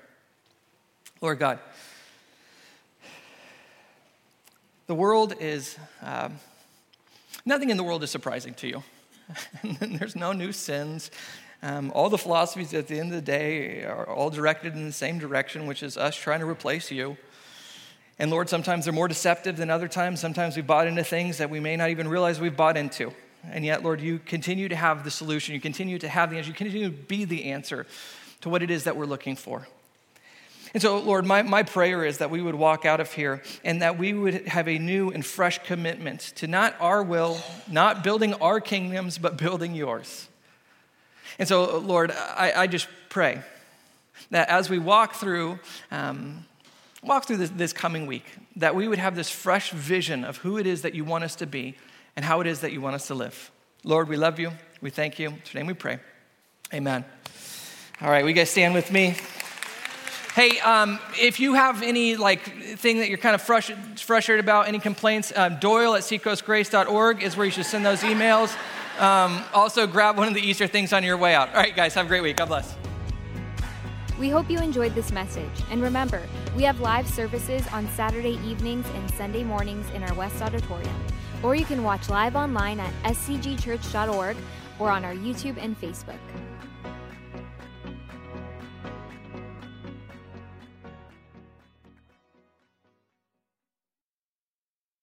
Lord 1.20 1.38
God, 1.38 1.58
the 4.86 4.94
world 4.94 5.34
is, 5.40 5.76
um, 6.02 6.36
nothing 7.44 7.70
in 7.70 7.76
the 7.76 7.82
world 7.82 8.02
is 8.02 8.10
surprising 8.10 8.54
to 8.54 8.68
you. 8.68 8.82
There's 9.80 10.16
no 10.16 10.32
new 10.32 10.52
sins. 10.52 11.10
Um, 11.62 11.90
all 11.94 12.08
the 12.08 12.18
philosophies 12.18 12.72
at 12.72 12.86
the 12.86 13.00
end 13.00 13.12
of 13.12 13.16
the 13.16 13.30
day 13.32 13.84
are 13.84 14.08
all 14.08 14.30
directed 14.30 14.74
in 14.74 14.84
the 14.84 14.92
same 14.92 15.18
direction, 15.18 15.66
which 15.66 15.82
is 15.82 15.96
us 15.96 16.16
trying 16.16 16.40
to 16.40 16.48
replace 16.48 16.90
you. 16.90 17.16
And 18.18 18.30
Lord, 18.30 18.48
sometimes 18.48 18.84
they're 18.84 18.92
more 18.92 19.08
deceptive 19.08 19.56
than 19.56 19.70
other 19.70 19.88
times. 19.88 20.20
Sometimes 20.20 20.56
we 20.56 20.62
bought 20.62 20.86
into 20.86 21.04
things 21.04 21.38
that 21.38 21.50
we 21.50 21.60
may 21.60 21.76
not 21.76 21.90
even 21.90 22.08
realize 22.08 22.40
we've 22.40 22.56
bought 22.56 22.76
into. 22.76 23.12
And 23.50 23.64
yet, 23.64 23.84
Lord, 23.84 24.00
you 24.00 24.18
continue 24.18 24.68
to 24.68 24.76
have 24.76 25.04
the 25.04 25.10
solution. 25.10 25.54
You 25.54 25.60
continue 25.60 25.98
to 26.00 26.08
have 26.08 26.30
the 26.30 26.36
answer. 26.36 26.48
You 26.48 26.54
continue 26.54 26.88
to 26.88 26.96
be 26.96 27.24
the 27.24 27.44
answer 27.46 27.86
to 28.40 28.48
what 28.48 28.62
it 28.62 28.70
is 28.70 28.84
that 28.84 28.96
we're 28.96 29.06
looking 29.06 29.36
for. 29.36 29.68
And 30.74 30.82
so, 30.82 30.98
Lord, 30.98 31.24
my, 31.24 31.42
my 31.42 31.62
prayer 31.62 32.04
is 32.04 32.18
that 32.18 32.30
we 32.30 32.42
would 32.42 32.54
walk 32.54 32.84
out 32.84 33.00
of 33.00 33.12
here 33.12 33.42
and 33.64 33.80
that 33.80 33.98
we 33.98 34.12
would 34.12 34.48
have 34.48 34.68
a 34.68 34.78
new 34.78 35.10
and 35.10 35.24
fresh 35.24 35.62
commitment 35.64 36.20
to 36.36 36.46
not 36.46 36.74
our 36.80 37.02
will, 37.02 37.38
not 37.70 38.04
building 38.04 38.34
our 38.34 38.60
kingdoms, 38.60 39.16
but 39.16 39.38
building 39.38 39.74
yours. 39.74 40.28
And 41.38 41.48
so, 41.48 41.78
Lord, 41.78 42.10
I, 42.10 42.52
I 42.54 42.66
just 42.66 42.88
pray 43.08 43.42
that 44.30 44.48
as 44.48 44.68
we 44.68 44.78
walk 44.78 45.14
through, 45.14 45.58
um, 45.90 46.44
walk 47.03 47.26
through 47.26 47.38
this, 47.38 47.51
this 47.51 47.72
coming 47.72 48.07
week, 48.07 48.24
that 48.57 48.74
we 48.74 48.88
would 48.88 48.99
have 48.99 49.14
this 49.14 49.30
fresh 49.30 49.70
vision 49.70 50.24
of 50.24 50.38
who 50.38 50.59
it 50.59 50.66
is 50.66 50.82
that 50.82 50.94
you 50.94 51.05
want 51.05 51.24
us 51.24 51.36
to 51.36 51.46
be 51.46 51.76
and 52.16 52.24
how 52.24 52.40
it 52.40 52.46
is 52.46 52.61
that 52.61 52.72
you 52.72 52.80
want 52.80 52.94
us 52.94 53.07
to 53.07 53.14
live. 53.14 53.51
Lord, 53.84 54.09
we 54.09 54.16
love 54.16 54.38
you. 54.38 54.53
We 54.80 54.90
thank 54.90 55.18
you. 55.18 55.28
In 55.28 55.34
your 55.53 55.55
name 55.55 55.66
we 55.66 55.74
pray. 55.74 55.99
Amen. 56.72 57.05
All 58.01 58.11
right, 58.11 58.24
we 58.24 58.32
guys 58.32 58.51
stand 58.51 58.74
with 58.74 58.92
me. 58.92 59.16
Hey, 60.34 60.61
um, 60.61 61.01
if 61.18 61.40
you 61.40 61.55
have 61.55 61.82
any 61.82 62.16
like 62.16 62.42
thing 62.76 62.99
that 62.99 63.09
you're 63.09 63.18
kind 63.18 63.34
of 63.34 63.42
frustrated 63.42 64.44
about, 64.44 64.68
any 64.68 64.78
complaints, 64.78 65.32
um, 65.34 65.59
Doyle 65.59 65.96
at 65.96 66.03
seacoastgrace.org 66.03 67.22
is 67.22 67.36
where 67.36 67.46
you 67.46 67.51
should 67.51 67.66
send 67.66 67.84
those 67.84 68.03
emails. 68.03 68.57
Um, 69.01 69.42
also, 69.53 69.86
grab 69.86 70.16
one 70.16 70.28
of 70.28 70.34
the 70.34 70.40
Easter 70.40 70.66
things 70.66 70.92
on 70.92 71.03
your 71.03 71.16
way 71.16 71.34
out. 71.34 71.49
All 71.49 71.57
right, 71.57 71.74
guys, 71.74 71.94
have 71.94 72.07
a 72.07 72.09
great 72.09 72.22
week. 72.22 72.36
God 72.36 72.46
bless. 72.46 72.88
We 74.18 74.30
hope 74.30 74.50
you 74.50 74.58
enjoyed 74.58 74.96
this 74.96 75.12
message. 75.12 75.62
And 75.70 75.80
remember, 75.80 76.22
we 76.56 76.64
have 76.64 76.80
live 76.80 77.08
services 77.08 77.64
on 77.68 77.88
Saturday 77.90 78.38
evenings 78.44 78.86
and 78.94 79.10
Sunday 79.12 79.44
mornings 79.44 79.88
in 79.90 80.02
our 80.02 80.12
West 80.14 80.42
Auditorium. 80.42 80.94
Or 81.42 81.54
you 81.54 81.64
can 81.64 81.84
watch 81.84 82.08
live 82.08 82.34
online 82.34 82.80
at 82.80 82.92
scgchurch.org 83.04 84.36
or 84.80 84.90
on 84.90 85.04
our 85.04 85.14
YouTube 85.14 85.56
and 85.62 85.80
Facebook. 85.80 86.18